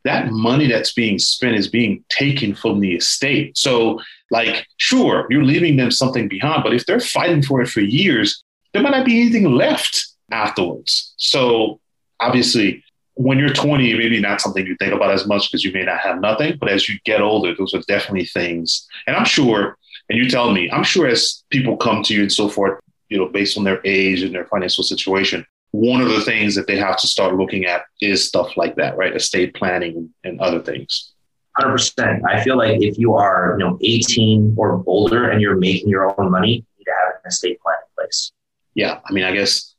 that 0.06 0.30
money 0.30 0.68
that's 0.68 0.92
being 0.92 1.18
spent 1.18 1.56
is 1.56 1.66
being 1.68 2.04
taken 2.09 2.54
from 2.54 2.78
the 2.78 2.94
estate. 2.94 3.59
So, 3.59 4.00
like, 4.30 4.64
sure, 4.76 5.26
you're 5.28 5.42
leaving 5.42 5.76
them 5.76 5.90
something 5.90 6.28
behind, 6.28 6.62
but 6.62 6.72
if 6.72 6.87
they're 6.87 7.00
fighting 7.00 7.42
for 7.42 7.61
it 7.61 7.68
for 7.68 7.80
years, 7.80 8.42
there 8.72 8.82
might 8.82 8.92
not 8.92 9.04
be 9.04 9.20
anything 9.20 9.50
left 9.52 10.06
afterwards. 10.30 11.12
So, 11.16 11.80
obviously, 12.20 12.85
when 13.16 13.38
you're 13.38 13.52
20, 13.52 13.94
maybe 13.94 14.20
not 14.20 14.42
something 14.42 14.66
you 14.66 14.76
think 14.76 14.92
about 14.92 15.11
as 15.11 15.26
much 15.26 15.50
because 15.50 15.64
you 15.64 15.72
may 15.72 15.85
not 15.85 15.98
have 16.00 16.20
nothing. 16.20 16.59
But 16.59 16.68
as 16.68 16.88
you 16.88 16.98
get 17.05 17.22
older, 17.22 17.55
those 17.55 17.74
are 17.74 17.81
definitely 17.88 18.26
things. 18.26 18.87
And 19.07 19.16
I'm 19.16 19.24
sure, 19.24 19.76
and 20.09 20.18
you 20.18 20.29
tell 20.29 20.52
me, 20.52 20.70
I'm 20.70 20.85
sure 20.85 21.07
as 21.07 21.42
people 21.50 21.79
come 21.79 22.02
to 22.05 22.14
you 22.14 22.22
and 22.22 22.33
so 22.33 22.48
forth, 22.48 22.79
you 23.09 23.16
know, 23.16 23.26
based 23.26 23.57
on 23.57 23.64
their 23.64 23.81
age 23.85 24.22
and 24.22 24.35
their 24.35 24.44
financial 24.46 24.85
situation, 24.85 25.46
one 25.70 26.02
of 26.02 26.09
the 26.09 26.20
things 26.20 26.55
that 26.57 26.66
they 26.66 26.76
have 26.76 26.98
to 26.98 27.07
start 27.07 27.35
looking 27.37 27.64
at 27.64 27.85
is 28.02 28.26
stuff 28.26 28.55
like 28.57 28.76
that, 28.76 28.96
right? 28.98 29.16
Estate 29.16 29.55
planning 29.55 30.12
and 30.22 30.38
other 30.40 30.61
things. 30.61 31.12
100%. 31.59 32.20
I 32.29 32.44
feel 32.44 32.59
like 32.59 32.83
if 32.83 32.98
you 32.98 33.14
are, 33.14 33.57
you 33.59 33.64
know, 33.64 33.79
18 33.81 34.57
or 34.59 34.85
older 34.87 35.31
and 35.31 35.40
you're 35.40 35.57
making 35.57 35.88
your 35.88 36.20
own 36.20 36.31
money, 36.31 36.50
you 36.50 36.64
need 36.79 36.85
to 36.85 36.92
have 36.92 37.14
an 37.14 37.29
estate 37.29 37.59
plan 37.62 37.76
in 37.81 37.88
place. 37.96 38.31
Yeah. 38.74 39.00
I 39.09 39.12
mean, 39.12 39.24
I 39.24 39.33
guess 39.33 39.74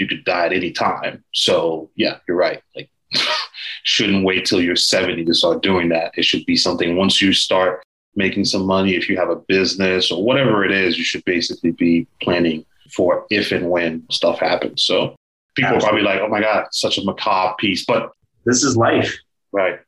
you 0.00 0.06
could 0.06 0.24
die 0.24 0.46
at 0.46 0.52
any 0.52 0.72
time. 0.72 1.22
So 1.34 1.90
yeah, 1.94 2.18
you're 2.26 2.36
right. 2.36 2.62
Like 2.74 2.90
shouldn't 3.84 4.24
wait 4.24 4.46
till 4.46 4.60
you're 4.60 4.76
70 4.76 5.24
to 5.24 5.34
start 5.34 5.62
doing 5.62 5.88
that. 5.90 6.12
It 6.16 6.24
should 6.24 6.46
be 6.46 6.56
something 6.56 6.96
once 6.96 7.20
you 7.20 7.32
start 7.32 7.82
making 8.16 8.44
some 8.44 8.66
money, 8.66 8.94
if 8.94 9.08
you 9.08 9.16
have 9.16 9.30
a 9.30 9.36
business 9.36 10.10
or 10.10 10.22
whatever 10.22 10.64
it 10.64 10.72
is, 10.72 10.98
you 10.98 11.04
should 11.04 11.24
basically 11.24 11.72
be 11.72 12.06
planning 12.20 12.64
for 12.92 13.26
if 13.30 13.52
and 13.52 13.70
when 13.70 14.04
stuff 14.10 14.38
happens. 14.38 14.82
So 14.82 15.14
people 15.54 15.76
are 15.76 15.80
probably 15.80 16.02
like, 16.02 16.20
oh 16.20 16.28
my 16.28 16.40
God, 16.40 16.66
such 16.72 16.98
a 16.98 17.04
macabre 17.04 17.54
piece. 17.58 17.84
But 17.84 18.12
this 18.44 18.64
is 18.64 18.76
life. 18.76 19.16
Right. 19.52 19.80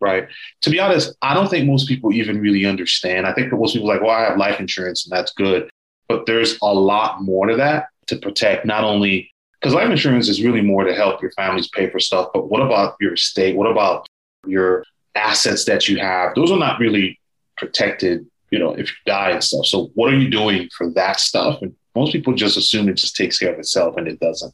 Right. 0.00 0.28
To 0.62 0.70
be 0.70 0.80
honest, 0.80 1.16
I 1.22 1.34
don't 1.34 1.48
think 1.48 1.66
most 1.66 1.88
people 1.88 2.12
even 2.12 2.40
really 2.40 2.66
understand. 2.66 3.26
I 3.26 3.32
think 3.32 3.50
that 3.50 3.56
most 3.56 3.72
people 3.72 3.90
are 3.90 3.94
like, 3.94 4.02
well, 4.02 4.10
I 4.10 4.20
have 4.20 4.36
life 4.36 4.60
insurance 4.60 5.06
and 5.06 5.12
that's 5.16 5.32
good. 5.32 5.70
But 6.08 6.26
there's 6.26 6.58
a 6.62 6.66
lot 6.66 7.22
more 7.22 7.46
to 7.46 7.56
that 7.56 7.86
to 8.08 8.16
protect 8.16 8.66
not 8.66 8.84
only 8.84 9.30
because 9.64 9.74
life 9.74 9.88
insurance 9.88 10.28
is 10.28 10.42
really 10.42 10.60
more 10.60 10.84
to 10.84 10.94
help 10.94 11.22
your 11.22 11.30
families 11.30 11.68
pay 11.68 11.88
for 11.88 11.98
stuff, 11.98 12.28
but 12.34 12.50
what 12.50 12.60
about 12.60 12.96
your 13.00 13.14
estate? 13.14 13.56
What 13.56 13.70
about 13.70 14.06
your 14.46 14.84
assets 15.14 15.64
that 15.64 15.88
you 15.88 15.98
have? 15.98 16.34
Those 16.34 16.52
are 16.52 16.58
not 16.58 16.78
really 16.78 17.18
protected, 17.56 18.26
you 18.50 18.58
know, 18.58 18.74
if 18.74 18.90
you 18.90 18.96
die 19.06 19.30
and 19.30 19.42
stuff. 19.42 19.64
So 19.64 19.90
what 19.94 20.12
are 20.12 20.18
you 20.18 20.28
doing 20.28 20.68
for 20.76 20.90
that 20.90 21.18
stuff? 21.18 21.62
And 21.62 21.74
most 21.94 22.12
people 22.12 22.34
just 22.34 22.58
assume 22.58 22.90
it 22.90 22.98
just 22.98 23.16
takes 23.16 23.38
care 23.38 23.54
of 23.54 23.58
itself 23.58 23.96
and 23.96 24.06
it 24.06 24.20
doesn't. 24.20 24.52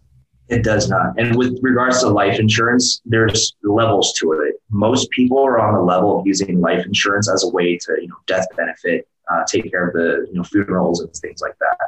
It 0.48 0.62
does 0.62 0.88
not. 0.88 1.18
And 1.18 1.34
with 1.34 1.58
regards 1.60 1.98
to 2.02 2.08
life 2.08 2.38
insurance, 2.38 3.00
there's 3.04 3.56
levels 3.64 4.12
to 4.20 4.30
it. 4.30 4.62
Most 4.70 5.10
people 5.10 5.44
are 5.44 5.58
on 5.58 5.74
the 5.74 5.82
level 5.82 6.20
of 6.20 6.26
using 6.28 6.60
life 6.60 6.86
insurance 6.86 7.28
as 7.28 7.42
a 7.42 7.48
way 7.48 7.76
to, 7.78 7.96
you 8.00 8.06
know, 8.06 8.16
death 8.28 8.46
benefit, 8.56 9.08
uh, 9.28 9.42
take 9.48 9.72
care 9.72 9.88
of 9.88 9.92
the, 9.92 10.28
you 10.28 10.34
know, 10.34 10.44
funerals 10.44 11.00
and 11.00 11.12
things 11.16 11.40
like 11.40 11.58
that. 11.58 11.78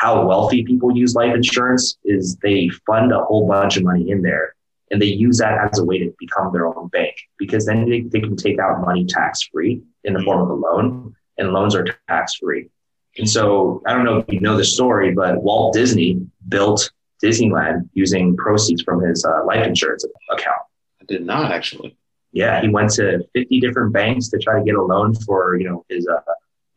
How 0.00 0.24
wealthy 0.26 0.64
people 0.64 0.96
use 0.96 1.14
life 1.14 1.34
insurance 1.34 1.98
is 2.04 2.34
they 2.36 2.70
fund 2.86 3.12
a 3.12 3.22
whole 3.22 3.46
bunch 3.46 3.76
of 3.76 3.82
money 3.82 4.10
in 4.10 4.22
there 4.22 4.54
and 4.90 5.00
they 5.00 5.04
use 5.26 5.36
that 5.36 5.58
as 5.70 5.78
a 5.78 5.84
way 5.84 5.98
to 5.98 6.10
become 6.18 6.54
their 6.54 6.66
own 6.66 6.88
bank 6.88 7.14
because 7.38 7.66
then 7.66 7.86
they, 7.86 8.00
they 8.00 8.20
can 8.20 8.34
take 8.34 8.58
out 8.58 8.80
money 8.80 9.04
tax 9.04 9.42
free 9.52 9.82
in 10.04 10.14
the 10.14 10.22
form 10.22 10.40
of 10.40 10.48
a 10.48 10.54
loan 10.54 11.14
and 11.36 11.52
loans 11.52 11.74
are 11.74 11.84
tax 12.08 12.36
free. 12.36 12.70
And 13.18 13.28
so 13.28 13.82
I 13.86 13.92
don't 13.92 14.06
know 14.06 14.16
if 14.16 14.32
you 14.32 14.40
know 14.40 14.56
the 14.56 14.64
story, 14.64 15.12
but 15.12 15.42
Walt 15.42 15.74
Disney 15.74 16.26
built 16.48 16.90
Disneyland 17.22 17.86
using 17.92 18.38
proceeds 18.38 18.82
from 18.82 19.02
his 19.02 19.22
uh, 19.22 19.44
life 19.44 19.66
insurance 19.66 20.06
account. 20.30 20.62
I 21.02 21.04
did 21.08 21.26
not 21.26 21.52
actually. 21.52 21.94
Yeah, 22.32 22.62
he 22.62 22.70
went 22.70 22.90
to 22.92 23.22
50 23.34 23.60
different 23.60 23.92
banks 23.92 24.28
to 24.28 24.38
try 24.38 24.58
to 24.58 24.64
get 24.64 24.76
a 24.76 24.82
loan 24.82 25.14
for 25.14 25.58
you 25.58 25.68
know 25.68 25.84
his 25.90 26.08
uh, 26.08 26.20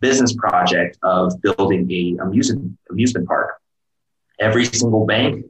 business 0.07 0.33
project 0.45 0.97
of 1.01 1.23
building 1.41 1.81
a 1.99 2.01
amusement 2.23 2.77
amusement 2.91 3.25
park. 3.27 3.49
Every 4.47 4.65
single 4.65 5.05
bank 5.05 5.45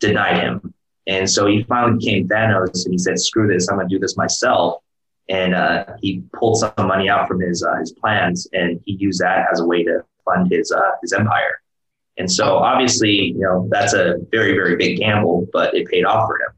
denied 0.00 0.38
him, 0.44 0.54
and 1.06 1.24
so 1.34 1.40
he 1.46 1.56
finally 1.64 1.98
became 1.98 2.26
Thanos 2.32 2.84
and 2.84 2.92
he 2.96 2.98
said, 2.98 3.16
"Screw 3.18 3.46
this! 3.52 3.68
I'm 3.68 3.76
going 3.76 3.88
to 3.88 3.94
do 3.94 4.00
this 4.04 4.16
myself." 4.16 4.70
And 5.28 5.54
uh, 5.54 5.84
he 6.02 6.22
pulled 6.38 6.56
some 6.58 6.88
money 6.94 7.08
out 7.08 7.28
from 7.28 7.40
his 7.40 7.62
uh, 7.62 7.76
his 7.82 7.92
plans, 7.92 8.48
and 8.52 8.80
he 8.84 8.92
used 9.06 9.20
that 9.20 9.46
as 9.52 9.60
a 9.60 9.66
way 9.66 9.84
to 9.84 10.04
fund 10.24 10.50
his 10.50 10.72
uh, 10.72 10.92
his 11.02 11.12
empire 11.12 11.54
And 12.16 12.30
so 12.30 12.56
obviously, 12.58 13.14
you 13.36 13.40
know, 13.40 13.68
that's 13.70 13.94
a 13.94 14.16
very, 14.30 14.52
very 14.52 14.76
big 14.76 14.98
gamble, 14.98 15.46
but 15.52 15.74
it 15.74 15.88
paid 15.88 16.04
off 16.04 16.28
for 16.28 16.36
him. 16.36 16.52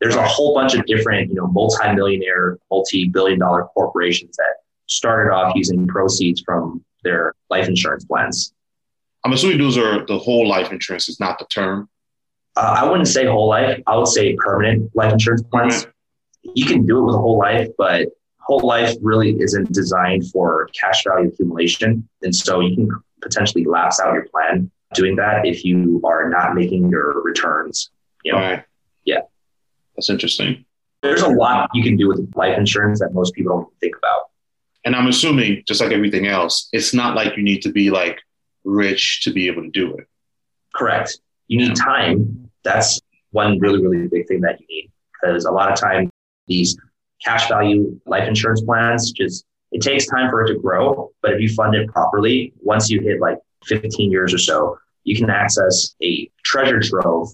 There's 0.00 0.16
a 0.16 0.26
whole 0.26 0.52
bunch 0.54 0.74
of 0.74 0.84
different, 0.86 1.28
you 1.30 1.36
know, 1.36 1.46
multi-millionaire, 1.46 2.58
multi-billion 2.70 3.38
dollar 3.38 3.64
corporations 3.74 4.36
that 4.36 4.54
started 4.96 5.32
off 5.32 5.54
using 5.54 5.86
proceeds 5.86 6.40
from 6.40 6.84
their 7.04 7.34
life 7.50 7.68
insurance 7.68 8.04
plans. 8.04 8.52
I'm 9.24 9.32
assuming 9.32 9.58
those 9.58 9.78
are 9.78 10.04
the 10.06 10.18
whole 10.18 10.48
life 10.48 10.72
insurance 10.72 11.08
is 11.08 11.20
not 11.20 11.38
the 11.38 11.46
term. 11.46 11.88
Uh, 12.56 12.76
I 12.80 12.88
wouldn't 12.88 13.08
say 13.08 13.26
whole 13.26 13.48
life. 13.48 13.80
I 13.86 13.96
would 13.96 14.08
say 14.08 14.34
permanent 14.36 14.90
life 14.94 15.12
insurance 15.12 15.42
plans. 15.42 15.86
Mm-hmm. 15.86 16.50
You 16.54 16.66
can 16.66 16.86
do 16.86 16.98
it 16.98 17.02
with 17.02 17.14
a 17.14 17.18
whole 17.18 17.38
life, 17.38 17.68
but 17.78 18.08
whole 18.40 18.66
life 18.66 18.96
really 19.00 19.40
isn't 19.40 19.72
designed 19.72 20.28
for 20.30 20.68
cash 20.78 21.04
value 21.04 21.28
accumulation. 21.28 22.08
And 22.22 22.34
so 22.34 22.60
you 22.60 22.74
can 22.74 22.90
potentially 23.22 23.64
lapse 23.64 24.00
out 24.00 24.12
your 24.12 24.26
plan 24.26 24.70
doing 24.94 25.16
that 25.16 25.46
if 25.46 25.64
you 25.64 26.02
are 26.04 26.28
not 26.28 26.54
making 26.54 26.90
your 26.90 27.22
returns. 27.22 27.90
You 28.24 28.32
know? 28.32 28.38
Right. 28.38 28.64
Yeah. 29.04 29.20
That's 29.96 30.10
interesting. 30.10 30.64
There's 31.02 31.22
a 31.22 31.28
lot 31.28 31.70
you 31.74 31.82
can 31.82 31.96
do 31.96 32.08
with 32.08 32.32
life 32.36 32.58
insurance 32.58 33.00
that 33.00 33.14
most 33.14 33.34
people 33.34 33.56
don't 33.56 33.80
think 33.80 33.96
about. 33.96 34.30
And 34.84 34.96
I'm 34.96 35.06
assuming, 35.06 35.62
just 35.66 35.80
like 35.80 35.92
everything 35.92 36.26
else, 36.26 36.68
it's 36.72 36.92
not 36.92 37.14
like 37.14 37.36
you 37.36 37.42
need 37.42 37.62
to 37.62 37.72
be 37.72 37.90
like 37.90 38.20
rich 38.64 39.22
to 39.22 39.32
be 39.32 39.46
able 39.46 39.62
to 39.62 39.70
do 39.70 39.96
it. 39.96 40.06
Correct. 40.74 41.18
You 41.46 41.58
need 41.58 41.76
time. 41.76 42.50
That's 42.64 43.00
one 43.30 43.58
really, 43.58 43.80
really 43.80 44.08
big 44.08 44.26
thing 44.26 44.40
that 44.40 44.60
you 44.60 44.66
need 44.68 44.92
because 45.22 45.44
a 45.44 45.50
lot 45.50 45.70
of 45.70 45.78
time 45.78 46.10
these 46.46 46.76
cash 47.24 47.48
value 47.48 47.98
life 48.06 48.26
insurance 48.26 48.62
plans 48.62 49.12
just 49.12 49.44
it 49.70 49.80
takes 49.80 50.06
time 50.06 50.28
for 50.30 50.42
it 50.42 50.52
to 50.52 50.58
grow 50.58 51.10
but 51.22 51.32
if 51.32 51.40
you 51.40 51.48
fund 51.48 51.74
it 51.74 51.88
properly 51.88 52.52
once 52.60 52.90
you 52.90 53.00
hit 53.00 53.20
like 53.20 53.38
15 53.64 54.10
years 54.10 54.34
or 54.34 54.38
so 54.38 54.78
you 55.04 55.16
can 55.16 55.30
access 55.30 55.94
a 56.02 56.30
treasure 56.44 56.80
trove 56.80 57.28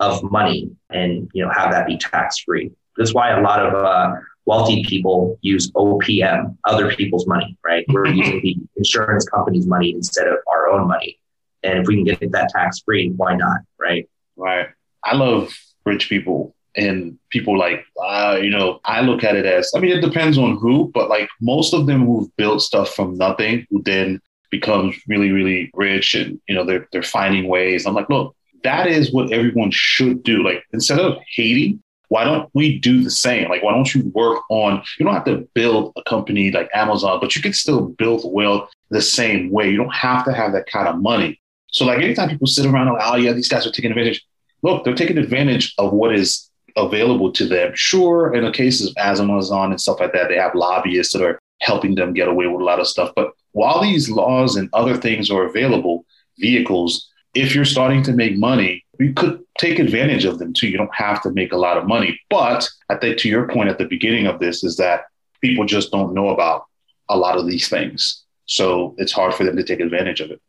of 0.00 0.22
money 0.22 0.70
and 0.90 1.30
you 1.34 1.44
know 1.44 1.50
have 1.50 1.70
that 1.70 1.86
be 1.86 1.96
tax 1.98 2.38
free 2.38 2.70
that's 2.96 3.14
why 3.14 3.30
a 3.30 3.42
lot 3.42 3.64
of 3.64 3.74
uh, 3.74 4.14
wealthy 4.46 4.84
people 4.84 5.38
use 5.42 5.70
opm 5.72 6.56
other 6.64 6.94
people's 6.94 7.26
money 7.26 7.56
right? 7.64 7.84
We're 7.88 8.06
using 8.06 8.40
the 8.42 8.56
insurance 8.76 9.28
company's 9.28 9.66
money 9.66 9.92
instead 9.92 10.28
of 10.28 10.38
our 10.52 10.68
own 10.68 10.88
money. 10.88 11.18
And 11.62 11.78
if 11.78 11.86
we 11.86 11.96
can 11.96 12.04
get 12.04 12.32
that 12.32 12.50
tax 12.50 12.80
free 12.80 13.10
why 13.10 13.36
not 13.36 13.60
right? 13.78 14.08
Right. 14.36 14.68
I 15.04 15.14
love 15.14 15.52
rich 15.84 16.08
people 16.08 16.54
and 16.76 17.18
people 17.30 17.56
like 17.56 17.84
uh, 18.04 18.36
you 18.42 18.50
know 18.50 18.80
i 18.84 19.00
look 19.00 19.22
at 19.22 19.36
it 19.36 19.46
as 19.46 19.70
i 19.76 19.78
mean 19.78 19.96
it 19.96 20.00
depends 20.00 20.36
on 20.36 20.56
who 20.56 20.90
but 20.92 21.08
like 21.08 21.28
most 21.40 21.72
of 21.72 21.86
them 21.86 22.04
who've 22.04 22.34
built 22.36 22.60
stuff 22.60 22.92
from 22.96 23.16
nothing 23.16 23.64
who 23.70 23.80
then 23.84 24.20
becomes 24.50 24.96
really 25.06 25.30
really 25.30 25.70
rich 25.74 26.16
and 26.16 26.40
you 26.48 26.54
know 26.54 26.64
they're, 26.64 26.88
they're 26.90 27.02
finding 27.02 27.48
ways. 27.48 27.86
I'm 27.86 27.94
like 27.94 28.10
look 28.10 28.34
that 28.64 28.86
is 28.86 29.12
what 29.12 29.32
everyone 29.32 29.70
should 29.70 30.22
do. 30.22 30.42
Like 30.42 30.64
instead 30.72 30.98
of 30.98 31.18
hating 31.36 31.82
why 32.08 32.24
don't 32.24 32.50
we 32.54 32.78
do 32.78 33.02
the 33.02 33.10
same 33.10 33.48
like 33.48 33.62
why 33.62 33.72
don't 33.72 33.94
you 33.94 34.10
work 34.14 34.42
on 34.50 34.82
you 34.98 35.04
don't 35.04 35.14
have 35.14 35.24
to 35.24 35.48
build 35.54 35.92
a 35.96 36.02
company 36.04 36.50
like 36.50 36.68
amazon 36.74 37.18
but 37.20 37.34
you 37.34 37.42
can 37.42 37.52
still 37.52 37.88
build 37.88 38.22
wealth 38.32 38.70
the 38.90 39.02
same 39.02 39.50
way 39.50 39.68
you 39.70 39.76
don't 39.76 39.94
have 39.94 40.24
to 40.24 40.32
have 40.32 40.52
that 40.52 40.66
kind 40.66 40.88
of 40.88 41.00
money 41.00 41.40
so 41.70 41.84
like 41.84 41.98
anytime 41.98 42.28
people 42.28 42.46
sit 42.46 42.66
around 42.66 42.88
and 42.88 42.96
oh 43.00 43.16
yeah 43.16 43.32
these 43.32 43.48
guys 43.48 43.66
are 43.66 43.72
taking 43.72 43.90
advantage 43.90 44.24
look 44.62 44.84
they're 44.84 44.94
taking 44.94 45.18
advantage 45.18 45.74
of 45.78 45.92
what 45.92 46.14
is 46.14 46.50
available 46.76 47.32
to 47.32 47.46
them. 47.46 47.72
Sure, 47.74 48.34
in 48.34 48.44
the 48.44 48.50
cases 48.50 48.88
of 48.88 48.94
Amazon 48.98 49.70
and 49.70 49.80
stuff 49.80 50.00
like 50.00 50.12
that, 50.12 50.28
they 50.28 50.36
have 50.36 50.54
lobbyists 50.54 51.12
that 51.12 51.22
are 51.22 51.38
helping 51.60 51.94
them 51.94 52.12
get 52.12 52.28
away 52.28 52.46
with 52.46 52.60
a 52.60 52.64
lot 52.64 52.80
of 52.80 52.86
stuff. 52.86 53.12
But 53.14 53.32
while 53.52 53.80
these 53.80 54.10
laws 54.10 54.56
and 54.56 54.68
other 54.72 54.96
things 54.96 55.30
are 55.30 55.46
available, 55.46 56.04
vehicles, 56.38 57.08
if 57.34 57.54
you're 57.54 57.64
starting 57.64 58.02
to 58.04 58.12
make 58.12 58.36
money, 58.36 58.83
you 58.98 59.12
could 59.12 59.42
take 59.58 59.78
advantage 59.78 60.24
of 60.24 60.38
them 60.38 60.52
too. 60.52 60.68
You 60.68 60.78
don't 60.78 60.94
have 60.94 61.22
to 61.22 61.30
make 61.30 61.52
a 61.52 61.56
lot 61.56 61.76
of 61.76 61.86
money. 61.86 62.18
But 62.30 62.68
I 62.88 62.96
think 62.96 63.18
to 63.18 63.28
your 63.28 63.48
point 63.48 63.68
at 63.68 63.78
the 63.78 63.86
beginning 63.86 64.26
of 64.26 64.38
this 64.38 64.64
is 64.64 64.76
that 64.76 65.04
people 65.40 65.64
just 65.64 65.90
don't 65.90 66.14
know 66.14 66.30
about 66.30 66.64
a 67.08 67.16
lot 67.16 67.36
of 67.36 67.46
these 67.46 67.68
things. 67.68 68.24
So 68.46 68.94
it's 68.98 69.12
hard 69.12 69.34
for 69.34 69.44
them 69.44 69.56
to 69.56 69.64
take 69.64 69.80
advantage 69.80 70.20
of 70.20 70.30
it. 70.30 70.40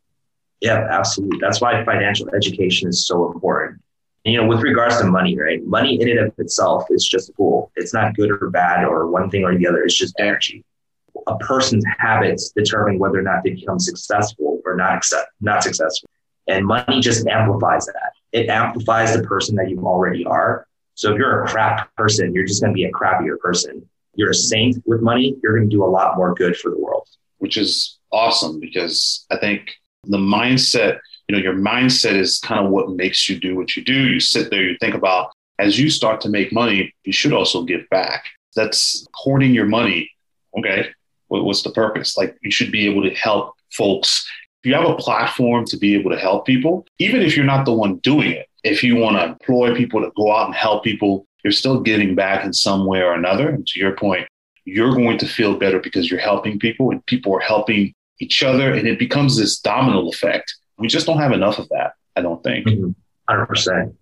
Yeah, 0.60 0.86
absolutely. 0.90 1.38
That's 1.40 1.60
why 1.60 1.84
financial 1.84 2.34
education 2.34 2.88
is 2.88 3.06
so 3.06 3.30
important 3.32 3.80
you 4.26 4.36
know, 4.36 4.46
with 4.46 4.60
regards 4.60 4.98
to 4.98 5.04
money, 5.04 5.38
right? 5.38 5.64
Money 5.64 6.00
in 6.00 6.08
and 6.08 6.18
of 6.18 6.32
itself 6.38 6.86
is 6.90 7.06
just 7.06 7.28
a 7.28 7.32
tool. 7.34 7.70
It's 7.76 7.94
not 7.94 8.16
good 8.16 8.30
or 8.30 8.50
bad 8.50 8.84
or 8.84 9.06
one 9.06 9.30
thing 9.30 9.44
or 9.44 9.56
the 9.56 9.68
other. 9.68 9.84
It's 9.84 9.96
just 9.96 10.18
energy. 10.18 10.64
A 11.28 11.38
person's 11.38 11.84
habits 11.98 12.50
determine 12.50 12.98
whether 12.98 13.18
or 13.18 13.22
not 13.22 13.44
they 13.44 13.50
become 13.50 13.78
successful 13.78 14.60
or 14.64 14.74
not 14.74 14.96
accept, 14.96 15.30
not 15.40 15.62
successful. 15.62 16.10
And 16.48 16.66
money 16.66 17.00
just 17.00 17.26
amplifies 17.28 17.86
that. 17.86 18.12
It 18.36 18.48
amplifies 18.48 19.16
the 19.16 19.22
person 19.22 19.56
that 19.56 19.70
you 19.70 19.80
already 19.80 20.24
are. 20.24 20.66
So 20.94 21.12
if 21.12 21.18
you're 21.18 21.42
a 21.42 21.46
crap 21.46 21.94
person, 21.96 22.34
you're 22.34 22.46
just 22.46 22.62
going 22.62 22.72
to 22.72 22.74
be 22.74 22.84
a 22.84 22.92
crappier 22.92 23.38
person. 23.38 23.86
You're 24.14 24.30
a 24.30 24.34
saint 24.34 24.82
with 24.86 25.02
money, 25.02 25.36
you're 25.42 25.56
going 25.56 25.68
to 25.68 25.74
do 25.76 25.84
a 25.84 25.86
lot 25.86 26.16
more 26.16 26.34
good 26.34 26.56
for 26.56 26.70
the 26.70 26.78
world. 26.78 27.08
Which 27.38 27.56
is 27.56 27.98
awesome 28.12 28.60
because 28.60 29.26
I 29.30 29.38
think 29.38 29.74
the 30.04 30.16
mindset 30.16 31.00
you 31.28 31.36
know, 31.36 31.42
your 31.42 31.54
mindset 31.54 32.14
is 32.14 32.38
kind 32.38 32.64
of 32.64 32.70
what 32.70 32.90
makes 32.90 33.28
you 33.28 33.38
do 33.38 33.56
what 33.56 33.76
you 33.76 33.84
do. 33.84 33.92
You 33.92 34.20
sit 34.20 34.50
there, 34.50 34.62
you 34.62 34.76
think 34.80 34.94
about 34.94 35.32
as 35.58 35.78
you 35.78 35.90
start 35.90 36.20
to 36.20 36.28
make 36.28 36.52
money, 36.52 36.94
you 37.04 37.12
should 37.12 37.32
also 37.32 37.64
give 37.64 37.88
back. 37.90 38.24
That's 38.54 39.06
hoarding 39.14 39.54
your 39.54 39.66
money. 39.66 40.10
Okay. 40.58 40.88
What's 41.28 41.62
the 41.62 41.72
purpose? 41.72 42.16
Like 42.16 42.36
you 42.42 42.50
should 42.50 42.70
be 42.70 42.88
able 42.88 43.02
to 43.02 43.14
help 43.14 43.54
folks. 43.72 44.28
You 44.66 44.74
have 44.74 44.88
a 44.88 44.96
platform 44.96 45.64
to 45.66 45.76
be 45.76 45.94
able 45.94 46.10
to 46.10 46.18
help 46.18 46.46
people, 46.46 46.86
even 46.98 47.22
if 47.22 47.36
you're 47.36 47.46
not 47.46 47.64
the 47.64 47.72
one 47.72 47.96
doing 47.98 48.32
it, 48.32 48.48
if 48.64 48.82
you 48.82 48.96
want 48.96 49.16
to 49.16 49.24
employ 49.24 49.74
people 49.74 50.00
to 50.00 50.10
go 50.16 50.34
out 50.34 50.46
and 50.46 50.54
help 50.54 50.84
people, 50.84 51.26
you're 51.44 51.52
still 51.52 51.80
giving 51.80 52.14
back 52.14 52.44
in 52.44 52.52
some 52.52 52.84
way 52.84 53.00
or 53.00 53.14
another. 53.14 53.48
And 53.48 53.66
to 53.68 53.78
your 53.78 53.92
point, 53.92 54.26
you're 54.64 54.94
going 54.94 55.18
to 55.18 55.26
feel 55.26 55.56
better 55.56 55.78
because 55.78 56.10
you're 56.10 56.20
helping 56.20 56.58
people 56.58 56.90
and 56.90 57.04
people 57.06 57.34
are 57.34 57.40
helping 57.40 57.94
each 58.18 58.42
other. 58.42 58.74
And 58.74 58.88
it 58.88 58.98
becomes 58.98 59.36
this 59.36 59.60
domino 59.60 60.08
effect 60.08 60.52
we 60.78 60.88
just 60.88 61.06
don't 61.06 61.18
have 61.18 61.32
enough 61.32 61.58
of 61.58 61.68
that. 61.70 61.92
I 62.14 62.22
don't 62.22 62.42
think. 62.42 62.66
100 62.66 62.94
mm-hmm. 62.94 63.44
percent. 63.44 63.94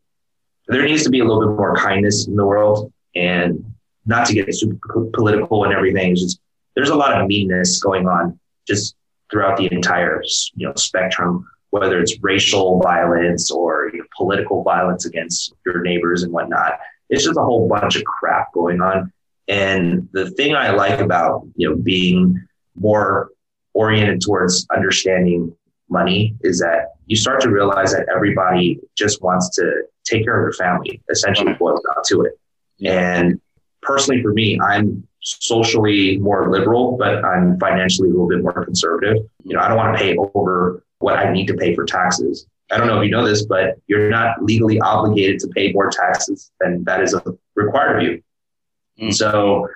There 0.68 0.82
needs 0.84 1.04
to 1.04 1.10
be 1.10 1.20
a 1.20 1.24
little 1.24 1.46
bit 1.46 1.56
more 1.56 1.76
kindness 1.76 2.26
in 2.26 2.36
the 2.36 2.44
world, 2.44 2.92
and 3.14 3.74
not 4.06 4.26
to 4.26 4.34
get 4.34 4.52
super 4.54 5.06
political 5.12 5.64
and 5.64 5.72
everything. 5.72 6.16
Just 6.16 6.40
there's 6.74 6.88
a 6.88 6.94
lot 6.94 7.20
of 7.20 7.26
meanness 7.26 7.80
going 7.82 8.08
on 8.08 8.38
just 8.66 8.96
throughout 9.34 9.56
the 9.56 9.68
entire 9.74 10.22
you 10.54 10.68
know 10.68 10.72
spectrum, 10.76 11.44
whether 11.70 12.00
it's 12.00 12.16
racial 12.22 12.78
violence 12.78 13.50
or 13.50 13.90
you 13.92 13.98
know, 13.98 14.04
political 14.16 14.62
violence 14.62 15.06
against 15.06 15.52
your 15.66 15.82
neighbors 15.82 16.22
and 16.22 16.32
whatnot. 16.32 16.78
It's 17.10 17.24
just 17.24 17.36
a 17.36 17.42
whole 17.42 17.68
bunch 17.68 17.96
of 17.96 18.04
crap 18.04 18.52
going 18.52 18.80
on. 18.80 19.12
And 19.48 20.08
the 20.12 20.30
thing 20.30 20.54
I 20.54 20.70
like 20.70 21.00
about 21.00 21.48
you 21.56 21.68
know 21.68 21.76
being 21.76 22.40
more 22.76 23.30
oriented 23.74 24.20
towards 24.20 24.66
understanding 24.72 25.52
money 25.88 26.36
is 26.42 26.60
that 26.60 26.92
you 27.06 27.16
start 27.16 27.40
to 27.40 27.50
realize 27.50 27.92
that 27.92 28.06
everybody 28.14 28.78
just 28.96 29.20
wants 29.20 29.50
to 29.56 29.82
take 30.04 30.24
care 30.24 30.38
of 30.38 30.44
their 30.44 30.66
family, 30.66 31.02
essentially 31.10 31.54
boils 31.54 31.80
down 31.82 32.04
to 32.06 32.22
it. 32.22 32.38
And 32.86 33.40
personally, 33.82 34.22
for 34.22 34.32
me, 34.32 34.60
I'm 34.60 35.06
socially 35.24 36.18
more 36.18 36.50
liberal, 36.50 36.96
but 36.98 37.24
I'm 37.24 37.58
financially 37.58 38.08
a 38.08 38.12
little 38.12 38.28
bit 38.28 38.42
more 38.42 38.64
conservative. 38.64 39.24
You 39.44 39.56
know, 39.56 39.60
I 39.60 39.68
don't 39.68 39.76
want 39.76 39.96
to 39.96 40.02
pay 40.02 40.16
over 40.16 40.84
what 40.98 41.16
I 41.16 41.32
need 41.32 41.46
to 41.48 41.54
pay 41.54 41.74
for 41.74 41.84
taxes. 41.84 42.46
I 42.70 42.78
don't 42.78 42.86
know 42.86 43.00
if 43.00 43.04
you 43.04 43.10
know 43.10 43.26
this, 43.26 43.44
but 43.46 43.76
you're 43.86 44.10
not 44.10 44.42
legally 44.42 44.80
obligated 44.80 45.38
to 45.40 45.48
pay 45.48 45.72
more 45.72 45.90
taxes 45.90 46.50
than 46.60 46.84
that 46.84 47.00
is 47.00 47.14
required 47.54 47.96
of 47.96 48.02
you. 48.02 48.22
Mm. 49.00 49.14
So 49.14 49.68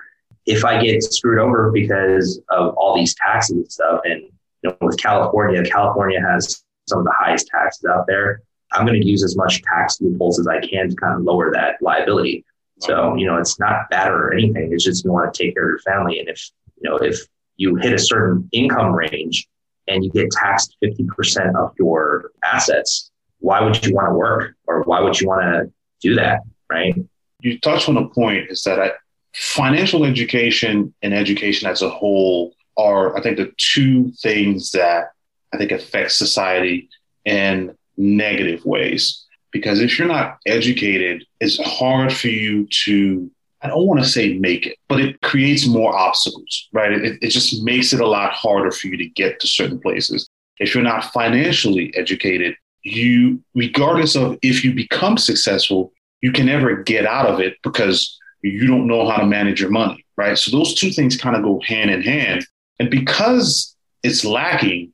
if 0.45 0.65
I 0.65 0.81
get 0.81 1.03
screwed 1.03 1.39
over 1.39 1.71
because 1.71 2.41
of 2.49 2.73
all 2.75 2.95
these 2.95 3.15
taxes 3.15 3.57
and 3.57 3.71
stuff, 3.71 4.01
and 4.05 4.21
you 4.21 4.69
know, 4.69 4.77
with 4.81 4.97
California, 4.97 5.63
California 5.63 6.19
has 6.21 6.63
some 6.87 6.99
of 6.99 7.05
the 7.05 7.13
highest 7.17 7.47
taxes 7.47 7.85
out 7.85 8.05
there. 8.07 8.41
I'm 8.71 8.85
going 8.85 8.99
to 8.99 9.07
use 9.07 9.23
as 9.23 9.35
much 9.35 9.61
tax 9.63 9.99
loopholes 10.01 10.39
as 10.39 10.47
I 10.47 10.59
can 10.59 10.89
to 10.89 10.95
kind 10.95 11.15
of 11.15 11.23
lower 11.23 11.51
that 11.53 11.75
liability. 11.81 12.45
So, 12.79 13.15
you 13.15 13.25
know, 13.25 13.37
it's 13.37 13.59
not 13.59 13.89
bad 13.89 14.11
or 14.11 14.33
anything. 14.33 14.71
It's 14.71 14.83
just 14.83 15.03
you 15.03 15.11
want 15.11 15.33
to 15.33 15.43
take 15.43 15.55
care 15.55 15.65
of 15.65 15.69
your 15.69 15.79
family. 15.79 16.19
And 16.19 16.29
if, 16.29 16.49
you 16.81 16.89
know, 16.89 16.97
if 16.97 17.19
you 17.57 17.75
hit 17.75 17.93
a 17.93 17.99
certain 17.99 18.47
income 18.51 18.93
range 18.93 19.47
and 19.87 20.03
you 20.03 20.09
get 20.11 20.31
taxed 20.31 20.77
50% 20.83 21.55
of 21.55 21.73
your 21.77 22.31
assets, 22.43 23.11
why 23.39 23.61
would 23.61 23.85
you 23.85 23.93
want 23.93 24.07
to 24.07 24.13
work 24.13 24.55
or 24.65 24.83
why 24.83 25.01
would 25.01 25.19
you 25.19 25.27
want 25.27 25.41
to 25.41 25.71
do 26.01 26.15
that? 26.15 26.41
Right. 26.69 26.95
You 27.41 27.59
touched 27.59 27.89
on 27.89 27.97
a 27.97 28.07
point 28.07 28.49
is 28.49 28.63
that 28.63 28.79
I, 28.79 28.91
financial 29.33 30.05
education 30.05 30.93
and 31.01 31.13
education 31.13 31.69
as 31.69 31.81
a 31.81 31.89
whole 31.89 32.53
are, 32.77 33.17
I 33.17 33.21
think, 33.21 33.37
the 33.37 33.51
two 33.57 34.11
things 34.21 34.71
that 34.71 35.11
I 35.53 35.57
think 35.57 35.71
affect 35.71 36.11
society 36.11 36.89
in 37.25 37.75
negative 37.97 38.65
ways. 38.65 39.25
Because 39.51 39.81
if 39.81 39.97
you're 39.97 40.07
not 40.07 40.37
educated, 40.45 41.25
it's 41.39 41.59
hard 41.59 42.13
for 42.13 42.27
you 42.27 42.67
to, 42.85 43.29
I 43.61 43.67
don't 43.67 43.87
want 43.87 44.01
to 44.01 44.07
say 44.07 44.37
make 44.37 44.67
it, 44.67 44.77
but 44.87 44.99
it 44.99 45.19
creates 45.21 45.67
more 45.67 45.95
obstacles, 45.95 46.69
right? 46.71 46.91
It, 46.91 47.17
it 47.21 47.29
just 47.29 47.63
makes 47.63 47.93
it 47.93 47.99
a 47.99 48.07
lot 48.07 48.31
harder 48.31 48.71
for 48.71 48.87
you 48.87 48.97
to 48.97 49.07
get 49.07 49.39
to 49.39 49.47
certain 49.47 49.79
places. 49.79 50.29
If 50.59 50.73
you're 50.73 50.83
not 50.83 51.11
financially 51.11 51.93
educated, 51.95 52.55
you, 52.83 53.43
regardless 53.55 54.15
of 54.15 54.37
if 54.41 54.63
you 54.63 54.73
become 54.73 55.17
successful, 55.17 55.93
you 56.21 56.31
can 56.31 56.45
never 56.45 56.83
get 56.83 57.05
out 57.05 57.25
of 57.25 57.39
it 57.39 57.57
because 57.63 58.17
you 58.41 58.67
don't 58.67 58.87
know 58.87 59.09
how 59.09 59.17
to 59.17 59.25
manage 59.25 59.59
your 59.59 59.69
money, 59.69 60.05
right? 60.17 60.37
So 60.37 60.51
those 60.51 60.73
two 60.75 60.91
things 60.91 61.17
kind 61.17 61.35
of 61.35 61.43
go 61.43 61.59
hand 61.65 61.91
in 61.91 62.01
hand. 62.01 62.45
And 62.79 62.89
because 62.89 63.75
it's 64.03 64.23
lacking, 64.23 64.93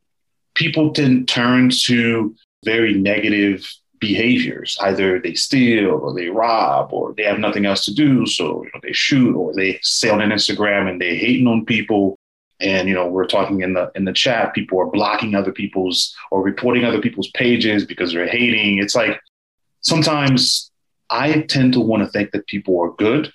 people 0.56 0.92
tend 0.94 1.28
turn 1.28 1.70
to 1.84 2.36
very 2.64 2.94
negative 2.94 3.72
behaviors. 4.00 4.78
Either 4.82 5.20
they 5.20 5.34
steal 5.34 5.92
or 5.92 6.14
they 6.14 6.30
rob 6.30 6.92
or 6.92 7.14
they 7.14 7.24
have 7.24 7.40
nothing 7.40 7.66
else 7.66 7.86
to 7.86 7.94
do. 7.94 8.26
So 8.26 8.64
you 8.64 8.70
know, 8.74 8.80
they 8.82 8.94
shoot 8.94 9.36
or 9.36 9.54
they 9.54 9.80
say 9.82 10.10
on 10.10 10.20
Instagram 10.20 10.90
and 10.90 11.02
they're 11.02 11.16
hating 11.16 11.48
on 11.48 11.66
people. 11.66 12.18
And 12.60 12.88
you 12.88 12.96
know, 12.96 13.08
we're 13.08 13.28
talking 13.28 13.62
in 13.62 13.74
the 13.74 13.92
in 13.96 14.06
the 14.06 14.14
chat, 14.14 14.54
people 14.54 14.80
are 14.80 14.88
blocking 14.88 15.36
other 15.36 15.52
people's 15.52 16.16
or 16.32 16.42
reporting 16.42 16.86
other 16.86 17.02
people's 17.02 17.30
pages 17.32 17.86
because 17.86 18.14
they're 18.14 18.28
hating. 18.28 18.80
It's 18.80 18.96
like 18.96 19.20
sometimes 19.82 20.72
I 21.10 21.42
tend 21.42 21.74
to 21.74 21.80
want 21.80 22.04
to 22.04 22.10
think 22.10 22.32
that 22.32 22.48
people 22.48 22.80
are 22.82 22.92
good. 22.92 23.32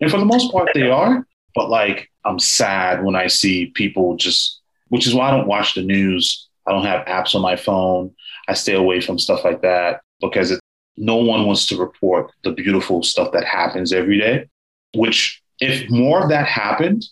And 0.00 0.10
for 0.10 0.18
the 0.18 0.24
most 0.24 0.50
part 0.52 0.70
they 0.74 0.90
are, 0.90 1.26
but 1.54 1.70
like 1.70 2.10
I'm 2.24 2.38
sad 2.38 3.04
when 3.04 3.14
I 3.14 3.28
see 3.28 3.66
people 3.66 4.16
just 4.16 4.60
which 4.88 5.06
is 5.06 5.14
why 5.14 5.28
I 5.28 5.30
don't 5.30 5.46
watch 5.46 5.74
the 5.74 5.82
news. 5.82 6.48
I 6.66 6.72
don't 6.72 6.84
have 6.84 7.06
apps 7.06 7.34
on 7.34 7.42
my 7.42 7.56
phone. 7.56 8.14
I 8.48 8.54
stay 8.54 8.74
away 8.74 9.00
from 9.00 9.18
stuff 9.18 9.44
like 9.44 9.62
that 9.62 10.00
because 10.20 10.50
it, 10.50 10.60
no 10.96 11.16
one 11.16 11.46
wants 11.46 11.66
to 11.66 11.76
report 11.76 12.30
the 12.44 12.52
beautiful 12.52 13.02
stuff 13.02 13.32
that 13.32 13.44
happens 13.44 13.92
every 13.92 14.18
day. 14.18 14.46
Which, 14.94 15.42
if 15.60 15.90
more 15.90 16.22
of 16.22 16.28
that 16.28 16.46
happened, 16.46 17.04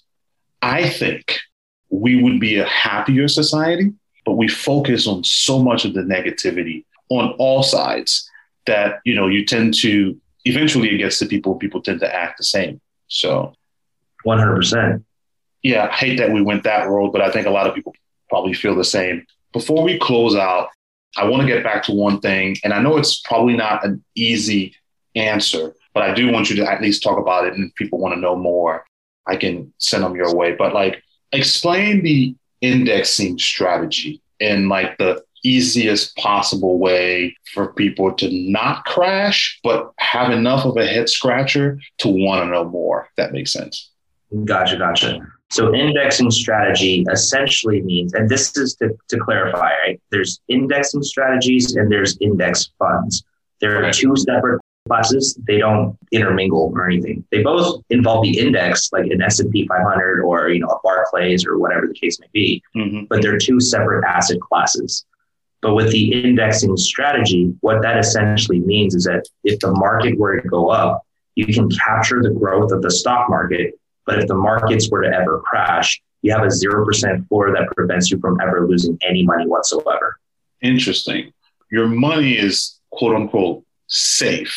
I 0.61 0.89
think 0.89 1.41
we 1.91 2.23
would 2.23 2.39
be 2.39 2.59
a 2.59 2.67
happier 2.67 3.29
society. 3.29 3.93
But 4.25 4.35
we 4.35 4.47
focus 4.47 5.09
on 5.09 5.25
so 5.25 5.61
much 5.61 5.85
of 5.85 5.95
the 5.95 6.03
negativity 6.03 6.85
on 7.09 7.35
all 7.39 7.65
sides 7.65 8.31
that 8.67 9.01
you 9.05 9.17
know 9.17 9.27
you 9.27 9.45
tend 9.45 9.75
to 9.75 10.17
eventually 10.45 10.95
it 10.95 10.99
gets 10.99 11.19
to 11.19 11.27
people. 11.27 11.57
People 11.57 11.83
tend 11.83 11.99
to 12.01 12.15
act 12.15 12.39
the 12.39 12.45
same. 12.45 12.81
So, 13.09 13.55
one 14.23 14.39
hundred 14.39 14.55
percent. 14.55 15.05
Yeah, 15.65 15.89
I 15.89 15.93
hate 15.93 16.19
that 16.19 16.31
we 16.31 16.41
went 16.41 16.63
that 16.65 16.89
road, 16.89 17.11
but 17.11 17.21
I 17.21 17.31
think 17.33 17.49
a 17.49 17.51
lot 17.51 17.67
of 17.67 17.75
people 17.75 17.95
probably 18.29 18.55
feel 18.55 18.77
the 18.77 18.85
same. 18.85 19.27
Before 19.53 19.83
we 19.83 19.99
close 19.99 20.37
out, 20.37 20.69
I 21.17 21.25
want 21.25 21.43
to 21.43 21.47
get 21.47 21.65
back 21.65 21.83
to 21.85 21.93
one 21.93 22.21
thing, 22.21 22.57
and 22.65 22.73
I 22.73 22.81
know 22.81 22.97
it's 22.97 23.21
probably 23.21 23.57
not 23.57 23.85
an 23.85 24.03
easy 24.15 24.75
answer, 25.15 25.75
but 25.95 26.03
I 26.03 26.15
do 26.15 26.31
want 26.31 26.49
you 26.49 26.57
to 26.57 26.71
at 26.71 26.81
least 26.81 27.03
talk 27.03 27.19
about 27.19 27.47
it. 27.47 27.55
And 27.55 27.69
if 27.69 27.75
people 27.75 27.99
want 27.99 28.15
to 28.15 28.21
know 28.21 28.37
more, 28.37 28.85
I 29.27 29.37
can 29.37 29.73
send 29.79 30.05
them 30.05 30.17
your 30.17 30.35
way. 30.35 30.55
But 30.55 30.75
like, 30.75 31.03
explain 31.33 32.03
the 32.03 32.35
indexing 32.61 33.39
strategy 33.39 34.23
in 34.41 34.69
like 34.69 34.97
the 34.99 35.23
easiest 35.45 36.17
possible 36.17 36.79
way 36.79 37.37
for 37.53 37.73
people 37.73 38.13
to 38.15 38.31
not 38.31 38.85
crash, 38.85 39.59
but 39.63 39.93
have 39.99 40.31
enough 40.31 40.65
of 40.65 40.77
a 40.77 40.87
head 40.87 41.09
scratcher 41.09 41.81
to 41.99 42.09
want 42.09 42.45
to 42.45 42.51
know 42.51 42.65
more. 42.65 43.09
that 43.17 43.33
makes 43.33 43.53
sense. 43.53 43.91
Gotcha, 44.45 44.79
gotcha. 44.79 45.21
So 45.53 45.75
indexing 45.75 46.31
strategy 46.31 47.05
essentially 47.13 47.83
means, 47.83 48.15
and 48.15 48.27
this 48.27 48.57
is 48.57 48.75
to, 48.77 48.97
to 49.09 49.19
clarify, 49.19 49.73
right? 49.87 50.01
There's 50.11 50.41
indexing 50.49 51.03
strategies 51.03 51.77
and 51.77 51.93
there's 51.93 52.17
index 52.23 52.71
funds. 52.79 53.23
There 53.61 53.85
are 53.85 53.93
two 53.93 54.17
separate 54.17 54.63
classes. 54.89 55.39
They 55.47 55.59
don't 55.59 55.99
intermingle 56.11 56.73
or 56.75 56.87
anything. 56.87 57.27
They 57.31 57.43
both 57.43 57.83
involve 57.91 58.23
the 58.23 58.39
index, 58.39 58.91
like 58.93 59.11
an 59.11 59.21
S&P 59.21 59.69
500 59.69 60.23
or, 60.23 60.49
you 60.49 60.61
know, 60.61 60.69
a 60.69 60.81
Barclays 60.83 61.45
or 61.45 61.59
whatever 61.59 61.87
the 61.87 61.93
case 61.93 62.19
may 62.19 62.29
be. 62.33 62.63
Mm-hmm. 62.75 63.05
But 63.11 63.21
they're 63.21 63.37
two 63.37 63.61
separate 63.61 64.07
asset 64.07 64.41
classes. 64.41 65.05
But 65.61 65.75
with 65.75 65.93
the 65.93 66.25
indexing 66.25 66.79
strategy, 66.79 67.55
what 67.61 67.83
that 67.83 67.99
essentially 67.99 68.61
means 68.61 68.95
is 68.95 69.05
that 69.05 69.29
if 69.45 69.61
the 69.61 69.71
market 69.73 70.19
were 70.19 70.41
to 70.41 70.49
go 70.49 70.71
up, 70.71 71.07
you 71.35 71.45
can 71.45 71.69
capture 71.71 72.23
the 72.23 72.31
growth 72.31 72.73
of 72.73 72.81
the 72.81 72.91
stock 72.91 73.29
market 73.29 73.75
but 74.07 74.19
if 74.19 74.27
the 74.27 74.35
markets 74.35 74.91
were 74.91 75.03
to 75.03 75.09
ever 75.09 75.41
crash, 75.41 76.01
you 76.23 76.33
have 76.33 76.43
a 76.43 76.47
0% 76.47 77.29
floor 77.29 77.53
that 77.53 77.69
prevents 77.77 78.11
you 78.11 78.19
from 78.19 78.41
ever 78.41 78.67
losing 78.67 78.99
any 79.07 79.25
money 79.25 79.47
whatsoever. 79.47 80.19
Interesting. 80.61 81.33
Your 81.71 81.89
money 81.89 82.35
is 82.35 82.79
quote 82.91 83.15
unquote 83.17 83.65
safe. 83.89 84.57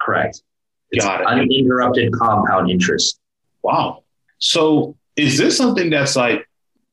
Correct. 0.00 0.42
It's 0.90 1.04
Got 1.04 1.22
it. 1.22 1.26
Uninterrupted 1.26 2.12
compound 2.12 2.70
interest. 2.70 3.18
Wow. 3.62 4.04
So 4.38 4.96
is 5.16 5.38
this 5.38 5.56
something 5.56 5.90
that's 5.90 6.14
like 6.14 6.46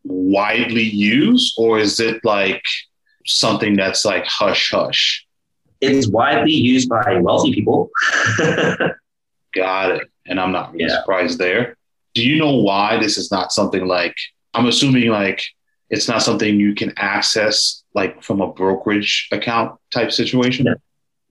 widely 0.04 0.84
used 0.84 1.56
or 1.58 1.80
is 1.80 2.00
it 2.00 2.24
like 2.24 2.64
something 3.26 3.76
that's 3.76 4.06
like 4.06 4.26
hush 4.26 4.72
hush? 4.72 5.26
It's 5.82 6.08
widely 6.08 6.54
used 6.54 6.88
by 6.88 7.20
wealthy 7.20 7.54
people. 7.54 7.90
Got 9.54 9.92
it 9.92 10.13
and 10.28 10.40
I'm 10.40 10.52
not 10.52 10.72
really 10.72 10.86
yeah. 10.86 11.00
surprised 11.00 11.38
there. 11.38 11.76
Do 12.14 12.24
you 12.28 12.38
know 12.38 12.58
why 12.58 12.98
this 13.00 13.18
is 13.18 13.32
not 13.32 13.52
something 13.52 13.88
like 13.88 14.16
I'm 14.54 14.68
assuming 14.68 15.10
like 15.10 15.44
it's 15.90 16.08
not 16.08 16.22
something 16.22 16.60
you 16.60 16.76
can 16.76 16.94
access 16.98 17.84
like 17.96 18.22
from 18.22 18.42
a 18.42 18.52
brokerage 18.52 19.28
account 19.32 19.80
type 19.92 20.12
situation? 20.12 20.66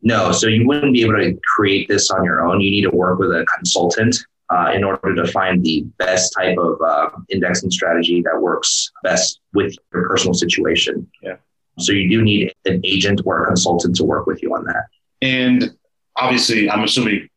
No. 0.02 0.26
no. 0.26 0.32
So 0.32 0.48
you 0.48 0.66
wouldn't 0.66 0.92
be 0.92 1.02
able 1.02 1.14
to 1.14 1.38
create 1.56 1.88
this 1.88 2.10
on 2.10 2.24
your 2.24 2.46
own. 2.46 2.60
You 2.60 2.70
need 2.70 2.82
to 2.82 2.90
work 2.90 3.18
with 3.18 3.30
a 3.30 3.46
consultant 3.56 4.16
uh, 4.50 4.72
in 4.74 4.84
order 4.84 5.14
to 5.14 5.26
find 5.30 5.64
the 5.64 5.82
best 5.98 6.34
type 6.36 6.58
of 6.58 6.80
uh, 6.82 7.10
indexing 7.30 7.70
strategy 7.70 8.22
that 8.22 8.40
works 8.40 8.90
best 9.02 9.40
with 9.54 9.74
your 9.92 10.08
personal 10.08 10.34
situation. 10.34 11.08
Yeah. 11.22 11.36
So 11.78 11.92
you 11.92 12.08
do 12.08 12.22
need 12.22 12.52
an 12.66 12.80
agent 12.84 13.22
or 13.24 13.44
a 13.44 13.46
consultant 13.46 13.96
to 13.96 14.04
work 14.04 14.26
with 14.26 14.42
you 14.42 14.54
on 14.54 14.64
that. 14.64 14.84
And 15.22 15.74
obviously, 16.16 16.68
I'm 16.68 16.84
assuming 16.84 17.28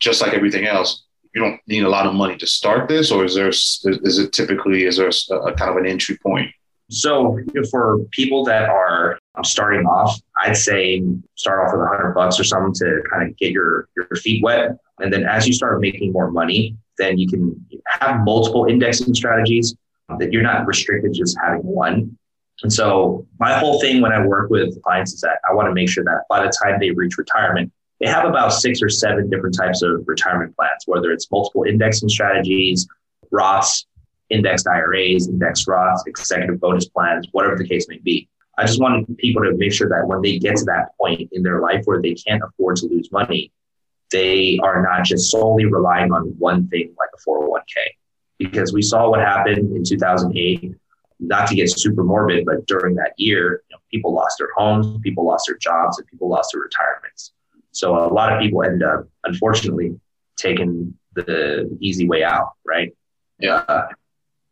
just 0.00 0.20
like 0.20 0.34
everything 0.34 0.66
else, 0.66 1.04
you 1.34 1.40
don't 1.40 1.60
need 1.68 1.84
a 1.84 1.88
lot 1.88 2.06
of 2.06 2.14
money 2.14 2.36
to 2.36 2.46
start 2.46 2.88
this, 2.88 3.10
or 3.12 3.24
is 3.24 3.34
there 3.34 3.48
is 3.48 4.18
it 4.18 4.32
typically 4.32 4.84
is 4.84 4.96
there 4.96 5.08
a, 5.08 5.34
a 5.34 5.54
kind 5.54 5.70
of 5.70 5.76
an 5.76 5.86
entry 5.86 6.18
point? 6.18 6.50
So 6.90 7.38
for 7.70 8.00
people 8.10 8.44
that 8.46 8.68
are 8.68 9.16
um, 9.36 9.44
starting 9.44 9.86
off, 9.86 10.20
I'd 10.42 10.56
say 10.56 11.04
start 11.36 11.64
off 11.64 11.72
with 11.72 11.82
a 11.82 11.86
hundred 11.86 12.14
bucks 12.14 12.40
or 12.40 12.44
something 12.44 12.74
to 12.74 13.02
kind 13.08 13.30
of 13.30 13.36
get 13.36 13.52
your 13.52 13.88
your 13.96 14.08
feet 14.16 14.42
wet, 14.42 14.76
and 14.98 15.12
then 15.12 15.24
as 15.24 15.46
you 15.46 15.52
start 15.52 15.80
making 15.80 16.10
more 16.12 16.30
money, 16.32 16.76
then 16.98 17.16
you 17.16 17.28
can 17.28 17.64
have 17.86 18.20
multiple 18.24 18.66
indexing 18.66 19.14
strategies 19.14 19.76
um, 20.08 20.18
that 20.18 20.32
you're 20.32 20.42
not 20.42 20.66
restricted 20.66 21.12
just 21.14 21.38
having 21.40 21.62
one. 21.62 22.16
And 22.62 22.72
so 22.72 23.26
my 23.38 23.58
whole 23.58 23.80
thing 23.80 24.02
when 24.02 24.12
I 24.12 24.26
work 24.26 24.50
with 24.50 24.82
clients 24.82 25.14
is 25.14 25.20
that 25.20 25.38
I 25.48 25.54
want 25.54 25.68
to 25.68 25.74
make 25.74 25.88
sure 25.88 26.04
that 26.04 26.24
by 26.28 26.44
the 26.44 26.52
time 26.62 26.78
they 26.78 26.90
reach 26.90 27.16
retirement, 27.16 27.72
they 28.00 28.08
have 28.08 28.24
about 28.24 28.52
six 28.52 28.82
or 28.82 28.88
seven 28.88 29.28
different 29.28 29.56
types 29.56 29.82
of 29.82 30.02
retirement 30.06 30.56
plans, 30.56 30.84
whether 30.86 31.12
it's 31.12 31.30
multiple 31.30 31.64
indexing 31.64 32.08
strategies, 32.08 32.88
Roths, 33.30 33.84
indexed 34.30 34.66
IRAs, 34.66 35.28
indexed 35.28 35.66
Roths, 35.66 36.06
executive 36.06 36.60
bonus 36.60 36.88
plans, 36.88 37.28
whatever 37.32 37.56
the 37.56 37.68
case 37.68 37.86
may 37.88 37.98
be. 37.98 38.28
I 38.56 38.64
just 38.64 38.80
want 38.80 39.16
people 39.18 39.42
to 39.42 39.56
make 39.56 39.72
sure 39.72 39.88
that 39.88 40.06
when 40.06 40.22
they 40.22 40.38
get 40.38 40.56
to 40.56 40.64
that 40.66 40.96
point 40.98 41.28
in 41.32 41.42
their 41.42 41.60
life 41.60 41.82
where 41.84 42.00
they 42.00 42.14
can't 42.14 42.42
afford 42.42 42.76
to 42.76 42.86
lose 42.86 43.10
money, 43.12 43.52
they 44.10 44.58
are 44.62 44.82
not 44.82 45.04
just 45.04 45.30
solely 45.30 45.66
relying 45.66 46.12
on 46.12 46.34
one 46.38 46.68
thing 46.68 46.94
like 46.98 47.10
a 47.14 47.28
401k. 47.28 47.62
Because 48.38 48.72
we 48.72 48.82
saw 48.82 49.10
what 49.10 49.20
happened 49.20 49.76
in 49.76 49.84
2008. 49.84 50.74
Not 51.22 51.48
to 51.48 51.54
get 51.54 51.70
super 51.70 52.02
morbid, 52.02 52.46
but 52.46 52.66
during 52.66 52.94
that 52.94 53.12
year, 53.18 53.62
you 53.68 53.76
know, 53.76 53.80
people 53.90 54.14
lost 54.14 54.36
their 54.38 54.48
homes, 54.56 54.98
people 55.02 55.26
lost 55.26 55.46
their 55.46 55.58
jobs, 55.58 55.98
and 55.98 56.08
people 56.08 56.30
lost 56.30 56.50
their 56.54 56.62
retirements. 56.62 57.32
So 57.72 57.94
a 57.96 58.12
lot 58.12 58.32
of 58.32 58.40
people 58.40 58.62
end 58.62 58.82
up, 58.82 59.06
unfortunately, 59.24 59.98
taking 60.36 60.96
the 61.14 61.76
easy 61.80 62.08
way 62.08 62.24
out, 62.24 62.52
right? 62.64 62.92
Yeah. 63.38 63.64
Uh, 63.68 63.88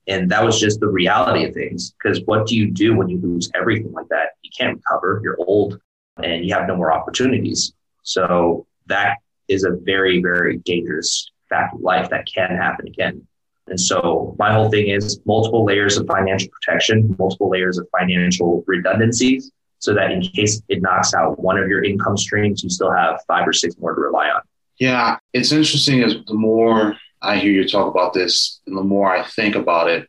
and 0.06 0.30
that 0.30 0.42
was 0.42 0.58
just 0.58 0.80
the 0.80 0.88
reality 0.88 1.44
of 1.44 1.54
things. 1.54 1.92
Because 1.92 2.20
what 2.24 2.46
do 2.46 2.56
you 2.56 2.70
do 2.70 2.96
when 2.96 3.08
you 3.08 3.18
lose 3.18 3.50
everything 3.54 3.92
like 3.92 4.08
that? 4.08 4.30
You 4.42 4.50
can't 4.56 4.76
recover. 4.76 5.20
You're 5.22 5.36
old 5.40 5.80
and 6.22 6.44
you 6.44 6.54
have 6.54 6.66
no 6.66 6.76
more 6.76 6.92
opportunities. 6.92 7.74
So 8.02 8.66
that 8.86 9.18
is 9.48 9.64
a 9.64 9.72
very, 9.82 10.22
very 10.22 10.58
dangerous 10.58 11.30
fact 11.48 11.74
of 11.74 11.80
life 11.80 12.08
that 12.10 12.26
can 12.32 12.50
happen 12.50 12.86
again. 12.86 13.26
And 13.66 13.78
so 13.78 14.34
my 14.38 14.52
whole 14.52 14.70
thing 14.70 14.88
is 14.88 15.20
multiple 15.26 15.64
layers 15.64 15.98
of 15.98 16.06
financial 16.06 16.48
protection, 16.50 17.14
multiple 17.18 17.50
layers 17.50 17.76
of 17.76 17.86
financial 17.98 18.64
redundancies 18.66 19.52
so 19.78 19.94
that 19.94 20.10
in 20.10 20.22
case 20.22 20.60
it 20.68 20.82
knocks 20.82 21.14
out 21.14 21.38
one 21.38 21.58
of 21.58 21.68
your 21.68 21.84
income 21.84 22.16
streams, 22.16 22.62
you 22.62 22.70
still 22.70 22.92
have 22.92 23.20
five 23.26 23.46
or 23.46 23.52
six 23.52 23.76
more 23.78 23.94
to 23.94 24.00
rely 24.00 24.28
on. 24.28 24.40
Yeah, 24.78 25.18
it's 25.32 25.52
interesting 25.52 26.02
as 26.02 26.16
the 26.26 26.34
more 26.34 26.96
I 27.20 27.38
hear 27.38 27.52
you 27.52 27.68
talk 27.68 27.90
about 27.90 28.14
this 28.14 28.60
and 28.66 28.76
the 28.76 28.82
more 28.82 29.10
I 29.10 29.24
think 29.24 29.54
about 29.54 29.88
it, 29.88 30.08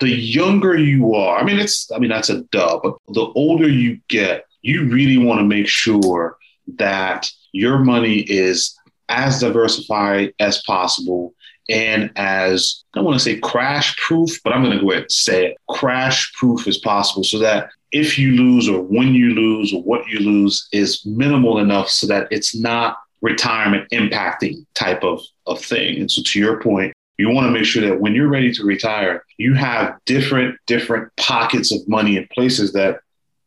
the 0.00 0.08
younger 0.08 0.76
you 0.76 1.14
are, 1.14 1.38
I 1.38 1.44
mean, 1.44 1.58
it's, 1.58 1.90
I 1.92 1.98
mean, 1.98 2.10
that's 2.10 2.30
a 2.30 2.42
dub, 2.44 2.82
but 2.82 2.96
the 3.08 3.32
older 3.34 3.68
you 3.68 4.00
get, 4.08 4.44
you 4.62 4.88
really 4.88 5.18
want 5.18 5.40
to 5.40 5.44
make 5.44 5.66
sure 5.68 6.36
that 6.76 7.28
your 7.52 7.78
money 7.78 8.20
is 8.20 8.76
as 9.08 9.40
diversified 9.40 10.34
as 10.38 10.62
possible 10.62 11.34
in 11.68 12.10
as 12.16 12.82
I 12.92 12.98
don't 12.98 13.04
want 13.04 13.18
to 13.18 13.24
say 13.24 13.38
crash 13.38 13.96
proof, 13.96 14.42
but 14.42 14.52
I'm 14.52 14.62
going 14.62 14.76
to 14.76 14.82
go 14.82 14.90
ahead 14.90 15.02
and 15.02 15.12
say 15.12 15.46
it 15.46 15.56
crash 15.68 16.32
proof 16.34 16.66
as 16.66 16.78
possible 16.78 17.22
so 17.22 17.38
that 17.38 17.70
if 17.92 18.18
you 18.18 18.32
lose 18.32 18.68
or 18.68 18.82
when 18.82 19.14
you 19.14 19.34
lose 19.34 19.72
or 19.72 19.82
what 19.82 20.06
you 20.08 20.18
lose 20.18 20.68
is 20.72 21.04
minimal 21.06 21.58
enough 21.58 21.88
so 21.88 22.06
that 22.06 22.28
it's 22.30 22.54
not 22.54 22.98
retirement 23.20 23.88
impacting 23.90 24.64
type 24.74 25.02
of, 25.02 25.22
of 25.46 25.60
thing. 25.60 25.98
And 26.00 26.10
so 26.10 26.22
to 26.24 26.38
your 26.38 26.60
point, 26.60 26.92
you 27.18 27.30
want 27.30 27.46
to 27.46 27.50
make 27.50 27.64
sure 27.64 27.86
that 27.86 28.00
when 28.00 28.14
you're 28.14 28.28
ready 28.28 28.52
to 28.52 28.64
retire, 28.64 29.24
you 29.38 29.54
have 29.54 29.98
different 30.04 30.56
different 30.66 31.10
pockets 31.16 31.72
of 31.72 31.86
money 31.88 32.16
and 32.16 32.28
places 32.30 32.72
that 32.74 33.00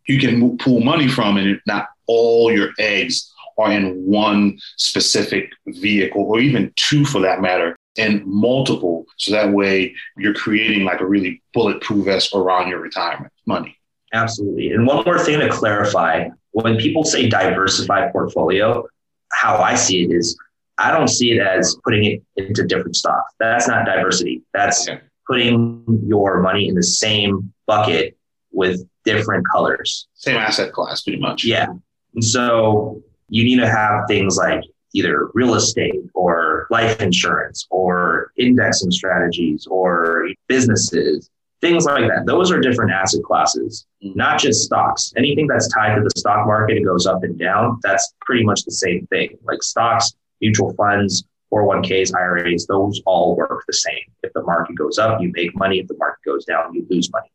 you 0.07 0.19
can 0.19 0.57
pull 0.57 0.81
money 0.81 1.07
from 1.07 1.37
and 1.37 1.59
not 1.65 1.87
all 2.05 2.51
your 2.51 2.71
eggs 2.79 3.31
are 3.57 3.71
in 3.71 4.03
one 4.05 4.59
specific 4.77 5.51
vehicle 5.67 6.23
or 6.23 6.39
even 6.39 6.73
two 6.75 7.05
for 7.05 7.21
that 7.21 7.41
matter 7.41 7.77
and 7.97 8.25
multiple 8.25 9.05
so 9.17 9.31
that 9.31 9.51
way 9.51 9.93
you're 10.17 10.33
creating 10.33 10.83
like 10.83 11.01
a 11.01 11.05
really 11.05 11.41
bulletproof 11.53 12.05
vest 12.05 12.33
around 12.33 12.69
your 12.69 12.79
retirement 12.79 13.31
money. 13.45 13.77
Absolutely. 14.13 14.71
And 14.71 14.85
one 14.85 15.03
more 15.05 15.19
thing 15.19 15.39
to 15.39 15.49
clarify 15.49 16.29
when 16.51 16.77
people 16.77 17.03
say 17.03 17.27
diversified 17.29 18.11
portfolio 18.11 18.85
how 19.31 19.57
i 19.57 19.73
see 19.75 20.03
it 20.03 20.11
is 20.11 20.37
i 20.77 20.91
don't 20.91 21.07
see 21.07 21.31
it 21.31 21.41
as 21.41 21.77
putting 21.85 22.03
it 22.03 22.21
into 22.35 22.65
different 22.65 22.95
stocks 22.95 23.33
that's 23.39 23.67
not 23.67 23.85
diversity. 23.85 24.41
That's 24.53 24.87
okay. 24.87 25.01
putting 25.25 25.83
your 26.05 26.41
money 26.41 26.67
in 26.67 26.75
the 26.75 26.83
same 26.83 27.53
bucket 27.65 28.17
with 28.51 28.85
different 29.05 29.45
colors. 29.51 30.07
Same 30.13 30.37
asset 30.37 30.71
class 30.73 31.01
pretty 31.01 31.19
much. 31.19 31.43
Yeah. 31.43 31.67
And 32.13 32.23
so 32.23 33.01
you 33.29 33.43
need 33.43 33.59
to 33.59 33.69
have 33.69 34.01
things 34.07 34.37
like 34.37 34.63
either 34.93 35.29
real 35.33 35.55
estate 35.55 36.01
or 36.13 36.67
life 36.69 36.99
insurance 37.01 37.67
or 37.69 38.31
indexing 38.37 38.91
strategies 38.91 39.67
or 39.67 40.29
businesses, 40.47 41.29
things 41.61 41.85
like 41.85 42.07
that. 42.07 42.25
Those 42.25 42.51
are 42.51 42.59
different 42.59 42.91
asset 42.91 43.23
classes, 43.23 43.85
not 44.01 44.39
just 44.39 44.63
stocks. 44.63 45.13
Anything 45.15 45.47
that's 45.47 45.67
tied 45.69 45.95
to 45.95 46.01
the 46.01 46.11
stock 46.17 46.45
market 46.45 46.77
and 46.77 46.85
goes 46.85 47.05
up 47.05 47.23
and 47.23 47.37
down, 47.37 47.79
that's 47.83 48.13
pretty 48.21 48.43
much 48.43 48.63
the 48.63 48.71
same 48.71 49.07
thing. 49.07 49.37
Like 49.43 49.63
stocks, 49.63 50.13
mutual 50.41 50.73
funds, 50.73 51.23
401ks, 51.53 52.15
IRAs, 52.15 52.65
those 52.65 53.01
all 53.05 53.35
work 53.35 53.63
the 53.67 53.73
same. 53.73 54.03
If 54.23 54.33
the 54.33 54.43
market 54.43 54.75
goes 54.75 54.97
up, 54.97 55.21
you 55.21 55.31
make 55.33 55.55
money. 55.55 55.79
If 55.79 55.87
the 55.87 55.97
market 55.97 56.21
goes 56.25 56.45
down, 56.45 56.73
you 56.73 56.85
lose 56.89 57.11
money. 57.11 57.31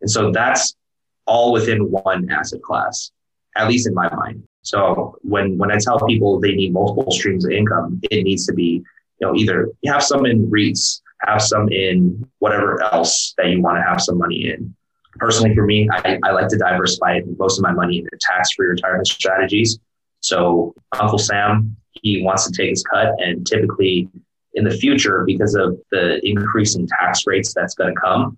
And 0.00 0.10
so 0.10 0.30
that's 0.30 0.74
all 1.26 1.52
within 1.52 1.90
one 1.90 2.30
asset 2.30 2.62
class, 2.62 3.10
at 3.56 3.68
least 3.68 3.86
in 3.86 3.94
my 3.94 4.12
mind. 4.14 4.47
So 4.68 5.16
when 5.22 5.56
when 5.56 5.72
I 5.72 5.78
tell 5.78 5.98
people 6.06 6.38
they 6.38 6.54
need 6.54 6.74
multiple 6.74 7.10
streams 7.10 7.46
of 7.46 7.52
income, 7.52 8.00
it 8.10 8.22
needs 8.22 8.44
to 8.46 8.52
be 8.52 8.84
you 9.18 9.26
know 9.26 9.34
either 9.34 9.70
have 9.86 10.02
some 10.02 10.26
in 10.26 10.50
REITs, 10.50 11.00
have 11.22 11.40
some 11.40 11.70
in 11.70 12.28
whatever 12.40 12.82
else 12.82 13.32
that 13.38 13.46
you 13.48 13.62
want 13.62 13.78
to 13.78 13.82
have 13.82 14.02
some 14.02 14.18
money 14.18 14.50
in. 14.50 14.74
Personally, 15.16 15.54
for 15.54 15.64
me, 15.64 15.88
I, 15.90 16.18
I 16.22 16.32
like 16.32 16.48
to 16.48 16.58
diversify 16.58 17.20
most 17.38 17.58
of 17.58 17.62
my 17.62 17.72
money 17.72 17.96
into 17.98 18.10
tax-free 18.20 18.66
retirement 18.66 19.06
strategies. 19.06 19.78
So 20.20 20.74
Uncle 21.00 21.18
Sam, 21.18 21.74
he 22.02 22.22
wants 22.22 22.46
to 22.46 22.52
take 22.52 22.68
his 22.68 22.82
cut, 22.82 23.14
and 23.18 23.46
typically 23.46 24.10
in 24.52 24.64
the 24.64 24.70
future, 24.70 25.24
because 25.24 25.54
of 25.54 25.78
the 25.90 26.20
increasing 26.28 26.86
tax 26.86 27.26
rates 27.26 27.54
that's 27.54 27.74
going 27.74 27.94
to 27.94 28.00
come, 28.00 28.36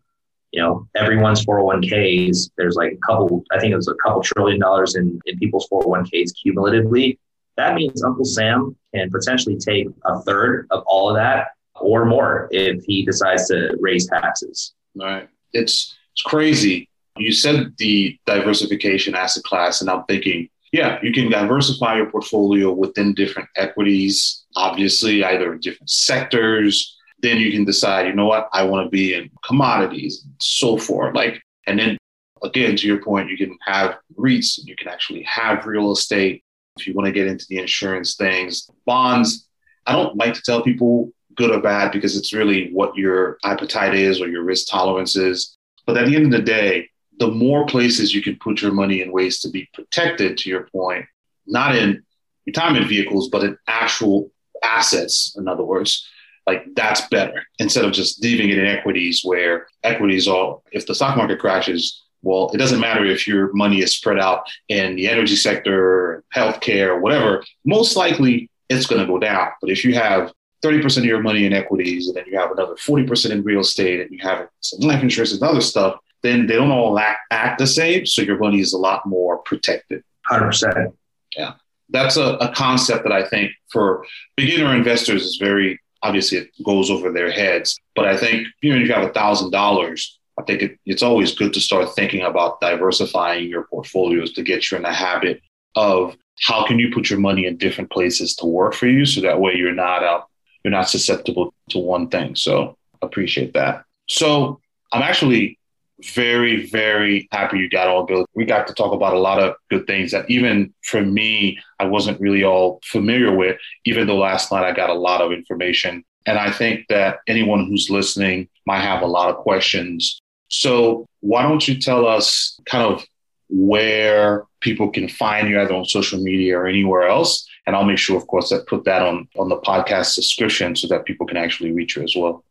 you 0.52 0.60
know, 0.60 0.88
everyone's 0.96 1.44
401ks, 1.44 2.50
there's 2.56 2.74
like 2.74 2.92
a 2.92 2.96
couple, 3.06 3.44
I 3.52 3.60
think 3.60 3.72
it 3.72 3.76
was 3.76 3.88
a 3.88 3.94
couple 4.02 4.22
trillion 4.22 4.58
dollars 4.60 4.96
in, 4.96 5.20
in 5.26 5.38
people's 5.38 5.68
401ks 5.68 6.32
cumulatively. 6.42 7.18
That 7.56 7.74
means 7.74 8.02
Uncle 8.02 8.24
Sam 8.24 8.76
can 8.94 9.10
potentially 9.10 9.56
take 9.56 9.88
a 10.04 10.20
third 10.22 10.66
of 10.70 10.82
all 10.86 11.10
of 11.10 11.16
that 11.16 11.48
or 11.74 12.04
more 12.04 12.48
if 12.50 12.82
he 12.84 13.04
decides 13.04 13.48
to 13.48 13.76
raise 13.80 14.08
taxes. 14.08 14.74
Right. 14.96 15.28
It's, 15.52 15.96
it's 16.12 16.22
crazy. 16.22 16.88
You 17.16 17.32
said 17.32 17.74
the 17.78 18.18
diversification 18.26 19.14
asset 19.14 19.42
class, 19.44 19.80
and 19.80 19.90
I'm 19.90 20.04
thinking, 20.04 20.48
yeah, 20.72 20.98
you 21.02 21.12
can 21.12 21.30
diversify 21.30 21.96
your 21.96 22.10
portfolio 22.10 22.72
within 22.72 23.14
different 23.14 23.48
equities, 23.56 24.44
obviously, 24.56 25.24
either 25.24 25.56
different 25.56 25.90
sectors, 25.90 26.96
then 27.22 27.38
you 27.38 27.52
can 27.52 27.64
decide, 27.64 28.06
you 28.06 28.14
know 28.14 28.26
what, 28.26 28.48
I 28.52 28.64
want 28.64 28.86
to 28.86 28.90
be 28.90 29.14
in 29.14 29.30
commodities 29.44 30.24
so 30.38 30.76
forth. 30.76 31.14
Like, 31.14 31.42
and 31.66 31.78
then 31.78 31.98
again, 32.42 32.76
to 32.76 32.86
your 32.86 33.02
point, 33.02 33.30
you 33.30 33.36
can 33.36 33.56
have 33.62 33.98
REITs, 34.16 34.60
you 34.64 34.76
can 34.76 34.88
actually 34.88 35.22
have 35.22 35.66
real 35.66 35.92
estate. 35.92 36.42
If 36.78 36.86
you 36.86 36.94
want 36.94 37.06
to 37.06 37.12
get 37.12 37.26
into 37.26 37.46
the 37.48 37.58
insurance 37.58 38.14
things, 38.14 38.70
bonds, 38.86 39.46
I 39.86 39.92
don't 39.92 40.16
like 40.16 40.34
to 40.34 40.42
tell 40.42 40.62
people 40.62 41.12
good 41.34 41.50
or 41.50 41.60
bad 41.60 41.92
because 41.92 42.16
it's 42.16 42.32
really 42.32 42.72
what 42.72 42.96
your 42.96 43.38
appetite 43.44 43.94
is 43.94 44.20
or 44.20 44.28
your 44.28 44.42
risk 44.42 44.68
tolerance 44.68 45.16
is. 45.16 45.56
But 45.86 45.96
at 45.96 46.06
the 46.06 46.16
end 46.16 46.26
of 46.26 46.32
the 46.32 46.42
day, 46.42 46.88
the 47.18 47.30
more 47.30 47.66
places 47.66 48.14
you 48.14 48.22
can 48.22 48.36
put 48.36 48.62
your 48.62 48.72
money 48.72 49.02
in 49.02 49.12
ways 49.12 49.40
to 49.40 49.50
be 49.50 49.68
protected, 49.74 50.38
to 50.38 50.48
your 50.48 50.68
point, 50.72 51.04
not 51.46 51.76
in 51.76 52.02
retirement 52.46 52.88
vehicles, 52.88 53.28
but 53.28 53.44
in 53.44 53.58
actual 53.66 54.30
assets, 54.62 55.36
in 55.36 55.48
other 55.48 55.64
words, 55.64 56.08
like 56.46 56.64
that's 56.74 57.02
better 57.08 57.44
instead 57.58 57.84
of 57.84 57.92
just 57.92 58.22
leaving 58.22 58.50
it 58.50 58.58
in 58.58 58.66
equities 58.66 59.22
where 59.24 59.66
equities 59.82 60.26
are, 60.26 60.58
if 60.72 60.86
the 60.86 60.94
stock 60.94 61.16
market 61.16 61.38
crashes, 61.38 62.02
well, 62.22 62.50
it 62.52 62.58
doesn't 62.58 62.80
matter 62.80 63.04
if 63.04 63.26
your 63.26 63.52
money 63.52 63.80
is 63.80 63.96
spread 63.96 64.18
out 64.18 64.46
in 64.68 64.96
the 64.96 65.08
energy 65.08 65.36
sector, 65.36 66.22
healthcare, 66.34 67.00
whatever, 67.00 67.44
most 67.64 67.96
likely 67.96 68.50
it's 68.68 68.86
going 68.86 69.00
to 69.00 69.06
go 69.06 69.18
down. 69.18 69.48
But 69.60 69.70
if 69.70 69.84
you 69.84 69.94
have 69.94 70.32
30% 70.62 70.98
of 70.98 71.04
your 71.04 71.22
money 71.22 71.46
in 71.46 71.52
equities 71.52 72.08
and 72.08 72.16
then 72.16 72.24
you 72.26 72.38
have 72.38 72.50
another 72.50 72.74
40% 72.74 73.30
in 73.30 73.42
real 73.42 73.60
estate 73.60 74.00
and 74.00 74.10
you 74.10 74.18
have 74.20 74.48
some 74.60 74.80
life 74.80 75.02
insurance 75.02 75.32
and 75.32 75.42
other 75.42 75.60
stuff, 75.60 75.98
then 76.22 76.46
they 76.46 76.56
don't 76.56 76.70
all 76.70 76.98
act, 76.98 77.20
act 77.30 77.58
the 77.58 77.66
same. 77.66 78.04
So 78.04 78.22
your 78.22 78.38
money 78.38 78.60
is 78.60 78.74
a 78.74 78.78
lot 78.78 79.06
more 79.06 79.38
protected. 79.38 80.02
100%. 80.30 80.92
Yeah. 81.36 81.54
That's 81.88 82.16
a, 82.16 82.34
a 82.36 82.52
concept 82.54 83.04
that 83.04 83.12
I 83.12 83.26
think 83.26 83.52
for 83.70 84.04
beginner 84.36 84.74
investors 84.74 85.24
is 85.24 85.36
very 85.36 85.80
obviously 86.02 86.38
it 86.38 86.50
goes 86.64 86.90
over 86.90 87.12
their 87.12 87.30
heads. 87.30 87.78
But 87.94 88.06
I 88.06 88.16
think 88.16 88.46
know, 88.62 88.76
if 88.76 88.88
you 88.88 88.92
have 88.92 89.08
a 89.08 89.12
thousand 89.12 89.50
dollars, 89.50 90.18
I 90.38 90.42
think 90.42 90.62
it, 90.62 90.78
it's 90.86 91.02
always 91.02 91.34
good 91.34 91.52
to 91.54 91.60
start 91.60 91.94
thinking 91.94 92.22
about 92.22 92.60
diversifying 92.60 93.48
your 93.48 93.64
portfolios 93.64 94.32
to 94.34 94.42
get 94.42 94.70
you 94.70 94.76
in 94.76 94.82
the 94.82 94.92
habit 94.92 95.42
of 95.76 96.16
how 96.40 96.66
can 96.66 96.78
you 96.78 96.90
put 96.92 97.10
your 97.10 97.18
money 97.18 97.46
in 97.46 97.56
different 97.56 97.90
places 97.90 98.34
to 98.36 98.46
work 98.46 98.74
for 98.74 98.86
you, 98.86 99.04
so 99.04 99.20
that 99.20 99.40
way 99.40 99.54
you're 99.54 99.74
not 99.74 100.02
out, 100.02 100.28
you're 100.64 100.72
not 100.72 100.88
susceptible 100.88 101.52
to 101.68 101.78
one 101.78 102.08
thing. 102.08 102.34
So 102.34 102.76
appreciate 103.02 103.52
that. 103.54 103.84
So 104.08 104.60
I'm 104.92 105.02
actually 105.02 105.58
very, 106.04 106.66
very 106.66 107.28
happy 107.32 107.58
you 107.58 107.68
got 107.68 107.88
all 107.88 108.04
built. 108.04 108.28
We 108.34 108.44
got 108.44 108.66
to 108.66 108.74
talk 108.74 108.92
about 108.92 109.14
a 109.14 109.18
lot 109.18 109.42
of 109.42 109.54
good 109.70 109.86
things 109.86 110.10
that 110.12 110.30
even 110.30 110.72
for 110.82 111.02
me, 111.02 111.58
I 111.78 111.84
wasn't 111.84 112.20
really 112.20 112.44
all 112.44 112.80
familiar 112.84 113.34
with, 113.34 113.58
even 113.84 114.06
though 114.06 114.18
last 114.18 114.52
night 114.52 114.64
I 114.64 114.72
got 114.72 114.90
a 114.90 114.94
lot 114.94 115.20
of 115.20 115.32
information. 115.32 116.04
And 116.26 116.38
I 116.38 116.50
think 116.50 116.86
that 116.88 117.18
anyone 117.26 117.66
who's 117.66 117.90
listening 117.90 118.48
might 118.66 118.80
have 118.80 119.02
a 119.02 119.06
lot 119.06 119.30
of 119.30 119.36
questions. 119.36 120.20
So 120.48 121.06
why 121.20 121.42
don't 121.42 121.66
you 121.66 121.80
tell 121.80 122.06
us 122.06 122.58
kind 122.66 122.84
of 122.84 123.04
where 123.48 124.44
people 124.60 124.90
can 124.90 125.08
find 125.08 125.48
you 125.48 125.60
either 125.60 125.74
on 125.74 125.84
social 125.84 126.20
media 126.20 126.58
or 126.58 126.66
anywhere 126.66 127.08
else? 127.08 127.46
And 127.66 127.76
I'll 127.76 127.84
make 127.84 127.98
sure, 127.98 128.16
of 128.16 128.26
course, 128.26 128.50
that 128.50 128.66
put 128.66 128.84
that 128.84 129.02
on, 129.02 129.28
on 129.38 129.48
the 129.48 129.58
podcast 129.58 130.14
description 130.14 130.76
so 130.76 130.88
that 130.88 131.04
people 131.04 131.26
can 131.26 131.36
actually 131.36 131.72
reach 131.72 131.96
you 131.96 132.02
as 132.02 132.14
well. 132.16 132.44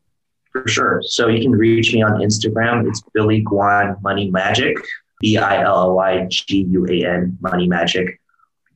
For 0.64 0.68
sure. 0.68 1.02
So 1.04 1.28
you 1.28 1.42
can 1.42 1.52
reach 1.52 1.94
me 1.94 2.02
on 2.02 2.20
Instagram. 2.22 2.88
It's 2.88 3.02
Billy 3.14 3.44
Guan 3.44 4.02
Money 4.02 4.30
Magic, 4.30 4.78
B 5.20 5.38
I 5.38 5.64
L 5.64 5.80
L 5.82 5.96
Y 5.96 6.28
G 6.30 6.66
U 6.70 6.86
A 6.90 7.06
N 7.06 7.38
Money 7.42 7.68
Magic. 7.68 8.20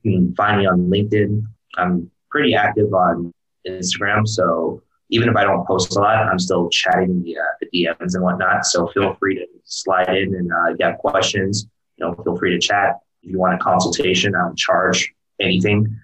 You 0.02 0.12
can 0.12 0.34
find 0.34 0.58
me 0.58 0.66
on 0.66 0.88
LinkedIn. 0.90 1.44
I'm 1.76 2.10
pretty 2.30 2.54
active 2.54 2.92
on 2.92 3.32
Instagram. 3.66 4.26
So 4.26 4.82
even 5.10 5.28
if 5.28 5.36
I 5.36 5.44
don't 5.44 5.66
post 5.66 5.96
a 5.96 6.00
lot, 6.00 6.16
I'm 6.16 6.38
still 6.38 6.68
chatting 6.70 7.22
the, 7.22 7.38
uh, 7.38 7.42
the 7.60 7.84
DMs 7.84 8.14
and 8.14 8.22
whatnot. 8.22 8.66
So 8.66 8.88
feel 8.88 9.14
free 9.14 9.36
to 9.36 9.46
slide 9.64 10.08
in 10.16 10.34
and 10.34 10.50
uh, 10.52 10.72
get 10.74 10.98
questions. 10.98 11.66
You 11.96 12.06
know, 12.06 12.14
feel 12.22 12.36
free 12.36 12.50
to 12.50 12.58
chat. 12.58 13.00
If 13.22 13.30
you 13.30 13.38
want 13.38 13.54
a 13.54 13.58
consultation, 13.58 14.34
I 14.34 14.40
don't 14.40 14.58
charge 14.58 15.12
anything. 15.40 15.98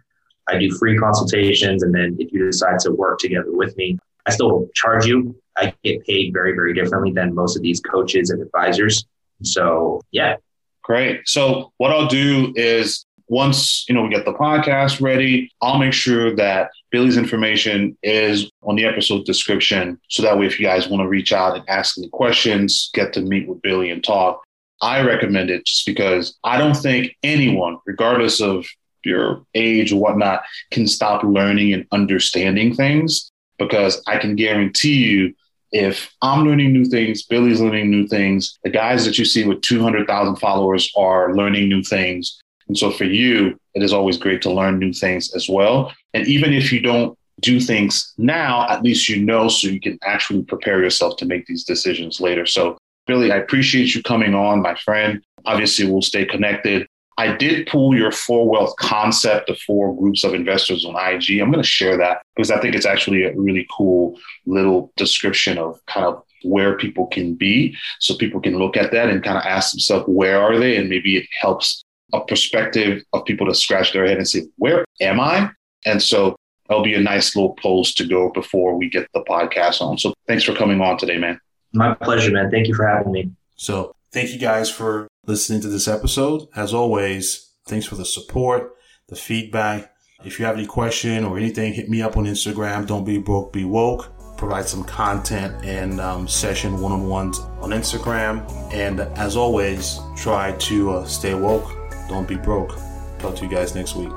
I 0.49 0.59
do 0.59 0.70
free 0.76 0.99
consultations. 0.99 1.83
And 1.83 1.95
then 1.95 2.16
if 2.18 2.33
you 2.33 2.47
decide 2.47 2.78
to 2.81 2.93
work 2.93 3.18
together 3.18 3.53
with 3.53 3.76
me, 3.76 3.99
I 4.26 4.31
still 4.31 4.68
charge 4.74 5.07
you. 5.07 5.39
I 5.57 5.74
get 5.84 6.05
paid 6.07 6.32
very, 6.32 6.53
very 6.53 6.74
differently 6.74 7.12
than 7.12 7.34
most 7.34 7.57
of 7.57 7.62
these 7.62 7.80
coaches 7.80 8.30
and 8.30 8.40
advisors. 8.40 9.05
So, 9.42 10.03
yeah. 10.11 10.36
Great. 10.82 11.20
So, 11.26 11.72
what 11.76 11.90
I'll 11.92 12.07
do 12.07 12.53
is 12.57 13.05
once 13.30 13.88
you 13.88 13.94
know 13.94 14.03
we 14.03 14.09
get 14.11 14.24
the 14.24 14.34
podcast 14.34 15.01
ready, 15.01 15.53
I'll 15.62 15.78
make 15.78 15.92
sure 15.92 16.34
that 16.34 16.70
Billy's 16.90 17.16
information 17.16 17.96
is 18.03 18.51
on 18.62 18.74
the 18.74 18.84
episode 18.84 19.24
description, 19.24 20.01
so 20.09 20.22
that 20.22 20.38
way 20.38 20.46
if 20.46 20.59
you 20.59 20.66
guys 20.66 20.88
want 20.88 21.03
to 21.03 21.09
reach 21.09 21.32
out 21.32 21.57
and 21.57 21.64
ask 21.68 21.96
any 21.96 22.09
questions, 22.09 22.90
get 22.92 23.12
to 23.12 23.20
meet 23.20 23.48
with 23.48 23.62
Billy 23.62 23.90
and 23.90 24.03
talk. 24.03 24.42
I 24.82 25.03
recommend 25.03 25.51
it 25.51 25.64
just 25.64 25.86
because 25.86 26.36
I 26.42 26.59
don't 26.59 26.76
think 26.76 27.16
anyone, 27.22 27.78
regardless 27.86 28.40
of 28.40 28.66
your 29.05 29.44
age 29.55 29.92
or 29.92 30.01
whatnot, 30.01 30.42
can 30.70 30.86
stop 30.86 31.22
learning 31.22 31.72
and 31.72 31.86
understanding 31.92 32.74
things 32.74 33.30
because 33.59 34.03
I 34.07 34.18
can 34.18 34.34
guarantee 34.34 34.94
you 34.94 35.34
if 35.73 36.12
I'm 36.23 36.45
learning 36.45 36.73
new 36.73 36.85
things, 36.85 37.23
Billy's 37.23 37.61
learning 37.61 37.91
new 37.91 38.07
things, 38.07 38.59
the 38.64 38.71
guys 38.71 39.05
that 39.05 39.18
you 39.18 39.25
see 39.25 39.45
with 39.45 39.61
200,000 39.62 40.37
followers 40.37 40.93
are 40.97 41.35
learning 41.35 41.68
new 41.68 41.83
things. 41.83 42.41
And 42.68 42.77
so 42.77 42.91
for 42.91 43.05
you, 43.05 43.59
it 43.75 43.83
is 43.83 43.93
always 43.93 44.16
great 44.16 44.43
to 44.43 44.53
learn 44.53 44.79
new 44.79 44.93
things 44.93 45.35
as 45.35 45.49
well. 45.49 45.93
And 46.14 46.27
even 46.27 46.53
if 46.53 46.73
you 46.73 46.81
don't 46.81 47.16
do 47.41 47.61
things 47.61 48.12
now, 48.18 48.68
at 48.68 48.83
least 48.83 49.09
you 49.09 49.25
know 49.25 49.49
so 49.49 49.68
you 49.68 49.81
can 49.81 49.99
actually 50.03 50.43
prepare 50.43 50.83
yourself 50.83 51.16
to 51.18 51.27
make 51.27 51.47
these 51.47 51.64
decisions 51.64 52.21
later. 52.21 52.47
So, 52.47 52.77
Billy, 53.07 53.33
I 53.33 53.37
appreciate 53.37 53.95
you 53.95 54.03
coming 54.03 54.35
on, 54.35 54.62
my 54.62 54.75
friend. 54.75 55.23
Obviously, 55.47 55.91
we'll 55.91 56.03
stay 56.03 56.25
connected. 56.25 56.87
I 57.21 57.37
did 57.37 57.66
pull 57.66 57.95
your 57.95 58.12
four 58.12 58.49
wealth 58.49 58.75
concept 58.77 59.51
of 59.51 59.59
four 59.59 59.95
groups 59.95 60.25
of 60.25 60.33
investors 60.33 60.87
on 60.87 60.95
IG. 60.97 61.39
I'm 61.39 61.51
going 61.51 61.62
to 61.62 61.68
share 61.68 61.99
that 61.99 62.23
because 62.35 62.51
I 62.51 62.59
think 62.59 62.75
it's 62.75 62.87
actually 62.87 63.25
a 63.25 63.37
really 63.37 63.68
cool 63.77 64.18
little 64.47 64.91
description 64.97 65.59
of 65.59 65.79
kind 65.85 66.07
of 66.07 66.23
where 66.45 66.79
people 66.79 67.09
can 67.09 67.35
be. 67.35 67.77
So 67.99 68.16
people 68.16 68.41
can 68.41 68.57
look 68.57 68.75
at 68.79 68.91
that 68.93 69.11
and 69.11 69.23
kind 69.23 69.37
of 69.37 69.45
ask 69.45 69.73
themselves, 69.73 70.07
where 70.09 70.41
are 70.41 70.59
they? 70.59 70.79
And 70.79 70.89
maybe 70.89 71.18
it 71.18 71.27
helps 71.39 71.83
a 72.14 72.23
perspective 72.23 73.03
of 73.12 73.27
people 73.27 73.47
to 73.49 73.55
scratch 73.55 73.93
their 73.93 74.07
head 74.07 74.16
and 74.16 74.27
say, 74.27 74.45
where 74.57 74.87
am 75.03 75.21
I? 75.21 75.51
And 75.85 76.03
so 76.03 76.37
that'll 76.68 76.83
be 76.83 76.95
a 76.95 77.01
nice 77.03 77.37
little 77.37 77.53
post 77.57 77.99
to 77.99 78.07
go 78.07 78.31
before 78.31 78.79
we 78.79 78.89
get 78.89 79.07
the 79.12 79.23
podcast 79.25 79.83
on. 79.83 79.99
So 79.99 80.14
thanks 80.27 80.45
for 80.45 80.55
coming 80.55 80.81
on 80.81 80.97
today, 80.97 81.18
man. 81.18 81.39
My 81.75 81.93
pleasure, 81.93 82.33
man. 82.33 82.51
Thank 82.51 82.66
you 82.66 82.75
for 82.75 82.87
having 82.87 83.12
me. 83.12 83.31
So 83.57 83.95
thank 84.11 84.31
you 84.31 84.39
guys 84.39 84.71
for 84.71 85.07
listening 85.31 85.61
to 85.61 85.68
this 85.68 85.87
episode. 85.87 86.49
As 86.57 86.74
always, 86.74 87.53
thanks 87.68 87.87
for 87.87 87.95
the 87.95 88.05
support, 88.05 88.74
the 89.09 89.14
feedback. 89.14 89.95
If 90.24 90.39
you 90.39 90.45
have 90.45 90.57
any 90.57 90.66
question 90.66 91.24
or 91.24 91.39
anything, 91.39 91.72
hit 91.72 91.89
me 91.89 92.03
up 92.03 92.16
on 92.16 92.24
Instagram. 92.24 92.87
Don't 92.87 93.05
be 93.05 93.18
broke, 93.18 93.53
be 93.53 93.64
woke. 93.64 94.12
Provide 94.37 94.66
some 94.66 94.83
content 94.83 95.64
and 95.64 96.01
um, 96.01 96.26
session 96.26 96.81
one 96.81 96.93
on 96.93 97.07
ones 97.07 97.39
on 97.61 97.70
Instagram. 97.70 98.45
And 98.72 99.01
as 99.01 99.37
always, 99.37 100.01
try 100.16 100.53
to 100.53 100.91
uh, 100.91 101.05
stay 101.05 101.35
woke. 101.35 101.70
Don't 102.09 102.26
be 102.26 102.37
broke. 102.37 102.76
Talk 103.20 103.37
to 103.37 103.45
you 103.45 103.51
guys 103.51 103.74
next 103.74 103.95
week. 103.95 104.11